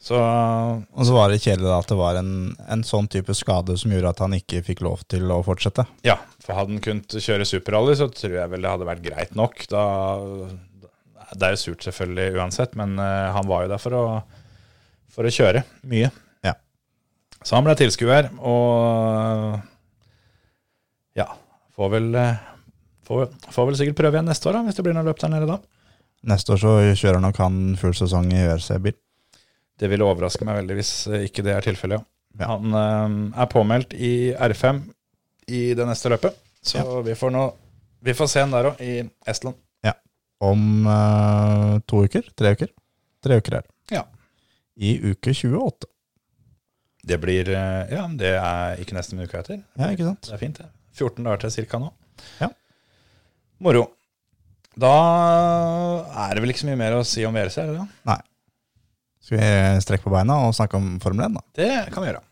Så 0.00 0.16
Og 0.16 1.04
så 1.04 1.12
var 1.12 1.28
det 1.28 1.42
kjedelig 1.42 1.68
da 1.68 1.76
at 1.82 1.90
det 1.90 1.96
var 1.98 2.16
en, 2.16 2.32
en 2.72 2.82
sånn 2.88 3.08
type 3.12 3.34
skade 3.36 3.74
som 3.76 3.92
gjorde 3.92 4.14
at 4.14 4.22
han 4.24 4.32
ikke 4.38 4.62
fikk 4.64 4.80
lov 4.86 5.02
til 5.12 5.28
å 5.28 5.42
fortsette. 5.44 5.84
ja, 6.08 6.16
for 6.40 6.56
hadde 6.56 6.72
han 6.72 6.84
kunnet 6.84 7.16
kjøre 7.20 7.44
superrally, 7.44 7.98
så 8.00 8.08
tror 8.08 8.38
jeg 8.38 8.52
vel 8.54 8.64
det 8.64 8.72
hadde 8.72 8.88
vært 8.88 9.04
greit 9.04 9.34
nok. 9.36 9.60
Da, 9.68 9.82
det 11.36 11.46
er 11.46 11.52
jo 11.52 11.60
surt 11.60 11.84
selvfølgelig 11.84 12.40
uansett, 12.40 12.72
men 12.80 12.96
eh, 12.96 13.28
han 13.36 13.48
var 13.50 13.66
jo 13.66 13.72
der 13.74 13.82
for 13.82 13.98
å, 13.98 14.04
for 15.12 15.28
å 15.28 15.34
kjøre 15.36 15.66
mye. 15.92 16.08
Ja. 16.48 16.56
Så 17.44 17.58
han 17.58 17.68
ble 17.68 17.76
tilskuer, 17.78 18.32
og 18.40 19.60
ja, 21.20 21.28
får 21.76 21.92
vel, 21.98 22.08
eh, 22.24 22.40
får, 23.04 23.28
får 23.52 23.68
vel 23.68 23.78
sikkert 23.82 24.00
prøve 24.00 24.16
igjen 24.16 24.32
neste 24.32 24.48
år, 24.48 24.58
da, 24.58 24.64
hvis 24.64 24.80
det 24.80 24.88
blir 24.88 24.96
noe 24.96 25.04
løp 25.12 25.20
der 25.20 25.36
nede 25.36 25.52
da. 25.52 25.60
Neste 26.32 26.56
år 26.56 26.64
så 26.64 26.74
kjører 26.96 27.20
nok 27.20 27.44
han 27.44 27.62
full 27.80 27.92
sesong 27.96 28.32
i 28.32 28.42
ØRC-bil. 28.48 28.96
Det 29.80 29.88
ville 29.88 30.04
overraske 30.04 30.44
meg 30.44 30.60
veldig 30.60 30.76
hvis 30.80 30.92
eh, 31.08 31.26
ikke 31.28 31.44
det 31.46 31.56
er 31.56 31.64
tilfellet, 31.64 32.00
ja. 32.00 32.06
Ja. 32.38 32.46
Han 32.52 32.76
eh, 32.78 33.40
er 33.42 33.48
påmeldt 33.50 33.96
i 33.96 34.30
R5 34.36 34.84
i 35.50 35.62
det 35.74 35.86
neste 35.88 36.12
løpet, 36.12 36.36
så 36.62 37.00
vi 37.02 37.16
får 37.18 37.32
nå 37.34 37.48
vi 38.00 38.14
får 38.16 38.28
se 38.32 38.40
han 38.40 38.52
der 38.54 38.70
òg, 38.70 38.78
i 38.80 39.02
Estland. 39.28 39.58
Ja. 39.84 39.92
Om 40.40 40.86
uh, 40.88 41.74
to 41.84 41.98
uker? 42.08 42.24
Tre 42.32 42.54
uker? 42.56 42.70
Tre 43.20 43.36
uker 43.36 43.58
er 43.58 43.66
det. 43.66 43.74
Ja. 43.92 44.06
I 44.80 44.94
uke 45.10 45.34
28. 45.36 45.90
Det 47.10 47.18
blir 47.20 47.50
Ja, 47.52 48.06
det 48.16 48.30
er 48.38 48.80
ikke 48.80 48.96
nesten 48.96 49.20
en 49.20 49.28
uke 49.28 49.36
etter. 49.36 49.60
Ja, 49.76 49.90
ikke 49.92 50.06
sant? 50.08 50.30
Det 50.30 50.36
er 50.36 50.40
fint, 50.40 50.62
det. 50.62 50.70
14 50.96 51.28
dager 51.28 51.44
til 51.44 51.52
cirka 51.58 51.80
nå. 51.82 51.92
Ja. 52.40 52.48
Moro. 53.60 53.84
Da 54.80 54.94
er 56.24 56.32
det 56.32 56.44
vel 56.44 56.54
ikke 56.54 56.64
så 56.64 56.70
mye 56.70 56.80
mer 56.80 56.96
å 56.96 57.04
si 57.04 57.24
om 57.28 57.36
VRC, 57.36 57.60
er 57.60 57.74
det? 57.74 57.86
Nei. 58.08 58.20
Skal 59.20 59.38
vi 59.38 59.84
strekke 59.84 60.06
på 60.06 60.12
beina 60.14 60.38
og 60.46 60.54
snakke 60.56 60.78
om 60.80 60.94
Formel 61.02 61.26
1, 61.26 61.36
da? 61.36 61.44
Det 61.56 61.70
kan 61.92 62.04
vi 62.04 62.10
gjøre. 62.10 62.22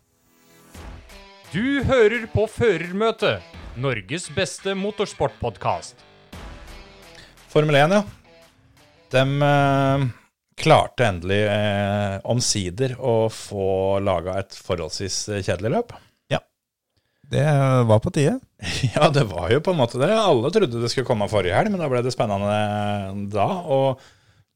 Du 1.49 1.65
hører 1.89 2.25
på 2.33 2.45
Førermøtet, 2.49 3.45
Norges 3.79 4.27
beste 4.35 4.75
motorsportpodkast. 4.77 6.01
Formel 7.49 7.79
1, 7.79 7.95
ja. 7.97 8.03
De 9.09 9.23
eh, 9.45 10.09
klarte 10.59 11.07
endelig 11.07 11.39
eh, 11.49 12.19
omsider 12.29 12.93
å 12.99 13.15
få 13.33 13.97
laga 14.05 14.37
et 14.41 14.57
forholdsvis 14.57 15.23
kjedelig 15.41 15.73
løp. 15.77 15.97
Det 17.29 17.45
var 17.85 17.99
på 18.01 18.11
tide. 18.11 18.39
Ja, 18.95 19.09
det 19.13 19.27
var 19.29 19.51
jo 19.53 19.61
på 19.61 19.73
en 19.73 19.79
måte 19.79 19.99
det. 20.01 20.09
Alle 20.11 20.49
trodde 20.51 20.81
det 20.81 20.89
skulle 20.91 21.07
komme 21.07 21.29
forrige 21.31 21.55
helg, 21.55 21.71
men 21.71 21.81
da 21.81 21.89
ble 21.91 22.01
det 22.03 22.13
spennende 22.15 23.27
da. 23.31 23.47
Og 23.69 24.01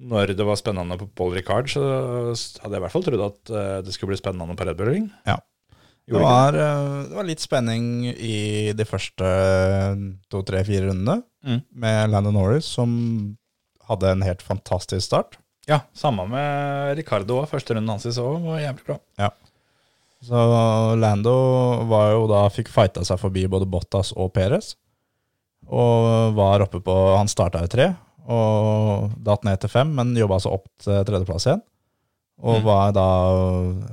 når 0.03 0.33
det 0.37 0.45
var 0.47 0.57
spennende 0.59 0.97
på 0.99 1.07
Paul 1.15 1.33
Ricard, 1.35 1.69
så 1.71 1.81
hadde 1.83 2.75
jeg 2.75 2.81
i 2.81 2.83
hvert 2.85 2.93
fall 2.93 3.05
trodd 3.07 3.23
at 3.25 3.51
eh, 3.55 3.77
det 3.87 3.93
skulle 3.95 4.13
bli 4.13 4.19
spennende 4.19 4.55
på 4.59 4.67
Red 4.67 4.77
Bull 4.79 4.91
Ring. 4.91 5.09
Ja. 5.29 5.37
Det 6.03 6.19
var, 6.19 6.51
eh, 6.59 7.03
det 7.07 7.15
var 7.15 7.27
litt 7.29 7.39
spenning 7.39 7.85
i 8.11 8.73
de 8.75 8.85
første 8.89 9.27
to, 10.29 10.41
tre, 10.47 10.63
fire 10.67 10.89
rundene 10.91 11.21
Mm. 11.43 11.57
med 11.75 12.09
Landon 12.13 12.37
Norris, 12.37 12.63
som 12.71 12.91
hadde 13.89 14.11
en 14.13 14.21
helt 14.23 14.39
fantastisk 14.41 15.03
start. 15.09 15.33
Ja, 15.67 15.81
samme 15.91 16.23
med 16.31 16.93
Ricardo 16.95 17.41
òg. 17.41 17.49
Første 17.51 17.75
runden 17.75 17.91
hans 17.91 18.05
i 18.07 18.13
så 18.15 18.23
var 18.43 18.61
jævlig 18.63 18.85
bra. 18.87 18.97
Så 20.23 20.39
Lando 20.99 21.33
var 21.89 22.13
jo 22.13 22.21
da, 22.31 22.45
fikk 22.47 22.69
fighta 22.71 23.03
seg 23.03 23.19
forbi 23.19 23.43
både 23.51 23.67
Bottas 23.67 24.13
og 24.15 24.31
Perez. 24.35 24.77
Og 25.67 26.31
var 26.35 26.63
oppe 26.63 26.79
på 26.83 26.95
Han 27.17 27.27
starta 27.31 27.63
i 27.63 27.67
tre, 27.71 27.89
og 28.27 29.11
datt 29.23 29.43
ned 29.43 29.59
til 29.59 29.69
fem, 29.73 29.89
men 29.95 30.15
jobba 30.15 30.39
seg 30.39 30.53
opp 30.55 30.67
til 30.83 31.03
tredjeplass 31.07 31.47
igjen. 31.49 31.63
Og 32.43 32.59
Mm. 32.59 32.63
var 32.65 32.91
da 32.91 33.07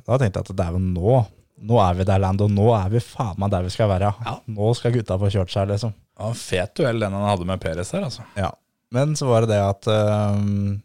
Da 0.06 0.16
tenkte 0.18 0.40
jeg 0.40 0.50
at 0.50 0.56
dæven, 0.56 0.92
nå 0.94 1.26
Nå 1.60 1.76
er 1.78 1.94
vi 1.94 2.04
der, 2.08 2.18
Lando. 2.18 2.46
Nå 2.48 2.70
er 2.72 2.88
vi 2.88 2.98
faen 3.04 3.36
meg 3.36 3.50
der 3.52 3.62
vi 3.62 3.68
skal 3.68 3.86
være. 3.90 4.14
Ja. 4.24 4.38
Nå 4.48 4.74
skal 4.74 4.92
gutta 4.94 5.18
få 5.20 5.28
kjørt 5.28 5.50
seg, 5.52 5.68
liksom. 5.68 5.92
En 6.18 6.32
fet 6.32 6.72
duell 6.74 6.98
den 6.98 7.12
han 7.12 7.26
hadde 7.28 7.44
med 7.44 7.60
Peres 7.60 7.90
der, 7.92 8.06
altså. 8.06 8.24
Ja. 8.34 8.48
Men 8.90 9.12
så 9.14 9.26
var 9.28 9.44
det 9.44 9.50
det 9.50 9.60
at 9.60 9.86
um, 10.32 10.80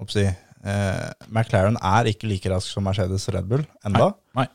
oppsi, 0.00 0.24
eh, 0.64 1.10
McLaren 1.28 1.76
er 1.76 2.08
ikke 2.08 2.26
like 2.26 2.48
rask 2.48 2.72
som 2.72 2.84
Mercedes 2.88 3.28
Red 3.28 3.44
Bull 3.50 3.66
enda. 3.84 4.14
Nei. 4.34 4.46
Nei. 4.46 4.48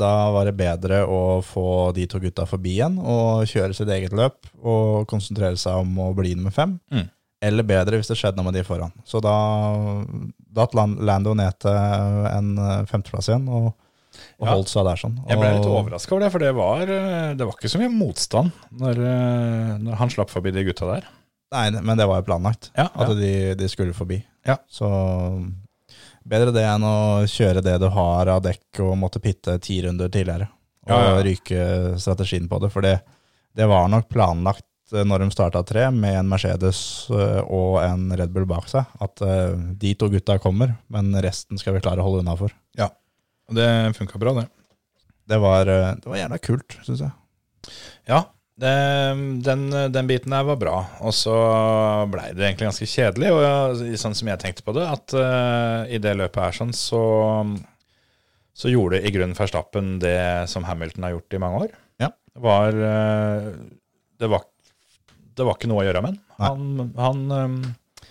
da 0.00 0.30
var 0.32 0.48
det 0.48 0.56
bedre 0.56 1.02
å 1.06 1.42
få 1.44 1.92
de 1.94 2.06
to 2.10 2.18
gutta 2.18 2.46
forbi 2.48 2.78
igjen 2.78 2.96
og 2.98 3.44
kjøre 3.46 3.76
sitt 3.76 3.88
eget 3.92 4.10
løp 4.16 4.48
og 4.64 5.04
konsentrere 5.06 5.56
seg 5.60 5.76
om 5.84 5.92
å 6.00 6.14
bli 6.16 6.32
nummer 6.34 6.50
fem. 6.50 6.80
Mm. 6.90 7.04
Eller 7.44 7.62
bedre 7.68 7.98
hvis 8.00 8.08
det 8.08 8.16
skjedde 8.16 8.36
noe 8.40 8.46
med 8.48 8.54
de 8.56 8.62
foran. 8.64 8.92
Så 9.04 9.20
da 9.20 9.34
datt 10.56 10.72
Lan- 10.74 10.96
Lando 11.04 11.34
ned 11.36 11.58
til 11.60 11.70
en 11.70 12.54
eh, 12.58 12.84
femteplass 12.88 13.28
igjen 13.28 13.44
og, 13.48 13.66
og 14.40 14.46
Ja. 14.46 14.54
holdt 14.54 14.70
seg 14.72 14.86
der 14.88 14.96
sånn. 14.96 15.18
Jeg 15.28 15.38
ble 15.38 15.50
litt 15.58 15.66
Og- 15.68 15.76
overraska 15.84 16.12
over 16.16 16.24
det, 16.24 16.32
for 16.32 16.38
det 16.40 16.54
var, 16.56 16.80
eh, 16.82 17.34
det 17.34 17.44
var 17.46 17.52
ikke 17.52 17.68
så 17.68 17.78
mye 17.82 17.92
motstand 17.92 18.52
når, 18.72 18.96
eh, 19.04 19.76
når 19.84 19.94
han 20.00 20.08
slapp 20.08 20.30
forbi 20.32 20.50
de 20.56 20.64
gutta 20.64 20.88
der. 20.94 21.04
Nei, 21.52 21.70
men 21.80 21.96
det 21.96 22.06
var 22.08 22.22
jo 22.22 22.26
planlagt. 22.32 22.70
Ja, 22.76 22.88
At 22.94 23.08
de, 23.16 23.54
de 23.54 23.68
skulle 23.68 23.92
forbi. 23.94 24.22
Ja. 24.46 24.56
Så 24.68 24.88
bedre 26.26 26.52
det 26.54 26.64
enn 26.64 26.82
å 26.82 27.22
kjøre 27.28 27.62
det 27.62 27.76
du 27.80 27.88
har 27.92 28.26
av 28.32 28.42
dekk 28.42 28.80
og 28.80 28.96
måtte 28.98 29.20
pitte 29.22 29.58
ti 29.62 29.80
runder 29.84 30.08
tidligere. 30.08 30.48
Og 30.86 30.90
Ja, 30.90 31.16
ja. 31.16 31.22
ryke 31.22 31.98
strategien 32.00 32.48
på 32.48 32.60
det. 32.60 32.72
For 32.72 32.80
det, 32.82 33.00
det 33.54 33.66
var 33.68 33.88
nok 33.88 34.08
planlagt 34.08 34.64
når 34.92 35.24
de 35.24 35.30
starta 35.34 35.62
tre, 35.66 35.88
med 35.90 36.20
en 36.20 36.28
Mercedes 36.30 36.78
eh, 37.10 37.40
og 37.42 37.80
en 37.82 38.10
Red 38.14 38.30
Bull 38.34 38.46
bak 38.46 38.68
seg, 38.70 38.86
at 39.02 39.22
eh, 39.24 39.56
de 39.80 39.94
to 39.98 40.10
gutta 40.12 40.38
kommer, 40.42 40.76
men 40.92 41.10
resten 41.24 41.58
skal 41.58 41.74
vi 41.76 41.82
klare 41.82 42.04
å 42.04 42.06
holde 42.06 42.22
unna 42.22 42.36
for. 42.38 42.54
Og 43.50 43.58
det 43.58 43.68
funka 43.98 44.18
bra, 44.22 44.34
det. 44.40 44.46
Det 45.26 45.38
var, 45.42 45.66
eh, 45.70 45.92
det 45.98 46.10
var 46.10 46.20
gjerne 46.20 46.42
kult, 46.42 46.78
syns 46.86 47.02
jeg. 47.02 47.74
Ja, 48.06 48.22
det, 48.56 48.72
den, 49.44 49.64
den 49.92 50.08
biten 50.08 50.34
der 50.34 50.46
var 50.48 50.58
bra. 50.60 50.76
Og 51.04 51.14
så 51.14 51.34
blei 52.10 52.30
det 52.32 52.46
egentlig 52.46 52.70
ganske 52.70 52.88
kjedelig, 52.90 53.32
og 53.34 53.82
sånn 54.00 54.16
som 54.16 54.30
jeg 54.30 54.42
tenkte 54.42 54.66
på 54.66 54.74
det, 54.76 54.86
at 54.86 55.16
uh, 55.18 55.82
i 55.92 56.00
det 56.02 56.14
løpet 56.16 56.40
her 56.40 56.56
sånn, 56.56 56.72
så, 56.76 57.02
så 58.56 58.72
gjorde 58.72 59.02
i 59.02 59.12
grunnen 59.14 59.36
Verstappen 59.36 59.96
det 60.02 60.18
som 60.52 60.66
Hamilton 60.68 61.08
har 61.08 61.16
gjort 61.16 61.36
i 61.36 61.42
mange 61.42 61.64
år. 61.66 61.74
Ja. 62.02 62.12
Det 62.32 62.44
var, 62.44 62.80
eh, 62.90 63.50
det 64.20 64.30
var 64.32 64.46
Det 65.36 65.44
var 65.46 65.58
ikke 65.58 65.68
noe 65.70 65.82
å 65.82 65.86
gjøre 65.86 66.02
med 66.04 66.16
han. 66.38 66.46
Han, 66.46 66.94
han 66.96 67.36
eh, 67.36 68.08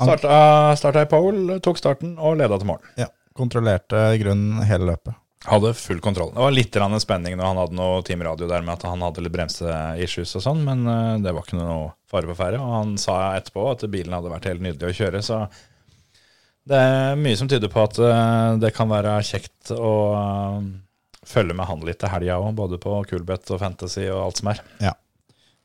starta, 0.00 0.36
starta 0.80 1.06
i 1.06 1.10
pole, 1.10 1.58
tok 1.64 1.80
starten 1.80 2.14
og 2.18 2.38
leda 2.40 2.60
til 2.60 2.70
mål. 2.72 2.84
Ja. 3.00 3.08
Kontrollerte 3.36 4.10
i 4.14 4.20
grunnen 4.20 4.62
hele 4.68 4.92
løpet. 4.92 5.16
Hadde 5.48 5.72
full 5.72 6.02
kontroll. 6.04 6.34
Det 6.34 6.42
var 6.42 6.52
litt 6.52 6.76
spenning 7.00 7.38
når 7.38 7.46
han 7.46 7.58
hadde 7.62 7.76
noe 7.78 8.02
teamradio 8.04 8.48
der 8.48 8.60
med 8.60 8.74
at 8.74 8.84
han 8.84 9.00
hadde 9.00 9.22
litt 9.24 9.32
bremseissues 9.32 10.36
og 10.36 10.44
sånn, 10.44 10.60
men 10.66 10.84
eh, 10.84 11.16
det 11.24 11.32
var 11.32 11.46
ikke 11.46 11.56
noe 11.56 11.94
fare 12.10 12.28
på 12.28 12.36
ferde. 12.36 12.60
Og 12.60 12.74
han 12.76 12.94
sa 13.00 13.36
etterpå 13.38 13.64
at 13.70 13.86
bilen 13.88 14.12
hadde 14.16 14.32
vært 14.32 14.50
helt 14.50 14.64
nydelig 14.66 14.92
å 14.92 14.98
kjøre, 15.00 15.22
så 15.24 15.40
det 16.68 16.76
er 16.76 17.16
mye 17.16 17.38
som 17.40 17.48
tyder 17.48 17.72
på 17.72 17.82
at 17.82 17.96
eh, 18.04 18.58
det 18.60 18.74
kan 18.76 18.90
være 18.90 19.16
kjekt 19.26 19.72
å 19.72 19.94
eh, 20.18 20.68
følge 21.26 21.56
med 21.56 21.70
han 21.70 21.88
litt 21.88 22.02
til 22.02 22.12
helga 22.12 22.36
òg, 22.42 22.52
både 22.58 22.80
på 22.82 22.98
Kulbeth 23.08 23.56
og 23.56 23.62
Fantasy 23.62 24.10
og 24.10 24.26
alt 24.26 24.42
som 24.42 24.52
er. 24.52 24.60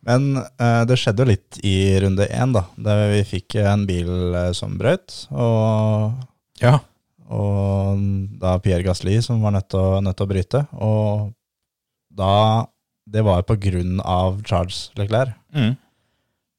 Men 0.05 0.37
eh, 0.37 0.81
det 0.85 0.97
skjedde 1.01 1.23
jo 1.25 1.29
litt 1.31 1.59
i 1.65 1.75
runde 2.03 2.27
én, 2.29 2.53
da. 2.53 2.65
Der 2.77 3.07
vi 3.15 3.23
fikk 3.35 3.57
en 3.63 3.87
bil 3.89 4.35
eh, 4.37 4.51
som 4.57 4.77
brøt. 4.77 5.25
Og, 5.33 6.13
Ja. 6.61 6.77
og 7.27 7.99
da 8.39 8.57
Pierre 8.61 8.85
Gasli 8.85 9.17
som 9.25 9.41
var 9.41 9.55
nødt 9.55 9.69
til 9.73 10.25
å 10.27 10.29
bryte. 10.29 10.67
Og 10.77 11.33
da 12.15 12.67
Det 13.07 13.21
var 13.21 13.43
på 13.45 13.53
grunn 13.61 13.99
av 14.01 14.39
Charles 14.47 14.89
Leclerc. 14.97 15.35
Mm. 15.53 15.75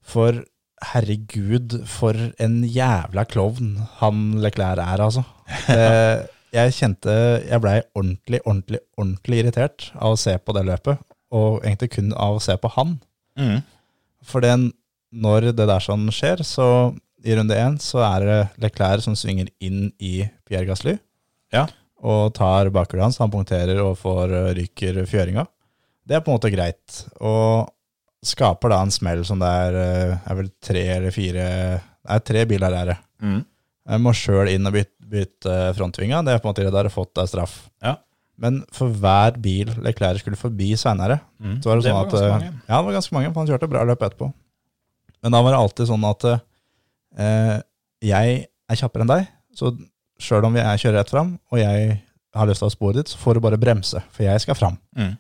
For 0.07 0.45
herregud, 0.93 1.81
for 1.89 2.15
en 2.39 2.61
jævla 2.63 3.25
klovn 3.27 3.73
han 3.99 4.37
Leclerc 4.43 4.79
er, 4.79 5.03
altså. 5.03 5.25
Det, 5.67 6.29
jeg 6.55 6.73
kjente 6.77 7.11
Jeg 7.49 7.61
blei 7.65 7.81
ordentlig, 7.99 8.41
ordentlig, 8.47 8.79
ordentlig 8.97 9.41
irritert 9.43 9.89
av 9.99 10.15
å 10.15 10.21
se 10.21 10.37
på 10.39 10.55
det 10.55 10.63
løpet, 10.69 11.03
og 11.35 11.65
egentlig 11.65 11.91
kun 11.97 12.13
av 12.15 12.39
å 12.39 12.43
se 12.43 12.55
på 12.63 12.71
han. 12.77 12.99
Mm. 13.39 13.63
For 14.27 14.41
når 14.47 15.51
det 15.57 15.67
der 15.69 15.83
sånn 15.85 16.09
skjer, 16.13 16.43
så 16.47 16.95
i 17.27 17.35
runde 17.37 17.57
én 17.59 17.77
så 17.83 18.03
er 18.07 18.25
det 18.27 18.39
Leclerc 18.63 19.03
som 19.07 19.17
svinger 19.19 19.49
inn 19.65 19.93
i 19.99 20.29
Pierre 20.47 20.67
Gasly 20.69 20.97
Ja. 21.53 21.67
og 22.03 22.35
tar 22.35 22.71
bakhjulet 22.71 23.07
hans. 23.09 23.19
Han 23.19 23.31
punkterer 23.33 23.81
og 23.83 23.97
får 23.99 24.33
eh, 24.35 24.53
ryker 24.61 25.01
fjøringa. 25.09 25.47
Det 26.07 26.15
er 26.17 26.21
på 26.23 26.31
en 26.31 26.39
måte 26.39 26.53
greit. 26.55 27.01
Og 27.21 27.67
skaper 28.27 28.71
da 28.71 28.81
en 28.83 28.91
smell 28.95 29.25
som 29.27 29.39
det 29.43 29.49
er, 29.49 29.75
eh, 29.81 30.17
er 30.31 30.39
vel 30.39 30.51
tre 30.63 30.85
eller 30.99 31.11
fire 31.15 31.47
Det 32.07 32.15
er 32.15 32.21
tre 32.21 32.45
biler 32.47 32.71
der. 32.71 32.85
det. 32.93 32.99
Mm. 33.23 33.41
Jeg 33.89 34.01
må 34.03 34.13
sjøl 34.15 34.49
inn 34.53 34.67
og 34.67 34.73
bytte, 34.75 34.93
bytte 35.11 35.57
frontvinga. 35.75 36.23
Det 36.27 36.35
er 36.35 36.39
på 36.43 36.47
en 36.49 36.53
måte 36.55 36.65
det 36.67 36.73
der 36.75 36.87
har 36.89 36.95
fått 36.95 37.15
deg 37.15 37.29
straff. 37.31 37.57
Ja. 37.83 37.97
Men 38.39 38.59
for 38.77 38.93
hver 38.93 39.39
bil 39.41 39.71
Leclerc 39.81 40.21
skulle 40.21 40.37
forbi 40.37 40.73
seinere, 40.77 41.21
Mm. 41.41 41.61
så 41.63 41.71
var 41.71 41.77
det, 41.79 41.85
Det 41.85 41.91
sånn 41.93 41.97
var 41.97 42.07
at 42.07 42.15
eh, 42.21 42.33
mange. 42.35 42.51
Ja, 42.69 42.77
det 42.77 42.85
var 42.87 42.93
ganske 42.99 43.13
mange, 43.17 43.33
for 43.33 43.41
han 43.41 43.49
kjørte 43.49 43.69
bra 43.71 43.85
løp 43.89 44.03
etterpå. 44.03 44.33
Men 45.23 45.33
da 45.33 45.41
var 45.43 45.51
det 45.55 45.61
alltid 45.61 45.89
sånn 45.89 46.05
at 46.11 46.25
eh, 47.19 47.61
jeg 48.05 48.47
er 48.69 48.77
kjappere 48.77 49.07
enn 49.07 49.13
deg, 49.15 49.29
så 49.57 49.71
sjøl 50.21 50.45
om 50.49 50.57
jeg 50.59 50.83
kjører 50.83 50.99
rett 51.01 51.11
fram, 51.13 51.39
og 51.53 51.59
jeg 51.61 52.03
har 52.37 52.47
lyst 52.49 52.61
til 52.61 52.67
å 52.67 52.71
ha 52.71 52.75
sporet 52.77 52.97
ditt, 53.01 53.09
så 53.13 53.19
får 53.21 53.35
du 53.35 53.41
bare 53.47 53.59
bremse, 53.61 54.03
for 54.13 54.25
jeg 54.27 54.41
skal 54.45 54.55
fram. 54.59 54.77
Mm. 54.97 55.15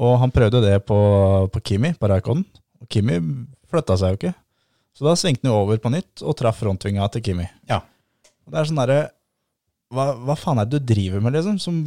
Og 0.00 0.18
han 0.20 0.30
prøvde 0.32 0.60
det 0.64 0.76
på, 0.88 0.98
på 1.52 1.62
Kimi, 1.64 1.92
på 1.96 2.08
Raikonen, 2.12 2.44
og 2.80 2.88
Kimi 2.92 3.16
flytta 3.70 3.96
seg 4.00 4.12
jo 4.14 4.20
ikke. 4.20 4.34
Så 4.96 5.06
da 5.06 5.14
svingte 5.16 5.44
han 5.46 5.52
jo 5.54 5.58
over 5.62 5.80
på 5.80 5.92
nytt 5.92 6.20
og 6.26 6.36
traff 6.36 6.60
frontvinga 6.60 7.08
til 7.12 7.22
Kimi. 7.24 7.46
Ja. 7.70 7.80
Og 8.44 8.52
det 8.52 8.60
er 8.60 8.68
sånn 8.68 8.80
derre 8.80 9.00
hva, 9.90 10.10
hva 10.22 10.36
faen 10.38 10.60
er 10.62 10.68
det 10.68 10.80
du 10.84 10.92
driver 10.94 11.22
med, 11.24 11.32
liksom? 11.36 11.56
Som, 11.62 11.78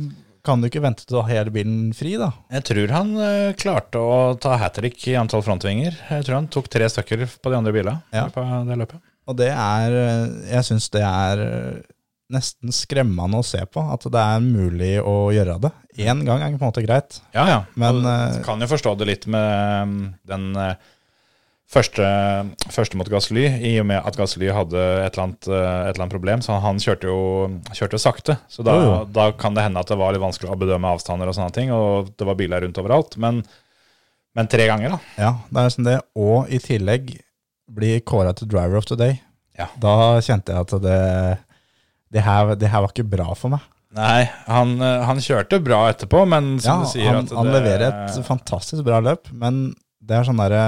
kan 0.44 0.62
du 0.62 0.68
ikke 0.68 0.84
vente 0.84 1.06
til 1.08 1.18
å 1.20 1.24
ha 1.24 1.32
hele 1.32 1.54
bilen 1.56 1.94
fri, 1.96 2.16
da? 2.20 2.32
Jeg 2.52 2.66
tror 2.68 2.94
han 2.96 3.16
uh, 3.16 3.54
klarte 3.60 4.02
å 4.02 4.36
ta 4.44 4.58
hat 4.60 4.76
trick 4.76 5.00
i 5.08 5.16
antall 5.20 5.44
frontvinger. 5.46 5.96
Jeg 6.10 6.28
tror 6.28 6.42
han 6.42 6.52
tok 6.52 6.68
tre 6.72 6.90
stykker 6.92 7.26
på 7.40 7.54
de 7.54 7.60
andre 7.60 7.74
bilene 7.76 8.02
Ja. 8.16 8.28
på 8.34 8.44
det 8.68 8.80
løpet. 8.84 9.02
Og 9.24 9.38
det 9.40 9.54
er 9.56 9.94
Jeg 10.52 10.66
syns 10.68 10.90
det 10.92 11.02
er 11.08 11.40
nesten 12.34 12.74
skremmende 12.74 13.40
å 13.40 13.46
se 13.46 13.62
på, 13.70 13.84
at 13.94 14.06
det 14.12 14.22
er 14.22 14.44
mulig 14.44 14.94
å 15.04 15.32
gjøre 15.34 15.60
det. 15.64 15.72
Én 16.04 16.24
gang 16.26 16.42
er 16.42 16.56
på 16.56 16.64
en 16.64 16.72
måte 16.72 16.84
greit. 16.86 17.20
Ja, 17.36 17.46
ja. 17.50 17.60
Men, 17.80 18.02
eh, 18.10 18.40
kan 18.46 18.62
jo 18.64 18.70
forstå 18.72 18.96
det 19.00 19.10
litt 19.10 19.28
med 19.30 19.88
mm, 19.92 20.04
den 20.32 20.48
eh, 20.58 20.76
første, 21.74 22.06
første 22.72 23.00
mot 23.00 23.10
Gasly, 23.10 23.44
i 23.66 23.74
og 23.82 23.88
med 23.90 24.00
at 24.00 24.18
Gasly 24.18 24.52
hadde 24.54 24.80
et 24.80 25.16
eller 25.16 25.24
annet, 25.26 25.50
eh, 25.50 25.58
et 25.58 25.92
eller 25.94 26.06
annet 26.06 26.16
problem. 26.16 26.44
Så 26.46 26.60
han 26.64 26.80
kjørte 26.82 27.10
jo 27.10 27.20
kjørte 27.74 28.00
sakte. 28.02 28.38
Så 28.52 28.66
da, 28.66 28.78
jo. 28.80 28.96
da 29.14 29.28
kan 29.38 29.58
det 29.58 29.66
hende 29.66 29.82
at 29.82 29.92
det 29.92 30.00
var 30.00 30.16
litt 30.16 30.24
vanskelig 30.24 30.54
å 30.54 30.60
bedømme 30.60 30.94
avstander 30.94 31.30
og 31.30 31.38
sånne 31.38 31.56
ting. 31.56 31.74
Og 31.76 32.14
det 32.18 32.30
var 32.30 32.40
biler 32.40 32.66
rundt 32.66 32.80
overalt. 32.82 33.18
Men, 33.22 33.44
men 34.38 34.50
tre 34.52 34.70
ganger, 34.70 34.96
da. 34.96 35.14
Ja, 35.20 35.36
det 35.50 35.66
er 35.66 35.76
sånn 35.76 35.90
det. 35.90 36.00
Og 36.20 36.50
i 36.54 36.62
tillegg 36.64 37.16
bli 37.74 37.98
kåra 38.06 38.34
til 38.38 38.52
driver 38.52 38.80
of 38.80 38.90
the 38.90 39.00
day. 39.00 39.20
Ja. 39.58 39.70
Da 39.82 40.22
kjente 40.26 40.54
jeg 40.54 40.66
at 40.66 40.74
det, 40.84 40.98
det, 42.14 42.26
her, 42.26 42.56
det 42.60 42.72
her 42.74 42.86
var 42.86 42.94
ikke 42.94 43.10
bra 43.10 43.30
for 43.38 43.54
meg. 43.54 43.70
Nei, 43.94 44.24
han, 44.50 44.74
eh, 44.82 45.04
han 45.06 45.22
kjørte 45.22 45.60
bra 45.62 45.84
etterpå, 45.92 46.24
men 46.26 46.56
som 46.58 46.82
Ja, 46.82 46.82
du 46.82 46.90
sier 46.90 47.14
han, 47.14 47.28
at 47.30 47.38
han 47.38 47.52
leverer 47.54 47.86
et 47.92 48.16
fantastisk 48.26 48.82
bra 48.88 48.98
løp, 49.06 49.30
men 49.38 49.68
det 50.04 50.18
er 50.18 50.26
sånn 50.28 50.42
derre 50.42 50.64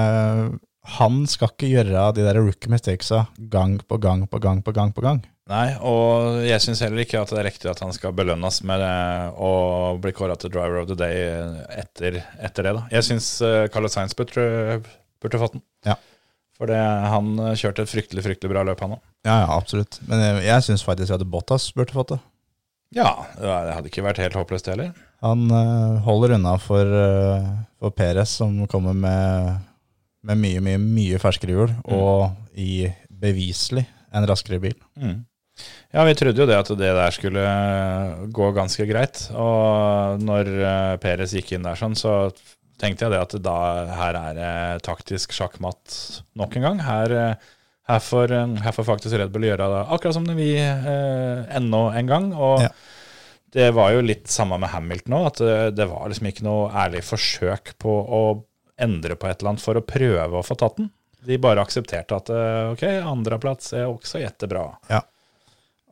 Han 0.98 1.24
skal 1.30 1.52
ikke 1.52 1.70
gjøre 1.72 2.10
de 2.16 2.26
der 2.26 2.40
rookie 2.40 2.72
mistakesa 2.72 3.26
gang 3.52 3.80
på 3.88 3.98
gang 4.02 4.28
på 4.30 4.40
gang 4.40 4.62
på 4.64 4.74
gang. 4.76 4.94
på 4.94 5.04
gang. 5.06 5.24
Nei, 5.50 5.76
og 5.86 6.40
jeg 6.42 6.62
syns 6.64 6.82
heller 6.82 7.04
ikke 7.04 7.20
at 7.22 7.30
det 7.30 7.38
er 7.38 7.46
riktig 7.46 7.70
at 7.70 7.82
han 7.84 7.94
skal 7.94 8.16
belønnes 8.18 8.64
med 8.66 8.82
å 9.38 9.52
bli 10.02 10.14
kåra 10.18 10.38
til 10.42 10.50
driver 10.54 10.82
of 10.82 10.90
the 10.90 10.98
day 10.98 11.28
etter, 11.78 12.18
etter 12.42 12.66
det. 12.66 12.74
da. 12.80 12.86
Jeg 12.98 13.06
syns 13.06 13.30
uh, 13.46 13.68
Carlos 13.70 13.94
Sainz 13.94 14.18
burde, 14.18 14.80
burde 15.22 15.42
fått 15.42 15.58
den. 15.58 15.66
Ja. 15.86 16.00
For 16.56 16.72
han 16.72 17.34
eh, 17.44 17.58
kjørte 17.60 17.84
et 17.84 17.92
fryktelig 17.92 18.24
fryktelig 18.24 18.54
bra 18.54 18.64
løp, 18.64 18.80
han 18.80 18.96
òg. 18.96 19.02
Ja, 19.28 19.42
ja, 19.42 19.50
absolutt. 19.58 20.00
Men 20.08 20.22
jeg, 20.24 20.46
jeg 20.48 20.66
syns 20.70 20.86
faktisk 20.88 21.12
at 21.12 21.26
Bottas 21.28 21.68
burde 21.76 21.96
fått 21.96 22.14
det. 22.14 22.20
Ja, 22.96 23.10
det 23.36 23.74
hadde 23.76 23.90
ikke 23.92 24.06
vært 24.06 24.22
helt 24.24 24.38
håpløst, 24.40 24.68
det 24.70 24.76
heller. 24.76 24.94
Han 25.26 25.50
øh, 25.52 25.98
holder 26.06 26.38
unna 26.38 26.56
for, 26.62 26.88
øh, 26.88 27.50
for 27.82 27.96
Perez, 27.96 28.38
som 28.40 28.56
kommer 28.72 28.96
med, 28.96 29.58
med 30.26 30.42
mye, 30.42 30.64
mye 30.66 30.82
mye 30.82 31.22
ferskere 31.22 31.56
hjul, 31.56 31.74
og 31.94 32.58
i 32.58 32.86
beviselig 33.10 33.86
en 34.16 34.28
raskere 34.28 34.60
bil. 34.64 34.76
Mm. 35.00 35.24
Ja, 35.96 36.04
vi 36.04 36.16
trodde 36.20 36.42
jo 36.42 36.48
det 36.50 36.58
at 36.58 36.70
det 36.76 36.92
der 36.98 37.14
skulle 37.16 37.44
gå 38.36 38.50
ganske 38.58 38.88
greit. 38.90 39.22
Og 39.32 40.20
når 40.24 40.50
uh, 40.60 40.96
Peres 41.00 41.36
gikk 41.38 41.54
inn 41.56 41.64
der 41.68 41.80
sånn, 41.80 41.96
så 41.96 42.26
tenkte 42.82 43.06
jeg 43.06 43.14
det 43.14 43.22
at 43.24 43.36
da 43.44 43.58
her 44.02 44.18
er 44.20 44.34
det 44.38 44.84
taktisk 44.84 45.36
sjakkmatt 45.36 45.96
nok 46.36 46.58
en 46.60 46.66
gang. 46.68 46.82
Her, 46.84 47.14
eh, 47.16 47.54
her, 47.88 48.02
får, 48.04 48.34
eh, 48.36 48.58
her 48.66 48.76
får 48.76 48.88
faktisk 48.90 49.16
Red 49.20 49.32
Bull 49.32 49.48
gjøre 49.48 49.70
det 49.72 49.86
akkurat 49.96 50.18
som 50.18 50.28
vi 50.36 50.50
eh, 50.60 51.46
ennå 51.56 51.86
en 51.96 52.10
gang. 52.12 52.28
Og 52.36 52.66
Ja. 52.66 52.74
det 53.56 53.70
var 53.78 53.94
jo 53.96 54.04
litt 54.04 54.28
samme 54.28 54.60
med 54.60 54.74
Hamilton 54.74 55.16
òg, 55.22 55.28
at 55.32 55.40
det, 55.40 55.56
det 55.80 55.88
var 55.88 56.12
liksom 56.12 56.28
ikke 56.28 56.44
noe 56.48 56.68
ærlig 56.76 57.06
forsøk 57.08 57.78
på 57.80 57.96
å 57.96 58.22
endre 58.82 59.16
på 59.16 59.28
et 59.30 59.40
eller 59.40 59.54
annet 59.54 59.64
for 59.64 59.80
å 59.80 59.86
prøve 59.86 60.40
å 60.40 60.46
få 60.46 60.58
tatt 60.60 60.80
den. 60.80 60.90
De 61.26 61.38
bare 61.42 61.64
aksepterte 61.64 62.18
at 62.18 62.30
eh, 62.34 62.72
ok, 62.74 62.84
andreplass 63.08 63.74
er 63.74 63.88
også 63.90 64.22
jettebra. 64.22 64.68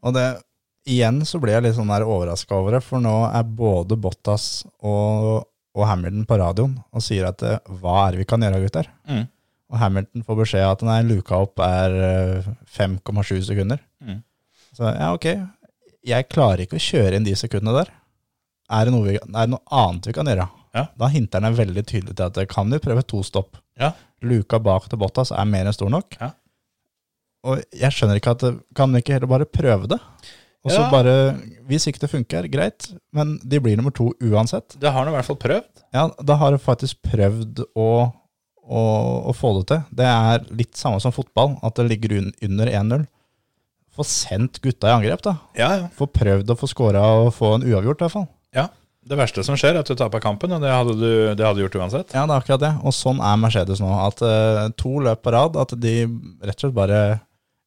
Og 0.03 0.13
det, 0.15 0.25
igjen 0.89 1.23
så 1.25 1.39
ble 1.41 1.55
jeg 1.55 1.65
litt 1.65 1.77
sånn 1.77 1.93
overraska 1.93 2.59
over 2.59 2.77
det, 2.77 2.83
for 2.85 3.03
nå 3.03 3.15
er 3.29 3.47
både 3.47 3.97
Bottas 3.99 4.65
og, 4.83 5.47
og 5.73 5.87
Hamilton 5.89 6.27
på 6.29 6.39
radioen 6.41 6.75
og 6.91 7.05
sier 7.05 7.29
at 7.31 7.45
eh, 7.47 7.61
hva 7.79 8.03
er 8.05 8.13
det 8.13 8.23
vi 8.23 8.29
kan 8.29 8.45
gjøre, 8.45 8.61
gutter? 8.65 8.91
Mm. 9.09 9.25
Og 9.73 9.79
Hamilton 9.81 10.27
får 10.27 10.39
beskjed 10.43 10.67
at 10.69 10.85
nei, 10.85 10.99
luka 11.07 11.39
opp 11.47 11.63
er 11.65 11.97
eh, 12.09 12.53
5,7 12.75 13.39
sekunder. 13.47 13.81
Mm. 14.03 14.21
Så 14.73 14.89
ja, 14.89 15.09
ok, 15.15 15.29
jeg 16.03 16.29
klarer 16.29 16.65
ikke 16.65 16.77
å 16.77 16.83
kjøre 16.83 17.17
inn 17.17 17.25
de 17.25 17.35
sekundene 17.39 17.79
der. 17.79 17.93
Er 18.73 18.89
det 18.89 18.99
vi, 19.05 19.15
er 19.17 19.31
det 19.33 19.51
noe 19.53 19.81
annet 19.83 20.09
vi 20.09 20.15
kan 20.15 20.29
gjøre? 20.29 20.45
Ja. 20.73 20.87
Da 20.97 21.09
hinter 21.13 21.43
han 21.45 21.55
veldig 21.57 21.83
tydelig 21.85 22.15
til 22.17 22.25
at 22.29 22.39
kan 22.49 22.71
vi 22.73 22.79
prøve 22.81 23.03
to 23.05 23.21
stopp? 23.25 23.59
Ja. 23.79 23.91
Luka 24.25 24.57
bak 24.63 24.87
til 24.89 24.99
Bottas 25.01 25.31
er 25.35 25.45
mer 25.49 25.67
enn 25.69 25.75
stor 25.75 25.91
nok. 25.93 26.17
Ja. 26.21 26.31
Og 27.43 27.59
jeg 27.75 27.91
skjønner 27.91 28.17
ikke 28.17 28.33
at 28.37 28.45
kan 28.77 28.93
vi 28.95 29.01
ikke 29.03 29.17
heller 29.17 29.29
bare 29.29 29.45
prøve 29.49 29.89
det? 29.91 29.99
Og 30.63 30.71
så 30.71 30.85
bare, 30.87 31.13
hvis 31.67 31.83
ikke 31.89 31.99
det 32.05 32.07
funker, 32.07 32.45
greit, 32.47 32.85
men 33.11 33.33
de 33.43 33.59
blir 33.59 33.75
nummer 33.75 33.91
to 33.91 34.13
uansett. 34.23 34.77
Det 34.79 34.93
har 34.95 35.03
de 35.03 35.11
i 35.11 35.15
hvert 35.17 35.27
fall 35.27 35.39
prøvd. 35.41 35.81
Ja, 35.91 36.05
da 36.23 36.37
har 36.39 36.55
de 36.55 36.59
faktisk 36.63 37.01
prøvd 37.03 37.65
å, 37.75 37.87
å, 38.63 38.83
å 39.27 39.33
få 39.35 39.51
det 39.57 39.65
til. 39.73 39.81
Det 39.99 40.07
er 40.07 40.45
litt 40.55 40.79
samme 40.79 41.01
som 41.03 41.11
fotball, 41.11 41.57
at 41.67 41.75
det 41.81 41.89
ligger 41.89 42.15
un, 42.21 42.29
under 42.47 42.71
1-0. 42.79 43.03
Få 43.93 44.05
sendt 44.07 44.61
gutta 44.63 44.87
i 44.87 44.95
angrep, 44.95 45.25
da. 45.27 45.35
Ja, 45.59 45.67
ja. 45.81 45.89
Få 45.99 46.07
prøvd 46.07 46.55
å 46.55 46.57
få 46.63 46.71
skåra 46.71 47.03
og 47.25 47.33
få 47.35 47.57
en 47.57 47.67
uavgjort, 47.67 47.99
i 47.99 48.07
hvert 48.07 48.15
fall. 48.15 48.29
ja. 48.55 48.69
Det 49.03 49.19
verste 49.19 49.43
som 49.43 49.57
skjer, 49.59 49.75
er 49.75 49.83
at 49.83 49.89
du 49.89 49.97
taper 49.99 50.23
kampen, 50.23 50.53
og 50.55 50.63
det 50.63 50.71
hadde 50.71 50.95
du 50.95 51.09
det 51.35 51.43
hadde 51.43 51.63
gjort 51.65 51.75
uansett. 51.81 52.15
Ja, 52.15 52.23
det 52.23 52.35
er 52.35 52.39
akkurat 52.39 52.63
det. 52.63 52.71
Og 52.87 52.95
sånn 52.95 53.19
er 53.19 53.39
Mercedes 53.41 53.83
nå. 53.83 53.91
At 53.99 54.23
uh, 54.23 54.69
to 54.79 54.95
løp 55.03 55.25
på 55.25 55.33
rad, 55.35 55.59
at 55.59 55.75
de 55.75 55.95
rett 56.07 56.55
og 56.55 56.67
slett 56.67 56.77
bare 56.77 57.03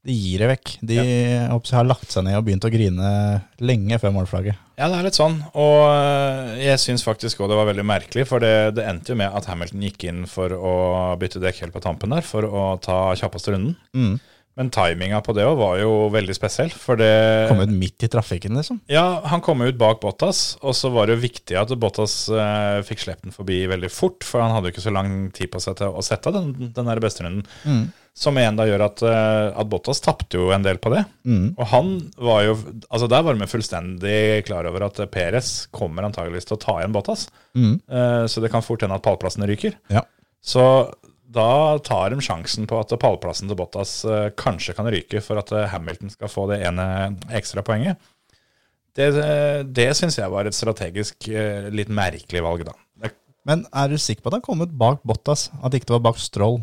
de 0.07 0.15
gir 0.15 0.43
det 0.43 0.49
vekk. 0.53 0.77
De 0.87 0.97
ja. 1.01 1.47
har 1.51 1.89
lagt 1.89 2.13
seg 2.15 2.27
ned 2.27 2.39
og 2.39 2.45
begynt 2.47 2.65
å 2.67 2.71
grine 2.71 3.11
lenge 3.59 3.99
før 3.99 4.15
målflagget. 4.15 4.61
Ja, 4.79 4.91
det 4.93 4.99
er 5.01 5.07
litt 5.09 5.19
sånn. 5.19 5.39
Og 5.59 5.81
øh, 5.89 6.53
jeg 6.61 6.79
syns 6.83 7.05
faktisk 7.07 7.41
òg 7.41 7.51
det 7.51 7.59
var 7.59 7.69
veldig 7.71 7.87
merkelig, 7.89 8.27
for 8.29 8.45
det, 8.45 8.77
det 8.77 8.85
endte 8.87 9.15
jo 9.15 9.19
med 9.19 9.35
at 9.35 9.49
Hamilton 9.51 9.83
gikk 9.89 10.07
inn 10.07 10.23
for 10.31 10.53
å 10.55 10.77
bytte 11.21 11.43
dekk 11.43 11.65
helt 11.65 11.75
på 11.75 11.83
tampen 11.85 12.15
der, 12.15 12.27
for 12.27 12.47
å 12.47 12.67
ta 12.83 13.01
kjappeste 13.19 13.57
runden. 13.57 13.75
Mm. 13.97 14.19
Men 14.57 14.71
timinga 14.73 15.19
på 15.21 15.35
det 15.37 15.45
òg 15.45 15.59
var 15.61 15.75
jo 15.83 15.91
veldig 16.15 16.35
spesiell, 16.37 16.71
for 16.73 16.97
det 16.97 17.11
Kom 17.51 17.61
ut 17.61 17.75
midt 17.77 18.07
i 18.07 18.09
trafikken, 18.09 18.57
liksom. 18.57 18.79
Ja, 18.89 19.21
han 19.29 19.43
kom 19.45 19.61
ut 19.61 19.77
bak 19.77 20.01
Bottas, 20.01 20.57
og 20.65 20.73
så 20.79 20.89
var 20.95 21.07
det 21.07 21.19
jo 21.19 21.25
viktig 21.27 21.59
at 21.61 21.75
Bottas 21.77 22.15
eh, 22.33 22.81
fikk 22.87 23.05
sluppet 23.05 23.29
den 23.29 23.37
forbi 23.37 23.61
veldig 23.69 23.91
fort, 23.93 24.25
for 24.25 24.41
han 24.41 24.55
hadde 24.55 24.71
jo 24.71 24.77
ikke 24.77 24.87
så 24.87 24.95
lang 24.97 25.13
tid 25.37 25.53
på 25.53 25.61
seg 25.61 25.77
til 25.83 25.93
å 25.93 26.05
sette 26.05 26.33
den, 26.33 26.55
den 26.73 26.89
der 26.89 27.03
besterunden. 27.05 27.45
Mm. 27.69 27.85
Som 28.17 28.39
igjen 28.41 28.57
da 28.57 28.65
gjør 28.65 28.87
at, 28.87 29.03
eh, 29.05 29.61
at 29.61 29.69
Bottas 29.69 30.01
tapte 30.01 30.41
jo 30.41 30.49
en 30.57 30.65
del 30.65 30.81
på 30.81 30.89
det. 30.95 31.03
Mm. 31.29 31.51
Og 31.53 31.67
han 31.69 31.91
var 32.17 32.47
jo 32.47 32.55
Altså 32.89 33.11
der 33.13 33.27
var 33.27 33.37
vi 33.37 33.49
fullstendig 33.51 34.21
klar 34.49 34.65
over 34.71 34.87
at 34.87 35.03
Peres 35.13 35.67
kommer 35.69 36.07
antageligvis 36.09 36.49
til 36.49 36.57
å 36.57 36.63
ta 36.63 36.79
igjen 36.81 36.97
Bottas. 36.97 37.27
Mm. 37.53 37.75
Eh, 37.85 38.25
så 38.25 38.41
det 38.41 38.49
kan 38.55 38.65
fort 38.65 38.81
hende 38.87 38.97
at 38.97 39.05
pallplassene 39.05 39.49
ryker. 39.51 39.77
Ja. 39.93 40.07
Så 40.41 40.65
da 41.27 41.79
tar 41.85 42.13
de 42.15 42.21
sjansen 42.23 42.69
på 42.71 42.79
at 42.79 42.93
pallplassen 43.03 43.51
til 43.51 43.59
Bottas 43.59 43.99
eh, 44.07 44.29
kanskje 44.39 44.75
kan 44.79 44.89
ryke 44.93 45.21
for 45.25 45.41
at 45.41 45.51
eh, 45.53 45.67
Hamilton 45.73 46.13
skal 46.13 46.31
få 46.31 46.47
det 46.53 46.61
ene 46.69 46.87
ekstra 47.35 47.65
poenget. 47.67 47.99
Det, 48.97 49.11
eh, 49.21 49.61
det 49.67 49.91
syns 49.99 50.17
jeg 50.21 50.33
var 50.33 50.49
et 50.49 50.57
strategisk 50.57 51.29
eh, 51.29 51.67
litt 51.75 51.91
merkelig 51.93 52.45
valg, 52.47 52.65
da. 52.69 52.77
Men 53.47 53.63
er 53.71 53.93
du 53.93 53.99
sikker 54.03 54.25
på 54.25 54.31
at 54.33 54.39
han 54.41 54.43
kom 54.47 54.63
ut 54.65 54.73
bak 54.75 55.05
Bottas? 55.07 55.49
At 55.63 55.75
ikke 55.77 55.87
det 55.91 55.95
var 55.99 56.07
bak 56.09 56.17
Stroll? 56.19 56.57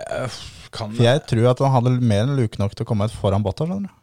eh, 0.00 0.38
kan, 0.72 0.94
For 0.96 1.04
jeg 1.04 1.24
tror 1.28 1.50
at 1.50 1.60
han 1.64 1.74
hadde 1.74 1.96
mer 2.00 2.24
enn 2.24 2.38
luke 2.38 2.60
nok 2.60 2.72
til 2.76 2.86
å 2.86 2.88
komme 2.88 3.08
ut 3.08 3.16
foran 3.16 3.44
Bottas. 3.44 3.68
skjønner 3.68 3.90
du? 3.90 3.98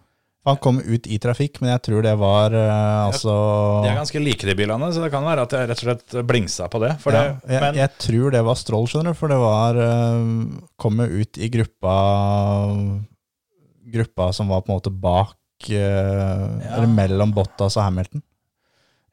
Han 0.48 0.58
kom 0.64 0.78
ut 0.80 1.08
i 1.12 1.18
trafikk, 1.20 1.60
men 1.60 1.74
jeg 1.74 1.82
tror 1.90 2.06
det 2.06 2.14
var 2.20 2.54
uh, 2.56 3.10
altså 3.10 3.34
De 3.84 3.90
er 3.92 3.98
ganske 4.00 4.22
like, 4.24 4.48
de 4.48 4.56
bilene, 4.56 4.88
så 4.96 5.04
det 5.04 5.12
kan 5.12 5.28
være 5.28 5.44
at 5.44 5.56
jeg 5.56 5.68
rett 5.68 5.84
og 5.84 5.88
slett 5.90 6.16
blingsa 6.30 6.70
på 6.72 6.80
det. 6.84 6.94
Ja, 6.96 7.12
det 7.12 7.26
jeg, 7.58 7.64
men 7.66 7.80
jeg 7.82 7.94
tror 8.06 8.36
det 8.38 8.44
var 8.48 8.60
Stroll, 8.60 8.88
skjønner 8.88 9.18
du, 9.18 9.20
for 9.20 9.34
det 9.34 9.40
var 9.42 9.80
uh, 9.84 10.64
Komme 10.80 11.10
ut 11.12 11.42
i 11.42 11.52
gruppa 11.52 11.98
Gruppa 13.90 14.32
som 14.38 14.48
var 14.54 14.64
på 14.64 14.72
en 14.72 14.78
måte 14.78 14.94
bak 14.94 15.70
eh, 15.74 16.44
Eller 16.70 16.90
mellom 16.94 17.32
Bottas 17.34 17.78
og 17.80 17.88
Hamilton. 17.88 18.22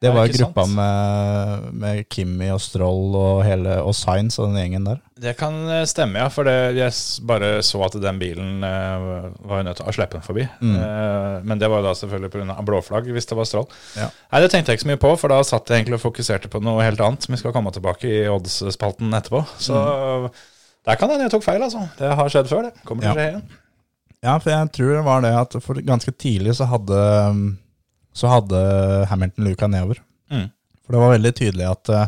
Det 0.01 0.11
var 0.13 0.27
jo 0.27 0.35
gruppa 0.37 0.65
med, 0.69 1.67
med 1.73 2.03
Kimmy 2.13 2.51
og 2.53 2.59
Stroll 2.61 3.15
og, 3.17 3.39
hele, 3.45 3.79
og 3.81 3.95
Sainz 3.97 4.37
og 4.37 4.51
den 4.51 4.59
gjengen 4.59 4.85
der. 4.85 4.99
det 5.17 5.33
kan 5.39 5.55
eh, 5.73 5.85
stemme, 5.89 6.21
ja. 6.21 6.27
For 6.33 6.45
det, 6.45 6.53
jeg 6.77 6.93
bare 7.25 7.49
så 7.65 7.81
at 7.87 7.97
den 8.03 8.19
bilen 8.21 8.63
eh, 8.67 9.07
var 9.49 9.65
nødt 9.65 9.81
til 9.81 9.89
å 9.89 9.95
slippe 9.97 10.19
den 10.19 10.25
forbi. 10.27 10.45
Mm. 10.61 10.75
Eh, 10.77 11.37
men 11.49 11.63
det 11.63 11.71
var 11.73 11.81
da 11.85 11.95
selvfølgelig 11.97 12.33
pga. 12.35 12.59
blåflagg, 12.69 13.09
hvis 13.15 13.29
det 13.31 13.39
var 13.39 13.49
strål. 13.49 13.65
Ja. 13.97 14.11
Nei, 14.31 14.43
det 14.45 14.51
tenkte 14.53 14.73
jeg 14.73 14.79
ikke 14.79 14.87
så 14.87 14.93
mye 14.93 15.03
på, 15.07 15.15
for 15.23 15.33
da 15.33 15.41
satt 15.47 15.73
jeg 15.73 15.81
egentlig 15.81 15.97
og 15.97 16.05
fokuserte 16.05 16.51
på 16.53 16.61
noe 16.61 16.85
helt 16.85 17.01
annet. 17.01 17.25
Vi 17.31 17.41
skal 17.41 17.55
komme 17.55 17.73
tilbake 17.73 18.11
i 18.11 18.25
odds-spalten 18.29 19.17
etterpå. 19.17 19.41
Så 19.57 19.79
der 20.87 20.99
kan 20.99 21.09
hende 21.11 21.25
jeg 21.25 21.33
tok 21.33 21.47
feil, 21.47 21.63
altså. 21.65 21.87
Det 21.97 22.13
har 22.21 22.29
skjedd 22.31 22.51
før, 22.51 22.69
det. 22.69 22.85
Kommer 22.87 23.07
til 23.07 23.15
å 23.15 23.17
skje 23.17 23.31
igjen. 23.33 23.47
Ja, 24.25 24.33
for 24.41 24.49
jeg 24.49 24.69
tror 24.73 24.93
det 24.95 25.05
var 25.05 25.25
det 25.25 25.33
at 25.37 25.57
for 25.61 25.79
ganske 25.85 26.13
tidlig 26.17 26.55
så 26.57 26.65
hadde, 26.69 27.01
så 28.17 28.29
hadde 28.31 28.59
Hamilton 29.11 29.45
luka 29.45 29.67
nedover. 29.69 29.99
Mm. 30.33 30.47
For 30.83 30.95
det 30.95 31.01
var 31.03 31.13
veldig 31.13 31.33
tydelig 31.37 31.67
at, 31.69 31.89
eh, 31.93 32.07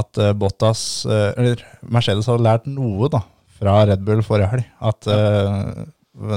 at 0.00 0.20
eh, 0.22 0.32
Bottas, 0.38 0.82
eh, 1.10 1.30
eller 1.36 1.64
Mercedes 1.82 2.28
hadde 2.30 2.44
lært 2.46 2.68
noe 2.70 3.08
da, 3.12 3.22
fra 3.58 3.80
Red 3.90 4.04
Bull 4.06 4.22
forrige 4.24 4.52
helg. 4.52 4.68
At 4.80 5.08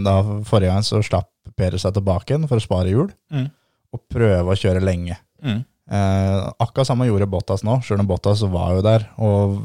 da 0.03 0.15
forrige 0.47 0.71
gang 0.71 0.85
så 0.85 1.01
slapp 1.05 1.29
Perez 1.59 1.83
seg 1.85 1.93
tilbake 1.97 2.31
igjen 2.33 2.47
for 2.49 2.57
å 2.57 2.63
spare 2.63 2.89
hjul, 2.89 3.11
Mm. 3.31 3.49
og 3.93 4.01
prøve 4.09 4.53
å 4.53 4.57
kjøre 4.57 4.81
lenge. 4.81 5.17
Mm. 5.43 5.59
Eh, 5.91 6.51
akkurat 6.63 6.87
samme 6.87 7.05
gjorde 7.05 7.27
Bottas 7.29 7.61
nå, 7.67 7.75
selv 7.85 7.99
om 8.01 8.07
Bottas 8.09 8.41
var 8.49 8.73
jo 8.77 8.81
der 8.81 9.05
og 9.19 9.59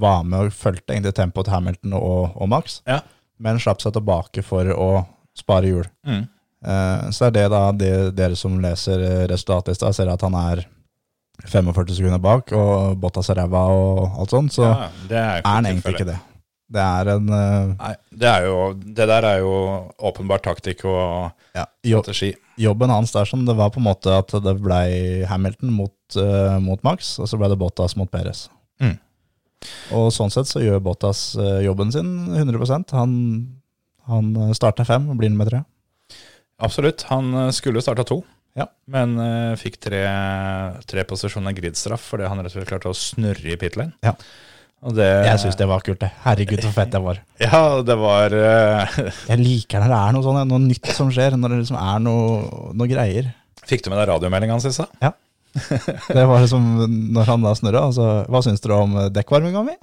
var 0.00 0.24
med 0.24 0.46
og 0.48 0.52
fulgte 0.56 0.94
egentlig 0.96 1.14
tempoet 1.14 1.46
til 1.46 1.54
Hamilton 1.54 1.92
og, 1.98 2.32
og 2.40 2.48
Max, 2.48 2.80
Ja. 2.88 3.00
men 3.38 3.60
slapp 3.60 3.80
seg 3.84 3.92
tilbake 3.94 4.42
for 4.42 4.64
å 4.72 5.06
spare 5.36 5.68
hjul. 5.70 5.86
Mm. 6.06 6.24
Eh, 6.64 7.10
så 7.14 7.28
er 7.28 7.36
det 7.36 7.46
da 7.52 7.62
det, 7.72 7.92
dere 8.18 8.36
som 8.38 8.58
leser 8.62 9.02
eh, 9.04 9.26
resultatlista, 9.30 9.92
ser 9.94 10.10
at 10.10 10.24
han 10.26 10.34
er 10.38 10.64
45 11.46 12.00
sekunder 12.00 12.18
bak, 12.22 12.50
og 12.56 12.96
Bottas 12.98 13.30
er 13.30 13.38
ræva 13.38 13.68
og 13.70 14.18
alt 14.18 14.34
sånt, 14.34 14.56
så 14.56 14.66
Ja, 14.66 14.88
er, 15.06 15.20
er 15.38 15.46
han 15.46 15.70
egentlig 15.70 15.94
ikke 15.94 16.10
det. 16.10 16.18
Det 16.68 16.82
er 16.84 17.08
en 17.14 17.30
eh, 17.32 17.70
Nei, 17.78 17.94
det, 18.10 18.28
er 18.28 18.44
jo, 18.44 18.56
det 18.76 19.06
der 19.08 19.24
er 19.24 19.38
jo 19.40 19.52
åpenbart 20.10 20.44
taktikk 20.44 20.84
og 20.84 21.30
ja, 21.56 21.64
jo, 21.86 22.02
strategi. 22.02 22.34
Jobben 22.60 22.92
hans 22.92 23.14
der 23.14 23.28
som 23.30 23.46
det 23.46 23.54
var 23.56 23.70
på 23.72 23.80
en 23.80 23.86
måte 23.86 24.18
at 24.18 24.34
det 24.44 24.56
ble 24.60 24.82
Hamilton 25.30 25.72
mot, 25.72 25.94
uh, 26.18 26.58
mot 26.60 26.82
Max, 26.84 27.14
og 27.22 27.30
så 27.30 27.38
ble 27.40 27.48
det 27.52 27.60
Bottas 27.60 27.94
mot 27.96 28.10
Perez. 28.10 28.48
Mm. 28.82 28.98
Og 29.96 30.10
sånn 30.14 30.34
sett 30.34 30.50
så 30.50 30.60
gjør 30.60 30.82
Bottas 30.84 31.22
uh, 31.38 31.62
jobben 31.64 31.94
sin 31.94 32.10
100 32.34 32.90
Han, 32.98 33.14
han 34.10 34.30
starter 34.58 34.86
fem 34.88 35.08
og 35.08 35.22
blir 35.22 35.32
nummer 35.32 35.48
tre. 35.48 35.62
Absolutt. 36.58 37.04
Han 37.12 37.30
eh, 37.34 37.50
skulle 37.54 37.82
starta 37.84 38.04
to, 38.08 38.22
Ja. 38.58 38.66
men 38.90 39.12
uh, 39.20 39.54
fikk 39.60 39.76
tre, 39.78 40.00
tre 40.88 41.04
posisjoner 41.06 41.54
gridstraff 41.54 42.02
fordi 42.10 42.26
han 42.26 42.40
rett 42.42 42.50
og 42.50 42.56
slett 42.56 42.70
klarte 42.72 42.90
å 42.90 42.96
snurre 42.96 43.52
i 43.54 43.58
pit 43.60 43.76
lane. 43.78 43.94
Ja. 44.02 44.16
Og 44.82 44.94
det, 44.94 45.06
Jeg 45.26 45.38
syns 45.42 45.56
det 45.58 45.66
var 45.70 45.82
kult, 45.86 46.00
det. 46.02 46.08
Herregud, 46.24 46.62
så 46.62 46.70
fett 46.74 46.90
det 46.94 47.00
var. 47.02 47.20
Ja, 47.42 47.62
det 47.86 47.96
var 47.98 48.34
uh, 48.34 48.98
Jeg 49.30 49.38
liker 49.42 49.82
når 49.82 49.94
det 49.94 50.00
er 50.00 50.16
noe 50.16 50.26
sånt, 50.26 50.50
noe 50.50 50.62
nytt 50.66 50.90
som 50.94 51.10
skjer, 51.14 51.38
når 51.38 51.54
det 51.54 51.60
liksom 51.64 51.78
er 51.82 52.02
noe, 52.02 52.74
noe 52.78 52.90
greier. 52.90 53.30
Fikk 53.68 53.84
du 53.86 53.90
med 53.92 54.00
deg 54.02 54.10
radiomeldinga 54.10 54.54
hans 54.58 54.66
i 54.70 54.74
stad? 54.74 54.90
Det 56.16 56.24
var 56.28 56.42
liksom 56.44 56.66
når 57.14 57.24
han 57.32 57.42
da 57.46 57.52
snurra, 57.56 57.80
altså 57.88 58.04
Hva 58.28 58.40
syns 58.44 58.60
dere 58.62 58.76
om 58.84 58.92
dekkvarminga 59.14 59.62
mi? 59.66 59.74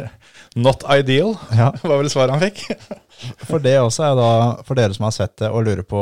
Not 0.64 0.84
ideal, 0.94 1.34
Ja, 1.54 1.72
var 1.82 1.98
vel 2.00 2.10
svaret 2.12 2.32
han 2.36 2.40
fikk. 2.42 2.62
for 3.48 3.58
det 3.62 3.74
også 3.82 4.06
er 4.08 4.14
da, 4.18 4.28
for 4.66 4.78
dere 4.78 4.94
som 4.96 5.04
har 5.08 5.14
sett 5.16 5.34
det 5.42 5.50
og 5.50 5.66
lurer 5.66 5.84
på 5.86 6.00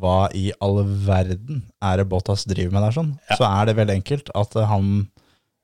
hva 0.00 0.28
i 0.38 0.46
all 0.62 0.80
verden 1.06 1.64
er 1.82 2.00
det 2.00 2.08
Bottas 2.10 2.46
driver 2.48 2.72
med 2.78 2.86
der 2.86 2.96
sånn, 2.96 3.12
Ja. 3.30 3.36
så 3.40 3.48
er 3.50 3.68
det 3.68 3.76
veldig 3.80 3.96
enkelt 4.00 4.30
at 4.38 4.54
han 4.70 4.92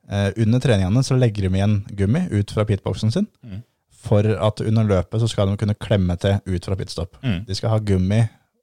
eh, 0.09 0.29
under 0.37 0.59
treningene 0.63 1.03
så 1.05 1.17
legger 1.19 1.47
de 1.47 1.55
igjen 1.59 1.79
gummi 1.97 2.25
ut 2.35 2.51
fra 2.53 2.65
pitboksen 2.69 3.11
sin, 3.15 3.27
Mm. 3.45 3.63
for 3.99 4.23
at 4.25 4.61
under 4.63 4.83
løpet 4.87 5.19
så 5.21 5.27
skal 5.29 5.49
de 5.51 5.57
kunne 5.59 5.75
klemme 5.75 6.15
til 6.19 6.37
ut 6.47 6.65
fra 6.65 6.75
pitstop. 6.79 7.17
Mm. 7.23 7.41
De 7.47 7.55
skal 7.57 7.73
ha 7.73 7.79
gummi 7.83 8.21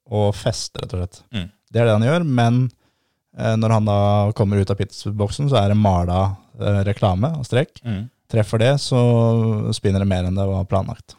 og 0.09 0.31
feste, 0.35 0.79
rett 0.81 0.93
og 0.95 1.01
slett. 1.03 1.19
Mm. 1.35 1.49
Det 1.71 1.81
er 1.81 1.85
det 1.89 1.93
han 1.97 2.05
gjør, 2.07 2.25
men 2.25 2.59
når 3.37 3.73
han 3.75 3.85
da 3.85 3.97
kommer 4.37 4.57
ut 4.57 4.71
av 4.73 4.79
pitboksen, 4.79 5.49
så 5.51 5.59
er 5.59 5.71
det 5.71 5.77
mala 5.77 6.21
eh, 6.59 6.79
reklame 6.87 7.29
og 7.37 7.45
strek. 7.45 7.81
Mm. 7.85 8.07
Treffer 8.31 8.63
det, 8.63 8.71
så 8.83 8.99
spinner 9.77 10.03
det 10.03 10.09
mer 10.09 10.27
enn 10.27 10.35
det 10.35 10.47
var 10.49 10.65
planlagt. 10.67 11.15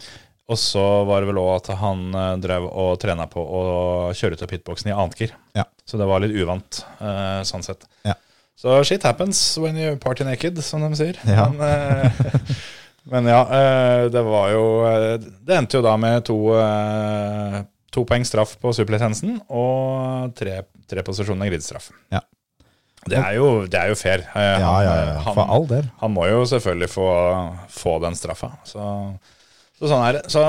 Og 0.49 0.57
så 0.57 0.83
var 1.05 1.21
det 1.21 1.29
vel 1.29 1.41
òg 1.43 1.51
at 1.59 1.71
han 1.81 2.07
eh, 2.17 2.35
drev 2.41 2.67
og 2.69 2.95
trena 3.01 3.29
på 3.29 3.43
å 3.43 3.63
kjøre 4.17 4.39
ut 4.39 4.45
av 4.47 4.51
pitboksen 4.53 4.91
i 4.91 4.97
annet 4.97 5.21
gir. 5.21 5.35
Ja. 5.57 5.67
Så 5.89 6.01
det 6.01 6.09
var 6.09 6.25
litt 6.25 6.37
uvant, 6.37 6.83
eh, 7.05 7.41
sånn 7.49 7.65
sett. 7.65 7.85
Ja. 8.09 8.17
Så 8.59 8.81
shit 8.89 9.05
happens 9.07 9.41
when 9.61 9.77
you 9.79 9.97
party 10.01 10.25
naked, 10.25 10.59
som 10.65 10.83
de 10.83 10.91
sier. 10.99 11.21
Ja. 11.29 11.47
Men, 11.53 11.61
eh, 11.69 12.57
men 13.13 13.29
ja, 13.29 13.43
eh, 13.45 14.07
det 14.13 14.25
var 14.25 14.49
jo 14.53 14.65
eh, 14.89 15.13
Det 15.21 15.57
endte 15.57 15.79
jo 15.79 15.85
da 15.85 15.95
med 16.01 16.25
to, 16.27 16.39
eh, 16.57 17.61
to 17.95 18.05
poeng 18.09 18.25
straff 18.27 18.57
på 18.61 18.73
superlisensen 18.77 19.39
og 19.49 20.33
tre, 20.37 20.63
tre 20.89 21.05
posisjoner 21.07 21.51
gridstraff. 21.53 21.91
Ja. 22.15 22.21
Det 23.09 23.17
er 23.17 23.37
jo, 23.39 23.49
det 23.71 23.79
er 23.79 23.89
jo 23.93 23.97
fair. 23.97 24.25
Han, 24.35 24.43
Ja, 24.43 24.69
han- 24.73 24.85
ja, 24.85 24.95
ja, 25.15 25.19
han- 25.25 25.35
for 25.35 25.49
all 25.55 25.67
del. 25.71 25.91
han 26.01 26.13
må 26.15 26.27
jo 26.29 26.43
selvfølgelig 26.51 26.89
få, 26.91 27.09
få 27.71 27.99
den 28.03 28.17
straffa. 28.19 28.51
Så, 28.69 28.83
så 29.79 29.87
sånn 29.93 30.03
er 30.09 30.13
det. 30.19 30.23
Så, 30.35 30.43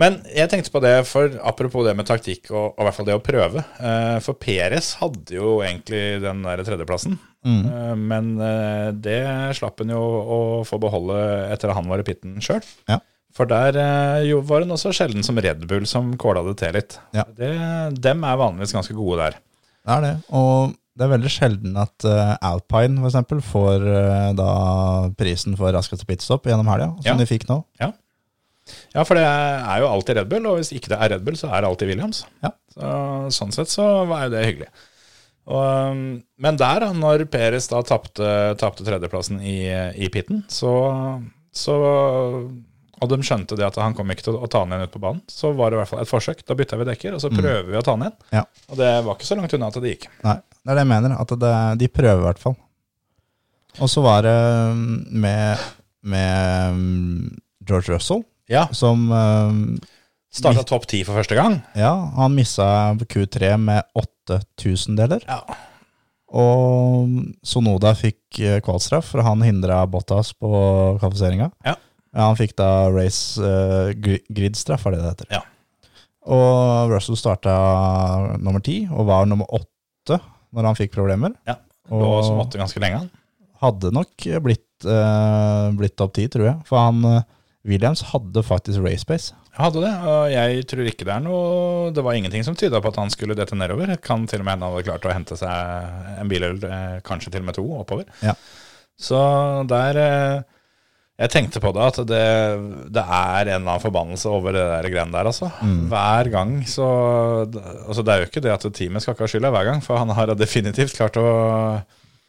men 0.00 0.16
jeg 0.34 0.48
tenkte 0.50 0.72
på 0.72 0.80
det, 0.82 0.94
for 1.06 1.28
apropos 1.44 1.84
det 1.86 1.94
med 1.98 2.06
taktikk 2.08 2.50
og, 2.50 2.72
og 2.72 2.80
i 2.80 2.86
hvert 2.88 2.96
fall 2.96 3.06
det 3.10 3.14
å 3.18 3.22
prøve. 3.22 3.62
Eh, 3.78 4.16
for 4.24 4.34
Peres 4.40 4.94
hadde 5.02 5.36
jo 5.36 5.58
egentlig 5.60 6.22
den 6.24 6.42
der 6.48 6.64
tredjeplassen. 6.64 7.18
Mm. 7.44 7.62
Eh, 7.68 7.94
men 8.00 8.32
eh, 8.40 8.90
det 8.96 9.20
slapp 9.60 9.78
han 9.84 9.92
jo 9.92 10.00
å 10.00 10.40
få 10.66 10.80
beholde 10.80 11.20
etter 11.52 11.70
at 11.70 11.76
han 11.76 11.86
var 11.92 12.00
i 12.02 12.08
pitten 12.08 12.40
sjøl. 12.42 12.64
Ja. 12.88 12.98
For 13.36 13.46
der 13.48 13.76
eh, 13.80 14.24
jo, 14.32 14.40
var 14.48 14.64
hun 14.64 14.74
også 14.74 14.90
sjelden 14.96 15.22
som 15.24 15.38
Red 15.38 15.68
Bull 15.68 15.86
som 15.86 16.16
kåla 16.20 16.42
det 16.48 16.56
til 16.64 16.72
litt. 16.80 16.98
Ja. 17.16 17.24
Det, 17.36 17.52
dem 18.00 18.24
er 18.24 18.40
vanligvis 18.40 18.74
ganske 18.74 18.96
gode 18.96 19.20
der. 19.26 19.38
Det 19.82 19.96
er 19.96 20.04
det. 20.06 20.12
Og 20.38 20.74
det 20.98 21.06
er 21.06 21.12
veldig 21.14 21.30
sjelden 21.32 21.76
at 21.80 22.04
uh, 22.04 22.34
Alpine 22.44 23.00
for 23.00 23.08
eksempel, 23.08 23.40
får 23.42 23.84
uh, 23.88 24.30
da 24.36 24.50
prisen 25.18 25.56
for 25.58 25.72
raskeste 25.74 26.06
pitstop 26.06 26.46
gjennom 26.46 26.68
helga, 26.68 26.90
som 27.00 27.14
Ja. 27.14 27.18
de 27.18 27.26
fikk 27.30 27.48
nå. 27.48 27.62
Ja, 28.94 29.02
for 29.02 29.18
det 29.18 29.24
er 29.26 29.80
jo 29.82 29.88
alltid 29.90 30.20
Red 30.20 30.28
Bull, 30.30 30.46
og 30.46 30.60
hvis 30.60 30.70
ikke 30.76 30.92
det 30.92 30.98
er 31.00 31.10
Red 31.16 31.24
Bull, 31.26 31.34
så 31.40 31.48
er 31.50 31.64
det 31.64 31.70
alltid 31.72 31.88
Williams. 31.90 32.22
Ja. 32.44 32.52
Så, 32.76 32.90
sånn 33.34 33.52
sett 33.56 33.72
så 33.72 33.86
var 34.06 34.28
jo 34.28 34.34
det 34.36 34.44
hyggelig. 34.46 34.68
Og, 35.50 35.64
um, 35.90 36.02
men 36.38 36.58
der, 36.60 36.84
når 36.94 37.24
Peres 37.32 37.66
da 37.72 37.80
tapte 37.82 38.84
tredjeplassen 38.86 39.40
i, 39.42 39.56
i 39.98 40.06
pitten, 40.14 40.44
så, 40.52 40.70
så 41.50 41.74
Og 43.02 43.10
de 43.10 43.18
skjønte 43.26 43.56
det 43.58 43.66
at 43.66 43.78
han 43.82 43.96
kom 43.98 44.10
ikke 44.14 44.28
til 44.28 44.36
å 44.38 44.48
ta 44.50 44.62
han 44.62 44.72
igjen 44.72 44.86
ut 44.86 44.94
på 44.94 45.02
banen, 45.02 45.22
så 45.30 45.50
var 45.58 45.72
det 45.72 45.78
i 45.78 45.80
hvert 45.82 45.90
fall 45.90 46.02
et 46.04 46.10
forsøk. 46.10 46.44
Da 46.46 46.56
bytta 46.58 46.78
vi 46.78 46.86
dekker, 46.86 47.16
og 47.16 47.22
så 47.24 47.32
prøver 47.32 47.66
vi 47.66 47.78
å 47.78 47.82
ta 47.82 47.96
han 47.96 48.04
igjen. 48.06 48.18
Ja. 48.38 48.44
Og 48.70 48.78
det 48.78 48.90
var 49.02 49.16
ikke 49.16 49.28
så 49.28 49.38
langt 49.38 49.56
unna 49.56 49.70
at 49.72 49.78
det 49.82 49.94
gikk. 49.96 50.06
Nei, 50.22 50.36
det 50.38 50.70
er 50.70 50.78
det 50.78 50.84
jeg 50.84 50.90
mener. 50.92 51.16
At 51.18 51.34
det, 51.42 51.54
de 51.82 51.88
prøver 51.90 52.22
i 52.22 52.26
hvert 52.28 52.42
fall. 52.42 52.54
Og 53.80 53.90
så 53.90 54.04
var 54.04 54.22
det 54.26 54.36
mm, 54.76 54.92
med, 55.24 55.66
med 56.14 56.78
mm, 56.78 57.26
George 57.68 57.94
Russell, 57.94 58.22
Ja, 58.50 58.66
som 58.76 59.06
mm, 59.08 59.80
Starta 60.32 60.62
topp 60.64 60.86
ti 60.88 61.02
for 61.04 61.18
første 61.18 61.36
gang. 61.36 61.58
Ja, 61.76 61.92
han 62.16 62.32
missa 62.32 62.66
Q3 62.96 63.52
med 63.60 63.84
8000 63.98 64.96
deler. 64.96 65.24
Ja. 65.28 65.42
Og 66.32 67.10
Sonoda 67.44 67.92
fikk 67.96 68.40
eh, 68.40 68.60
kvalstraff, 68.64 69.10
for 69.12 69.24
han 69.26 69.44
hindra 69.44 69.82
Bottas 69.92 70.32
på 70.32 70.48
kvalifiseringa. 71.02 71.50
Ja. 71.66 71.76
Han 72.12 72.36
fikk 72.36 72.54
da 72.60 72.68
race 72.92 73.40
uh, 73.40 73.92
grid-straff, 73.96 74.84
er 74.86 74.96
det 74.96 75.02
det 75.02 75.10
heter. 75.12 75.32
Ja. 75.38 75.42
Og 76.32 76.92
Russell 76.92 77.18
starta 77.18 77.54
nummer 78.38 78.62
ti, 78.64 78.82
og 78.92 79.08
var 79.08 79.26
nummer 79.26 79.48
åtte 79.50 80.20
når 80.52 80.68
han 80.68 80.78
fikk 80.78 80.94
problemer. 80.94 81.34
Ja, 81.48 81.56
Lå 81.90 82.04
Og 82.06 82.24
som 82.26 82.40
åtte 82.42 82.60
ganske 82.60 82.80
lenge, 82.82 83.06
hadde 83.62 83.92
nok 83.94 84.26
blitt, 84.44 84.68
uh, 84.86 85.70
blitt 85.78 85.96
topp 85.98 86.14
ti, 86.18 86.28
tror 86.30 86.48
jeg. 86.48 86.58
For 86.68 86.78
han 86.78 87.02
eh, 87.06 87.24
Williams 87.68 88.02
hadde 88.10 88.42
faktisk 88.44 88.82
race 88.84 89.06
pace. 89.06 89.36
Hadde 89.52 89.82
det, 89.84 89.92
og 90.08 90.30
jeg 90.32 90.64
tror 90.70 90.86
ikke 90.88 91.04
det 91.04 91.12
er 91.12 91.24
noe 91.26 91.90
Det 91.92 92.00
var 92.00 92.16
ingenting 92.16 92.40
som 92.46 92.54
tyda 92.56 92.78
på 92.80 92.88
at 92.88 92.96
han 92.96 93.12
skulle 93.12 93.36
dette 93.36 93.56
nedover. 93.58 93.90
Kan 94.00 94.24
til 94.30 94.40
og 94.40 94.46
med 94.48 94.56
hende 94.56 94.68
han 94.68 94.74
hadde 94.74 94.86
klart 94.88 95.04
å 95.06 95.12
hente 95.12 95.36
seg 95.38 96.16
en 96.22 96.30
bil 96.30 96.46
eller 96.48 96.64
eh, 96.70 96.98
kanskje 97.04 97.34
til 97.34 97.44
og 97.44 97.50
med 97.50 97.58
to 97.58 97.66
oppover. 97.82 98.08
Ja. 98.24 98.34
Så 98.98 99.20
der 99.70 100.00
eh, 100.00 100.61
Jeg 101.22 101.30
tenkte 101.30 101.60
på 101.62 101.70
det, 101.76 101.86
at 101.92 101.98
det, 102.10 102.22
det 102.90 103.02
er 103.02 103.46
en 103.46 103.48
eller 103.52 103.60
annen 103.60 103.82
forbannelse 103.82 104.30
over 104.30 104.56
det 104.56 104.62
der 104.66 104.88
greiene 104.90 105.14
der, 105.14 105.28
altså. 105.30 105.52
Hver 105.92 106.30
gang 106.32 106.54
så 106.66 106.86
Altså, 107.86 108.02
det 108.02 108.12
er 108.12 108.22
jo 108.22 108.30
ikke 108.30 108.42
det 108.42 108.54
at 108.54 108.66
teamet 108.74 109.04
skal 109.04 109.14
ikke 109.14 109.28
ha 109.28 109.30
skylda 109.30 109.52
hver 109.54 109.68
gang, 109.70 109.82
for 109.84 110.00
han 110.02 110.10
har 110.16 110.34
definitivt 110.34 110.96
klart 110.98 111.18
å, 111.20 111.26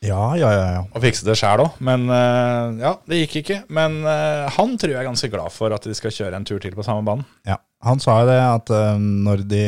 Ja, 0.03 0.35
ja, 0.35 0.49
ja. 0.51 0.65
ja. 0.75 0.81
Og 0.91 1.03
fikse 1.03 1.23
det 1.25 1.37
sjæl 1.39 1.63
òg. 1.63 1.77
Men 1.83 2.05
uh, 2.11 2.75
ja, 2.81 2.93
det 3.07 3.21
gikk 3.21 3.37
ikke. 3.43 3.59
Men 3.73 4.01
uh, 4.03 4.49
han 4.51 4.75
tror 4.79 4.91
jeg 4.91 4.99
er 4.99 5.07
ganske 5.07 5.29
glad 5.31 5.53
for 5.55 5.73
at 5.75 5.87
de 5.87 5.95
skal 5.95 6.11
kjøre 6.13 6.39
en 6.39 6.47
tur 6.47 6.59
til 6.63 6.75
på 6.75 6.85
samme 6.85 7.05
banen. 7.07 7.27
ja. 7.47 7.59
Han 7.83 7.99
sa 7.99 8.21
jo 8.21 8.27
det 8.29 8.37
at 8.39 8.69
uh, 8.71 8.99
når 8.99 9.41
de, 9.51 9.63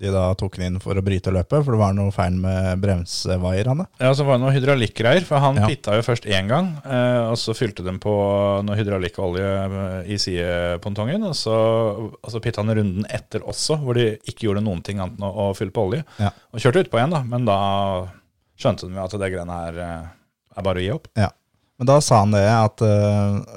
de 0.00 0.10
da 0.12 0.26
tok 0.36 0.58
den 0.58 0.66
inn 0.74 0.80
for 0.82 0.98
å 0.98 1.02
bryte 1.04 1.32
løpet, 1.32 1.62
for 1.64 1.72
det 1.72 1.80
var 1.80 1.94
noe 1.96 2.12
feil 2.12 2.34
med 2.36 2.80
bremsevaierne. 2.82 3.86
Ja, 4.02 4.10
så 4.14 4.26
var 4.28 4.36
det 4.36 4.42
noe 4.44 4.52
hydraulikkgreier, 4.52 5.24
for 5.24 5.40
han 5.40 5.56
Ja. 5.56 5.66
pitta 5.70 5.94
jo 5.96 6.02
først 6.04 6.26
én 6.28 6.48
gang, 6.50 6.74
eh, 6.84 7.30
og 7.30 7.36
så 7.40 7.54
fylte 7.56 7.84
de 7.84 7.94
på 7.98 8.12
noe 8.66 8.76
hydraulikkolje 8.76 9.46
eh, 9.46 10.10
i 10.12 10.18
sidepontongen, 10.20 11.24
og 11.24 11.34
så, 11.34 11.56
og 12.22 12.28
så 12.30 12.40
pitta 12.44 12.60
han 12.60 12.74
runden 12.76 13.06
etter 13.08 13.40
også, 13.40 13.78
hvor 13.80 13.94
de 13.96 14.18
ikke 14.28 14.48
gjorde 14.50 14.64
noen 14.66 14.82
ting 14.84 15.00
annet 15.00 15.16
enn 15.16 15.24
å, 15.30 15.32
å 15.50 15.56
fylle 15.56 15.72
på 15.72 15.86
olje. 15.88 16.04
Ja. 16.20 16.30
Og 16.52 16.60
kjørte 16.60 16.84
utpå 16.84 17.00
igjen, 17.00 17.16
da, 17.16 17.22
men 17.24 17.48
da 17.48 17.58
skjønte 18.60 18.88
de 18.92 19.00
at 19.00 19.16
det 19.16 19.32
greiene 19.32 19.60
her 19.64 19.80
eh, 19.80 20.06
er 20.56 20.62
bare 20.68 20.80
å 20.80 20.84
gi 20.84 20.92
opp. 20.92 21.08
Ja. 21.16 21.30
Men 21.78 21.88
da 21.90 21.98
sa 22.00 22.22
han 22.22 22.30
det 22.32 22.44
at 22.48 22.80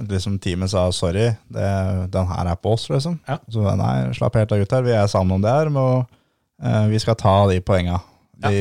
liksom 0.10 0.40
teamet 0.44 0.68
sa 0.74 0.90
sorry, 0.92 1.30
det, 1.48 1.68
den 2.12 2.28
her 2.28 2.50
er 2.52 2.58
på 2.60 2.74
oss, 2.76 2.90
liksom. 2.92 3.14
Ja. 3.30 3.38
Så 3.48 3.64
nei, 3.80 4.10
slapp 4.18 4.36
helt 4.36 4.52
av 4.52 4.60
gutter, 4.60 4.84
vi 4.84 4.92
er 4.92 5.08
sammen 5.08 5.38
om 5.38 5.42
det 5.46 5.54
her, 5.54 5.70
med 5.72 6.02
eh, 6.02 6.16
vi 6.92 7.00
skal 7.00 7.16
ta 7.20 7.36
de 7.52 7.60
poenga. 7.64 8.00
De, 8.40 8.56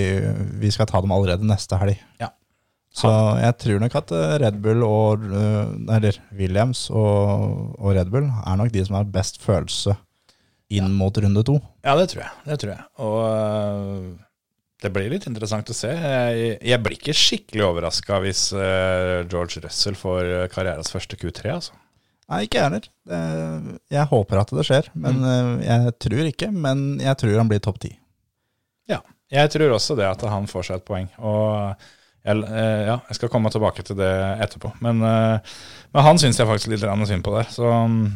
Vi 0.58 0.70
skal 0.74 0.88
ta 0.90 1.00
dem 1.02 1.12
allerede 1.14 1.46
neste 1.46 1.78
helg. 1.78 1.98
Ja. 2.18 2.32
Så 2.98 3.10
jeg 3.38 3.54
tror 3.62 3.82
nok 3.82 3.94
at 4.00 4.12
eh, 4.16 4.36
Red 4.42 4.56
Bull 4.64 4.82
og 4.82 5.22
eh, 5.28 5.96
Eller 5.98 6.16
Williams 6.34 6.86
og, 6.90 7.74
og 7.78 7.92
Red 7.94 8.10
Bull 8.10 8.26
er 8.26 8.56
nok 8.58 8.72
de 8.74 8.82
som 8.86 8.96
har 8.98 9.10
best 9.12 9.38
følelse 9.44 9.94
inn 10.74 10.90
mot 10.96 11.16
runde 11.22 11.44
to. 11.46 11.58
Ja, 11.86 11.94
det 11.96 12.10
tror 12.12 12.24
jeg. 12.26 12.32
Det 12.48 12.58
tror 12.60 12.72
jeg. 12.74 12.82
Og 13.04 14.82
det 14.82 14.90
blir 14.94 15.08
litt 15.12 15.28
interessant 15.30 15.70
å 15.72 15.76
se. 15.76 15.92
Jeg, 15.94 16.58
jeg 16.60 16.82
blir 16.84 16.98
ikke 16.98 17.14
skikkelig 17.16 17.64
overraska 17.70 18.18
hvis 18.24 18.42
George 18.52 19.62
Russell 19.64 19.96
får 19.98 20.28
karrieras 20.52 20.92
første 20.92 21.16
Q3, 21.18 21.54
altså. 21.54 21.78
Nei, 22.28 22.42
ikke 22.44 22.58
jeg 22.60 22.68
heller. 22.68 22.88
Jeg 23.88 24.10
håper 24.10 24.42
at 24.42 24.50
det 24.52 24.64
skjer, 24.68 24.90
men 25.00 25.22
eh, 25.24 25.52
jeg 25.64 25.94
tror 26.04 26.26
ikke. 26.28 26.50
Men 26.52 26.82
jeg 27.00 27.16
tror 27.22 27.38
han 27.40 27.48
blir 27.48 27.62
topp 27.64 27.80
ti. 27.86 27.94
Ja, 28.88 29.00
jeg 29.32 29.52
tror 29.54 29.76
også 29.76 29.96
det 29.96 30.08
at 30.08 30.26
han 30.28 30.48
får 30.50 30.68
seg 30.68 30.80
et 30.80 30.88
poeng. 30.88 31.08
Og 31.20 31.72
jeg, 32.28 32.36
øh, 32.44 32.80
ja, 32.88 32.96
jeg 33.08 33.16
skal 33.16 33.30
komme 33.32 33.50
tilbake 33.50 33.82
til 33.82 33.96
det 33.96 34.12
etterpå. 34.44 34.74
Men, 34.84 35.02
øh, 35.02 35.38
men 35.94 36.04
han 36.04 36.20
syns 36.20 36.40
jeg 36.40 36.48
faktisk 36.48 36.72
litt 36.72 36.84
synd 36.84 37.24
på 37.24 37.34
der, 37.36 37.48
så 37.50 37.70
mm, 37.88 38.06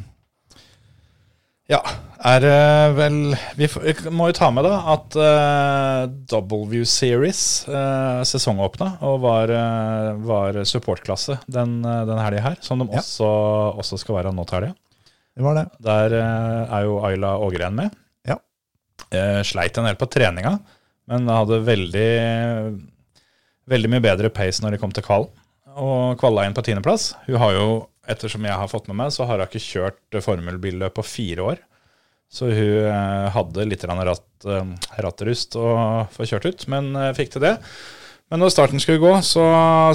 ja, 1.72 1.80
er 2.22 2.44
vel 2.94 3.16
Vi 3.58 3.66
må 4.14 4.28
jo 4.30 4.36
ta 4.36 4.50
med 4.54 4.66
da 4.66 4.74
at 4.92 5.16
uh, 5.18 6.04
W 6.30 6.84
Series 6.88 7.40
uh, 7.70 8.20
sesongåpna 8.28 8.92
og 9.08 9.16
var, 9.24 9.50
eh, 9.56 10.10
var 10.22 10.60
supportklasse 10.68 11.40
den, 11.50 11.80
uh, 11.86 12.04
den 12.08 12.20
helga 12.22 12.44
her, 12.50 12.60
som 12.62 12.82
de 12.82 12.90
Ja. 12.92 13.00
også, 13.02 13.30
også 13.80 13.98
skal 14.02 14.20
være 14.20 14.34
nå 14.36 14.44
til 14.46 14.60
helga. 14.60 14.74
Det 15.32 15.44
var 15.46 15.54
det. 15.56 15.66
Der 15.80 16.12
eh, 16.18 16.72
er 16.76 16.82
jo 16.84 16.98
Ayla 17.08 17.30
Ågren 17.40 17.72
med. 17.78 17.94
Ja. 18.28 18.36
Eh, 19.08 19.40
sleit 19.48 19.78
en 19.80 19.86
del 19.88 19.96
på 19.96 20.04
treninga, 20.12 20.58
men 21.08 21.30
hadde 21.32 21.62
veldig, 21.64 22.10
veldig 23.72 23.90
mye 23.94 24.04
bedre 24.04 24.28
pace 24.28 24.60
når 24.60 24.74
de 24.76 24.80
kom 24.82 24.92
til 24.92 25.06
kvalen. 25.06 25.30
Og 25.72 26.18
kvala 26.20 26.44
inn 26.44 26.52
på 26.52 26.60
tiendeplass. 26.66 27.14
Hun 27.24 27.38
har 27.40 27.54
jo, 27.56 27.68
ettersom 28.10 28.46
jeg 28.46 28.58
har 28.58 28.70
fått 28.70 28.88
med 28.90 28.98
meg, 28.98 29.12
så 29.14 29.26
har 29.28 29.40
hun 29.40 29.46
ikke 29.46 29.62
kjørt 29.62 30.22
formelbilløp 30.24 30.96
på 30.98 31.06
fire 31.06 31.46
år. 31.52 31.62
Så 32.32 32.48
hun 32.48 32.86
eh, 32.88 33.26
hadde 33.34 33.66
litt 33.68 33.82
ratt, 33.84 34.46
eh, 34.48 34.70
rattrust 35.04 35.58
å 35.60 35.66
få 36.14 36.28
kjørt 36.28 36.48
ut, 36.48 36.64
men 36.72 36.94
eh, 36.96 37.12
fikk 37.16 37.34
til 37.34 37.44
det. 37.44 37.58
Men 38.32 38.40
når 38.40 38.54
starten 38.54 38.80
skulle 38.80 39.02
gå, 39.02 39.10
så 39.28 39.42